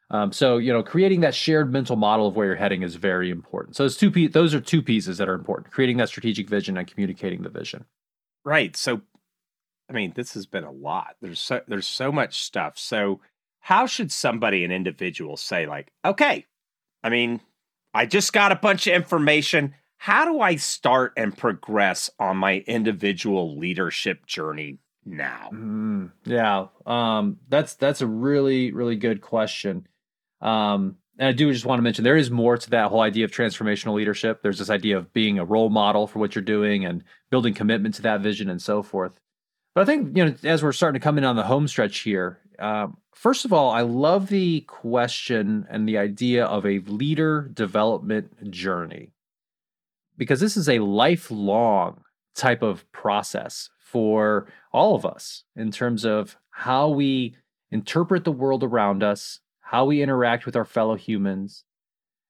Um, 0.10 0.32
so 0.32 0.58
you 0.58 0.72
know, 0.72 0.84
creating 0.84 1.22
that 1.22 1.36
shared 1.36 1.72
mental 1.72 1.96
model 1.96 2.28
of 2.28 2.36
where 2.36 2.48
you're 2.48 2.56
heading 2.56 2.82
is 2.82 2.96
very 2.96 3.30
important. 3.30 3.76
So 3.76 3.84
those 3.84 3.98
two 3.98 4.10
pe- 4.10 4.28
those 4.28 4.54
are 4.54 4.62
two 4.62 4.82
pieces 4.82 5.18
that 5.18 5.28
are 5.28 5.34
important: 5.34 5.72
creating 5.72 5.98
that 5.98 6.10
strategic 6.10 6.50
vision 6.50 6.78
and 6.78 6.88
communicating 6.88 7.42
the 7.42 7.50
vision. 7.50 7.86
Right. 8.46 8.78
So, 8.78 9.02
I 9.90 9.94
mean, 9.94 10.14
this 10.16 10.34
has 10.36 10.46
been 10.46 10.64
a 10.64 10.72
lot. 10.72 11.16
There's 11.22 11.40
so 11.40 11.62
there's 11.68 11.88
so 11.88 12.12
much 12.12 12.42
stuff. 12.42 12.78
So, 12.78 13.20
how 13.60 13.86
should 13.86 14.12
somebody, 14.12 14.64
an 14.64 14.72
individual, 14.72 15.36
say 15.36 15.66
like, 15.66 15.92
okay, 16.06 16.46
I 17.04 17.10
mean, 17.10 17.42
I 17.94 18.06
just 18.06 18.32
got 18.32 18.54
a 18.54 18.56
bunch 18.56 18.88
of 18.88 18.94
information. 18.94 19.76
How 19.98 20.24
do 20.24 20.40
I 20.40 20.56
start 20.56 21.12
and 21.18 21.36
progress 21.36 22.10
on 22.20 22.38
my 22.38 22.60
individual 22.68 23.58
leadership 23.58 24.26
journey 24.26 24.78
now? 25.04 25.50
Mm, 25.52 26.12
yeah, 26.24 26.68
um, 26.86 27.40
that's 27.50 27.74
that's 27.74 28.00
a 28.00 28.08
really 28.08 28.72
really 28.72 28.96
good 28.96 29.20
question. 29.20 29.86
Um, 30.42 30.98
and 31.20 31.30
I 31.30 31.32
do 31.32 31.52
just 31.52 31.66
want 31.66 31.80
to 31.80 31.84
mention 31.84 32.04
there 32.04 32.16
is 32.16 32.30
more 32.30 32.58
to 32.58 32.70
that 32.72 32.90
whole 32.90 33.02
idea 33.02 33.26
of 33.26 33.32
transformational 33.32 33.96
leadership. 33.96 34.42
There's 34.42 34.60
this 34.60 34.70
idea 34.70 34.98
of 34.98 35.12
being 35.14 35.40
a 35.40 35.46
role 35.46 35.70
model 35.70 36.06
for 36.06 36.20
what 36.20 36.36
you're 36.36 36.44
doing 36.44 36.86
and 36.86 37.04
building 37.32 37.54
commitment 37.54 37.96
to 37.96 38.02
that 38.04 38.22
vision 38.22 38.50
and 38.50 38.62
so 38.62 38.84
forth. 38.84 39.20
But 39.74 39.82
I 39.82 39.86
think 39.86 40.16
you 40.16 40.26
know 40.26 40.36
as 40.44 40.64
we're 40.64 40.72
starting 40.72 41.00
to 41.00 41.04
come 41.04 41.18
in 41.18 41.24
on 41.24 41.36
the 41.36 41.44
home 41.44 41.68
stretch 41.68 42.00
here, 42.00 42.40
um, 42.60 42.98
first 43.14 43.46
of 43.46 43.54
all, 43.54 43.72
I 43.72 43.82
love 43.82 44.30
the 44.30 44.62
question 44.62 45.66
and 45.70 45.88
the 45.88 45.98
idea 45.98 46.46
of 46.46 46.66
a 46.66 46.80
leader 46.80 47.50
development 47.54 48.52
journey 48.52 49.12
because 50.18 50.40
this 50.40 50.58
is 50.58 50.68
a 50.68 50.80
lifelong 50.80 52.04
type 52.36 52.62
of 52.62 52.92
process 52.92 53.70
for 53.80 54.48
all 54.74 54.96
of 54.96 55.06
us 55.06 55.44
in 55.56 55.72
terms 55.72 56.06
of 56.06 56.38
how 56.52 56.90
we 56.90 57.36
interpret 57.72 58.24
the 58.24 58.32
world 58.32 58.64
around 58.64 59.04
us, 59.04 59.40
how 59.70 59.84
we 59.84 60.02
interact 60.02 60.46
with 60.46 60.56
our 60.56 60.64
fellow 60.64 60.96
humans. 60.96 61.66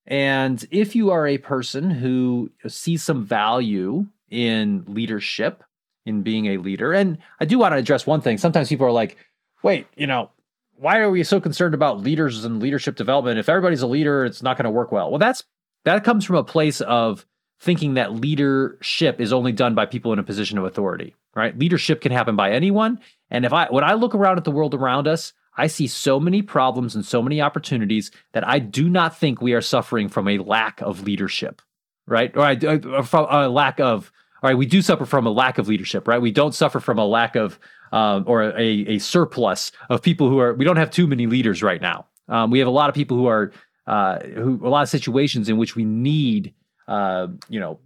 And 0.07 0.65
if 0.71 0.95
you 0.95 1.11
are 1.11 1.27
a 1.27 1.37
person 1.37 1.91
who 1.91 2.49
sees 2.67 3.03
some 3.03 3.23
value 3.23 4.07
in 4.29 4.83
leadership, 4.87 5.63
in 6.05 6.23
being 6.23 6.47
a 6.47 6.57
leader, 6.57 6.93
and 6.93 7.19
I 7.39 7.45
do 7.45 7.59
want 7.59 7.73
to 7.73 7.77
address 7.77 8.07
one 8.07 8.21
thing. 8.21 8.39
Sometimes 8.39 8.69
people 8.69 8.87
are 8.87 8.91
like, 8.91 9.17
wait, 9.61 9.85
you 9.95 10.07
know, 10.07 10.31
why 10.77 10.97
are 10.97 11.11
we 11.11 11.23
so 11.23 11.39
concerned 11.39 11.75
about 11.75 11.99
leaders 11.99 12.43
and 12.43 12.59
leadership 12.59 12.95
development? 12.95 13.37
If 13.37 13.49
everybody's 13.49 13.83
a 13.83 13.87
leader, 13.87 14.25
it's 14.25 14.41
not 14.41 14.57
going 14.57 14.65
to 14.65 14.71
work 14.71 14.91
well. 14.91 15.11
Well, 15.11 15.19
that's 15.19 15.43
that 15.85 16.03
comes 16.03 16.25
from 16.25 16.37
a 16.37 16.43
place 16.43 16.81
of 16.81 17.25
thinking 17.59 17.95
that 17.95 18.13
leadership 18.13 19.21
is 19.21 19.31
only 19.31 19.51
done 19.51 19.75
by 19.75 19.85
people 19.85 20.11
in 20.11 20.19
a 20.19 20.23
position 20.23 20.57
of 20.57 20.63
authority, 20.63 21.15
right? 21.35 21.57
Leadership 21.57 22.01
can 22.01 22.11
happen 22.11 22.35
by 22.35 22.51
anyone. 22.51 22.99
And 23.29 23.45
if 23.45 23.53
I 23.53 23.67
when 23.67 23.83
I 23.83 23.93
look 23.93 24.15
around 24.15 24.37
at 24.37 24.43
the 24.43 24.51
world 24.51 24.73
around 24.73 25.07
us, 25.07 25.33
I 25.57 25.67
see 25.67 25.87
so 25.87 26.19
many 26.19 26.41
problems 26.41 26.95
and 26.95 27.03
so 27.03 27.21
many 27.21 27.41
opportunities 27.41 28.11
that 28.33 28.47
I 28.47 28.59
do 28.59 28.87
not 28.87 29.17
think 29.17 29.41
we 29.41 29.53
are 29.53 29.61
suffering 29.61 30.07
from 30.07 30.27
a 30.27 30.37
lack 30.37 30.81
of 30.81 31.01
leadership, 31.03 31.61
right? 32.05 32.35
Or, 32.37 32.43
I, 32.43 33.01
from 33.01 33.27
a 33.29 33.49
lack 33.49 33.79
of, 33.79 34.11
all 34.43 34.49
right, 34.49 34.57
we 34.57 34.67
do 34.67 34.81
suffer 34.81 35.05
from 35.05 35.25
a 35.25 35.31
lack 35.31 35.57
of 35.57 35.67
leadership, 35.67 36.07
right? 36.07 36.21
We 36.21 36.31
don't 36.31 36.53
suffer 36.53 36.79
from 36.79 36.99
a 36.99 37.05
lack 37.05 37.35
of, 37.35 37.59
um, 37.91 38.23
or 38.27 38.43
a, 38.43 38.61
a 38.61 38.99
surplus 38.99 39.71
of 39.89 40.01
people 40.01 40.29
who 40.29 40.39
are, 40.39 40.53
we 40.53 40.63
don't 40.63 40.77
have 40.77 40.91
too 40.91 41.07
many 41.07 41.25
leaders 41.25 41.63
right 41.63 41.81
now. 41.81 42.05
Um, 42.29 42.51
we 42.51 42.59
have 42.59 42.67
a 42.67 42.71
lot 42.71 42.89
of 42.89 42.95
people 42.95 43.17
who 43.17 43.27
are, 43.27 43.51
uh, 43.87 44.19
who, 44.19 44.59
a 44.63 44.69
lot 44.69 44.83
of 44.83 44.89
situations 44.89 45.49
in 45.49 45.57
which 45.57 45.75
we 45.75 45.85
need, 45.85 46.53
uh, 46.87 47.27
you 47.49 47.59
know, 47.59 47.79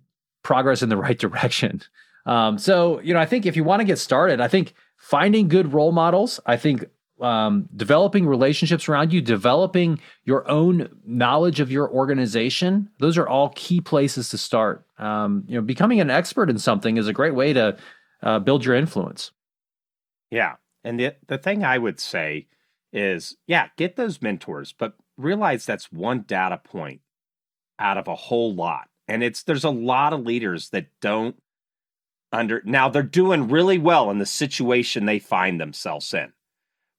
progress 0.43 0.81
in 0.81 0.89
the 0.89 0.97
right 1.05 1.17
direction. 1.17 1.81
Um, 2.25 2.57
so, 2.57 2.99
you 2.99 3.13
know, 3.13 3.19
I 3.19 3.25
think 3.25 3.45
if 3.45 3.55
you 3.55 3.63
want 3.63 3.79
to 3.79 3.85
get 3.85 3.97
started, 3.97 4.41
I 4.41 4.47
think 4.47 4.73
finding 4.97 5.47
good 5.47 5.73
role 5.73 5.91
models, 5.91 6.39
I 6.45 6.57
think 6.57 6.85
um, 7.21 7.69
developing 7.75 8.25
relationships 8.25 8.89
around 8.89 9.13
you, 9.13 9.21
developing 9.21 9.99
your 10.23 10.49
own 10.49 10.89
knowledge 11.05 11.59
of 11.59 11.71
your 11.71 11.89
organization. 11.89 12.89
Those 12.99 13.17
are 13.17 13.27
all 13.27 13.49
key 13.55 13.81
places 13.81 14.29
to 14.29 14.37
start. 14.37 14.85
Um, 14.97 15.43
you 15.47 15.55
know, 15.55 15.61
becoming 15.61 15.99
an 16.01 16.09
expert 16.09 16.49
in 16.49 16.57
something 16.57 16.97
is 16.97 17.07
a 17.07 17.13
great 17.13 17.35
way 17.35 17.53
to 17.53 17.77
uh, 18.23 18.39
build 18.39 18.65
your 18.65 18.75
influence. 18.75 19.31
Yeah, 20.29 20.55
and 20.83 20.99
the 20.99 21.15
the 21.27 21.37
thing 21.37 21.63
I 21.63 21.77
would 21.77 21.99
say 21.99 22.47
is, 22.93 23.37
yeah, 23.47 23.67
get 23.77 23.95
those 23.95 24.21
mentors, 24.21 24.73
but 24.73 24.95
realize 25.17 25.65
that's 25.65 25.91
one 25.91 26.21
data 26.21 26.57
point 26.57 27.01
out 27.79 27.97
of 27.97 28.07
a 28.07 28.15
whole 28.15 28.53
lot, 28.53 28.89
and 29.07 29.23
it's 29.23 29.43
there's 29.43 29.63
a 29.63 29.69
lot 29.69 30.13
of 30.13 30.21
leaders 30.21 30.69
that 30.69 30.87
don't 31.01 31.35
under 32.31 32.61
now 32.65 32.87
they're 32.87 33.03
doing 33.03 33.49
really 33.49 33.77
well 33.77 34.09
in 34.09 34.19
the 34.19 34.25
situation 34.25 35.05
they 35.05 35.19
find 35.19 35.59
themselves 35.59 36.13
in 36.13 36.31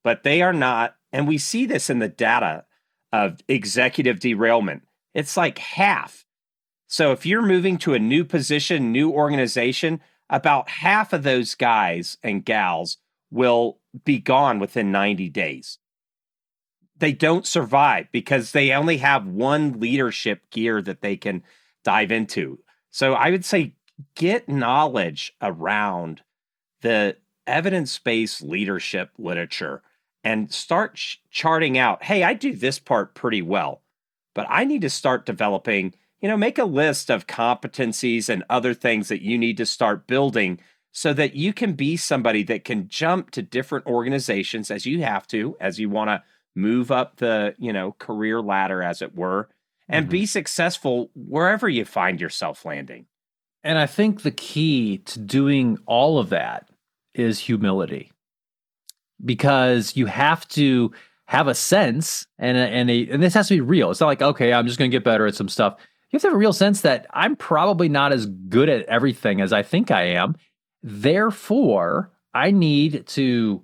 but 0.04 0.22
they 0.22 0.42
are 0.42 0.52
not. 0.52 0.96
And 1.12 1.28
we 1.28 1.38
see 1.38 1.66
this 1.66 1.90
in 1.90 1.98
the 1.98 2.08
data 2.08 2.64
of 3.12 3.40
executive 3.48 4.20
derailment. 4.20 4.82
It's 5.14 5.36
like 5.36 5.58
half. 5.58 6.24
So 6.86 7.12
if 7.12 7.26
you're 7.26 7.42
moving 7.42 7.78
to 7.78 7.94
a 7.94 7.98
new 7.98 8.24
position, 8.24 8.92
new 8.92 9.10
organization, 9.10 10.00
about 10.30 10.68
half 10.68 11.12
of 11.12 11.22
those 11.22 11.54
guys 11.54 12.16
and 12.22 12.44
gals 12.44 12.98
will 13.30 13.78
be 14.04 14.18
gone 14.18 14.58
within 14.58 14.90
90 14.90 15.28
days. 15.28 15.78
They 16.96 17.12
don't 17.12 17.46
survive 17.46 18.08
because 18.12 18.52
they 18.52 18.72
only 18.72 18.98
have 18.98 19.26
one 19.26 19.80
leadership 19.80 20.50
gear 20.50 20.80
that 20.82 21.00
they 21.02 21.16
can 21.16 21.42
dive 21.84 22.12
into. 22.12 22.60
So 22.90 23.14
I 23.14 23.30
would 23.30 23.44
say 23.44 23.74
get 24.14 24.48
knowledge 24.48 25.34
around 25.42 26.22
the 26.80 27.16
evidence 27.46 27.98
based 27.98 28.42
leadership 28.42 29.10
literature 29.18 29.82
and 30.24 30.52
start 30.52 30.94
ch- 30.94 31.22
charting 31.30 31.78
out 31.78 32.04
hey, 32.04 32.22
I 32.22 32.34
do 32.34 32.54
this 32.54 32.78
part 32.78 33.14
pretty 33.14 33.42
well, 33.42 33.82
but 34.34 34.46
I 34.48 34.64
need 34.64 34.82
to 34.82 34.90
start 34.90 35.26
developing, 35.26 35.94
you 36.20 36.28
know, 36.28 36.36
make 36.36 36.58
a 36.58 36.64
list 36.64 37.10
of 37.10 37.26
competencies 37.26 38.28
and 38.28 38.44
other 38.48 38.74
things 38.74 39.08
that 39.08 39.22
you 39.22 39.38
need 39.38 39.56
to 39.58 39.66
start 39.66 40.06
building 40.06 40.60
so 40.92 41.12
that 41.14 41.34
you 41.34 41.52
can 41.52 41.72
be 41.72 41.96
somebody 41.96 42.42
that 42.44 42.64
can 42.64 42.88
jump 42.88 43.30
to 43.30 43.42
different 43.42 43.86
organizations 43.86 44.70
as 44.70 44.84
you 44.84 45.02
have 45.02 45.26
to, 45.26 45.56
as 45.58 45.80
you 45.80 45.88
want 45.88 46.08
to 46.08 46.22
move 46.54 46.92
up 46.92 47.16
the, 47.16 47.54
you 47.58 47.72
know, 47.72 47.92
career 47.98 48.42
ladder, 48.42 48.82
as 48.82 49.00
it 49.00 49.16
were, 49.16 49.48
and 49.88 50.04
mm-hmm. 50.04 50.10
be 50.10 50.26
successful 50.26 51.10
wherever 51.14 51.66
you 51.66 51.84
find 51.86 52.20
yourself 52.20 52.66
landing. 52.66 53.06
And 53.64 53.78
I 53.78 53.86
think 53.86 54.22
the 54.22 54.30
key 54.30 54.98
to 54.98 55.18
doing 55.18 55.78
all 55.86 56.18
of 56.18 56.28
that 56.28 56.68
is 57.14 57.38
humility 57.38 58.11
because 59.24 59.96
you 59.96 60.06
have 60.06 60.46
to 60.48 60.92
have 61.26 61.48
a 61.48 61.54
sense 61.54 62.26
and 62.38 62.56
a, 62.56 62.60
and 62.60 62.90
a, 62.90 63.08
and 63.08 63.22
this 63.22 63.34
has 63.34 63.48
to 63.48 63.54
be 63.54 63.60
real. 63.60 63.90
It's 63.90 64.00
not 64.00 64.06
like 64.06 64.22
okay, 64.22 64.52
I'm 64.52 64.66
just 64.66 64.78
going 64.78 64.90
to 64.90 64.94
get 64.94 65.04
better 65.04 65.26
at 65.26 65.34
some 65.34 65.48
stuff. 65.48 65.76
You 66.10 66.16
have 66.16 66.22
to 66.22 66.28
have 66.28 66.34
a 66.34 66.38
real 66.38 66.52
sense 66.52 66.82
that 66.82 67.06
I'm 67.10 67.36
probably 67.36 67.88
not 67.88 68.12
as 68.12 68.26
good 68.26 68.68
at 68.68 68.84
everything 68.84 69.40
as 69.40 69.52
I 69.52 69.62
think 69.62 69.90
I 69.90 70.02
am. 70.02 70.36
Therefore, 70.82 72.10
I 72.34 72.50
need 72.50 73.06
to 73.08 73.62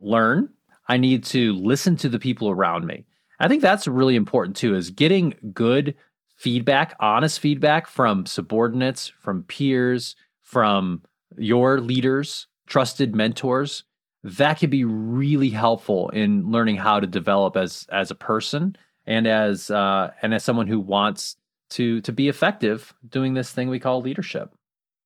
learn. 0.00 0.48
I 0.88 0.96
need 0.96 1.24
to 1.24 1.54
listen 1.54 1.96
to 1.98 2.08
the 2.08 2.18
people 2.18 2.50
around 2.50 2.86
me. 2.86 3.06
I 3.38 3.48
think 3.48 3.62
that's 3.62 3.86
really 3.86 4.16
important 4.16 4.56
too 4.56 4.74
is 4.74 4.90
getting 4.90 5.34
good 5.52 5.94
feedback, 6.36 6.96
honest 7.00 7.40
feedback 7.40 7.86
from 7.86 8.26
subordinates, 8.26 9.12
from 9.20 9.44
peers, 9.44 10.16
from 10.42 11.02
your 11.36 11.80
leaders, 11.80 12.46
trusted 12.66 13.14
mentors 13.14 13.84
that 14.24 14.58
could 14.58 14.70
be 14.70 14.84
really 14.84 15.50
helpful 15.50 16.08
in 16.08 16.50
learning 16.50 16.76
how 16.76 16.98
to 16.98 17.06
develop 17.06 17.56
as 17.56 17.86
as 17.92 18.10
a 18.10 18.14
person 18.14 18.74
and 19.06 19.26
as 19.26 19.70
uh, 19.70 20.10
and 20.22 20.32
as 20.32 20.42
someone 20.42 20.66
who 20.66 20.80
wants 20.80 21.36
to 21.70 22.00
to 22.00 22.12
be 22.12 22.28
effective 22.28 22.94
doing 23.06 23.34
this 23.34 23.52
thing 23.52 23.68
we 23.68 23.78
call 23.78 24.00
leadership. 24.00 24.54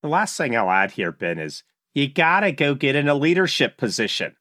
The 0.01 0.07
last 0.07 0.37
thing 0.37 0.55
I'll 0.55 0.71
add 0.71 0.91
here, 0.91 1.11
Ben, 1.11 1.37
is 1.37 1.63
you 1.93 2.07
gotta 2.07 2.53
go 2.53 2.73
get 2.73 2.95
in 2.95 3.09
a 3.09 3.13
leadership 3.13 3.77
position. 3.77 4.37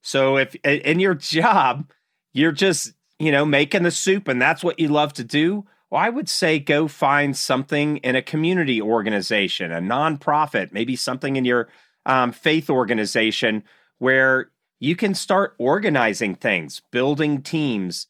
So 0.00 0.38
if 0.38 0.54
in 0.64 0.98
your 0.98 1.14
job 1.14 1.90
you're 2.32 2.52
just 2.52 2.94
you 3.18 3.30
know 3.30 3.44
making 3.44 3.82
the 3.82 3.90
soup 3.90 4.28
and 4.28 4.40
that's 4.40 4.64
what 4.64 4.80
you 4.80 4.88
love 4.88 5.12
to 5.14 5.24
do, 5.24 5.66
well, 5.90 6.00
I 6.00 6.08
would 6.08 6.30
say 6.30 6.58
go 6.58 6.88
find 6.88 7.36
something 7.36 7.98
in 7.98 8.16
a 8.16 8.22
community 8.22 8.80
organization, 8.80 9.72
a 9.72 9.80
nonprofit, 9.80 10.72
maybe 10.72 10.96
something 10.96 11.36
in 11.36 11.44
your 11.44 11.68
um, 12.06 12.32
faith 12.32 12.70
organization 12.70 13.62
where 14.02 14.50
you 14.80 14.96
can 14.96 15.14
start 15.14 15.54
organizing 15.58 16.34
things, 16.34 16.82
building 16.90 17.40
teams. 17.40 18.08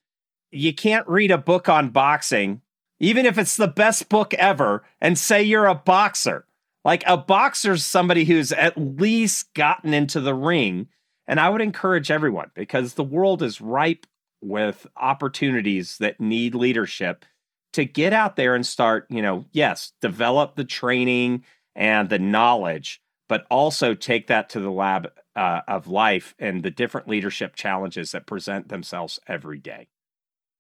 You 0.51 0.73
can't 0.73 1.07
read 1.07 1.31
a 1.31 1.37
book 1.37 1.69
on 1.69 1.91
boxing, 1.91 2.63
even 2.99 3.27
if 3.27 3.37
it's 3.37 3.59
the 3.59 3.69
best 3.69 4.09
book 4.09 4.33
ever, 4.35 4.83
and 5.03 5.19
say 5.19 5.43
you're 5.43 5.67
a 5.67 5.75
boxer, 5.75 6.47
Like 6.83 7.05
a 7.07 7.19
boxer's 7.19 7.85
somebody 7.85 8.25
who's 8.25 8.53
at 8.53 8.79
least 8.79 9.53
gotten 9.53 9.93
into 9.93 10.19
the 10.19 10.33
ring. 10.33 10.89
And 11.27 11.39
I 11.39 11.51
would 11.51 11.61
encourage 11.61 12.11
everyone 12.11 12.51
because 12.55 12.95
the 12.95 13.05
world 13.05 13.43
is 13.43 13.61
ripe 13.61 14.07
with 14.41 14.87
opportunities 14.97 15.99
that 15.99 16.23
need 16.23 16.55
leadership 16.55 17.27
to 17.75 17.85
get 17.85 18.15
out 18.15 18.37
there 18.37 18.55
and 18.55 18.67
start, 18.67 19.07
you 19.11 19.21
know, 19.21 19.45
yes, 19.53 19.93
develop 20.01 20.57
the 20.57 20.65
training 20.65 21.45
and 21.77 22.09
the 22.09 22.19
knowledge, 22.19 23.02
but 23.33 23.47
also 23.51 23.95
take 23.95 24.27
that 24.27 24.51
to 24.51 24.61
the 24.61 24.71
lab 24.71 25.11
uh, 25.37 25.63
of 25.67 25.89
life 25.89 26.35
and 26.39 26.63
the 26.63 26.71
different 26.71 27.09
leadership 27.09 27.57
challenges 27.57 28.13
that 28.13 28.27
present 28.27 28.69
themselves 28.69 29.19
every 29.27 29.59
day. 29.59 29.89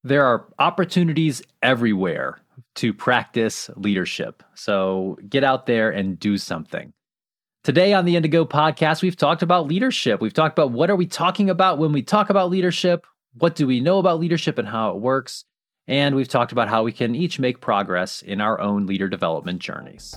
There 0.02 0.24
are 0.24 0.48
opportunities 0.58 1.42
everywhere 1.62 2.40
to 2.76 2.94
practice 2.94 3.68
leadership. 3.76 4.42
So 4.54 5.18
get 5.28 5.44
out 5.44 5.66
there 5.66 5.90
and 5.90 6.18
do 6.18 6.38
something. 6.38 6.94
Today 7.62 7.92
on 7.92 8.06
the 8.06 8.16
Indigo 8.16 8.46
podcast, 8.46 9.02
we've 9.02 9.18
talked 9.18 9.42
about 9.42 9.66
leadership. 9.66 10.22
We've 10.22 10.32
talked 10.32 10.58
about 10.58 10.72
what 10.72 10.88
are 10.88 10.96
we 10.96 11.04
talking 11.04 11.50
about 11.50 11.76
when 11.76 11.92
we 11.92 12.00
talk 12.00 12.30
about 12.30 12.48
leadership? 12.48 13.06
What 13.34 13.54
do 13.54 13.66
we 13.66 13.80
know 13.80 13.98
about 13.98 14.18
leadership 14.18 14.56
and 14.56 14.66
how 14.66 14.92
it 14.92 14.96
works? 14.96 15.44
And 15.86 16.16
we've 16.16 16.26
talked 16.26 16.52
about 16.52 16.70
how 16.70 16.84
we 16.84 16.92
can 16.92 17.14
each 17.14 17.38
make 17.38 17.60
progress 17.60 18.22
in 18.22 18.40
our 18.40 18.58
own 18.58 18.86
leader 18.86 19.10
development 19.10 19.58
journeys. 19.58 20.16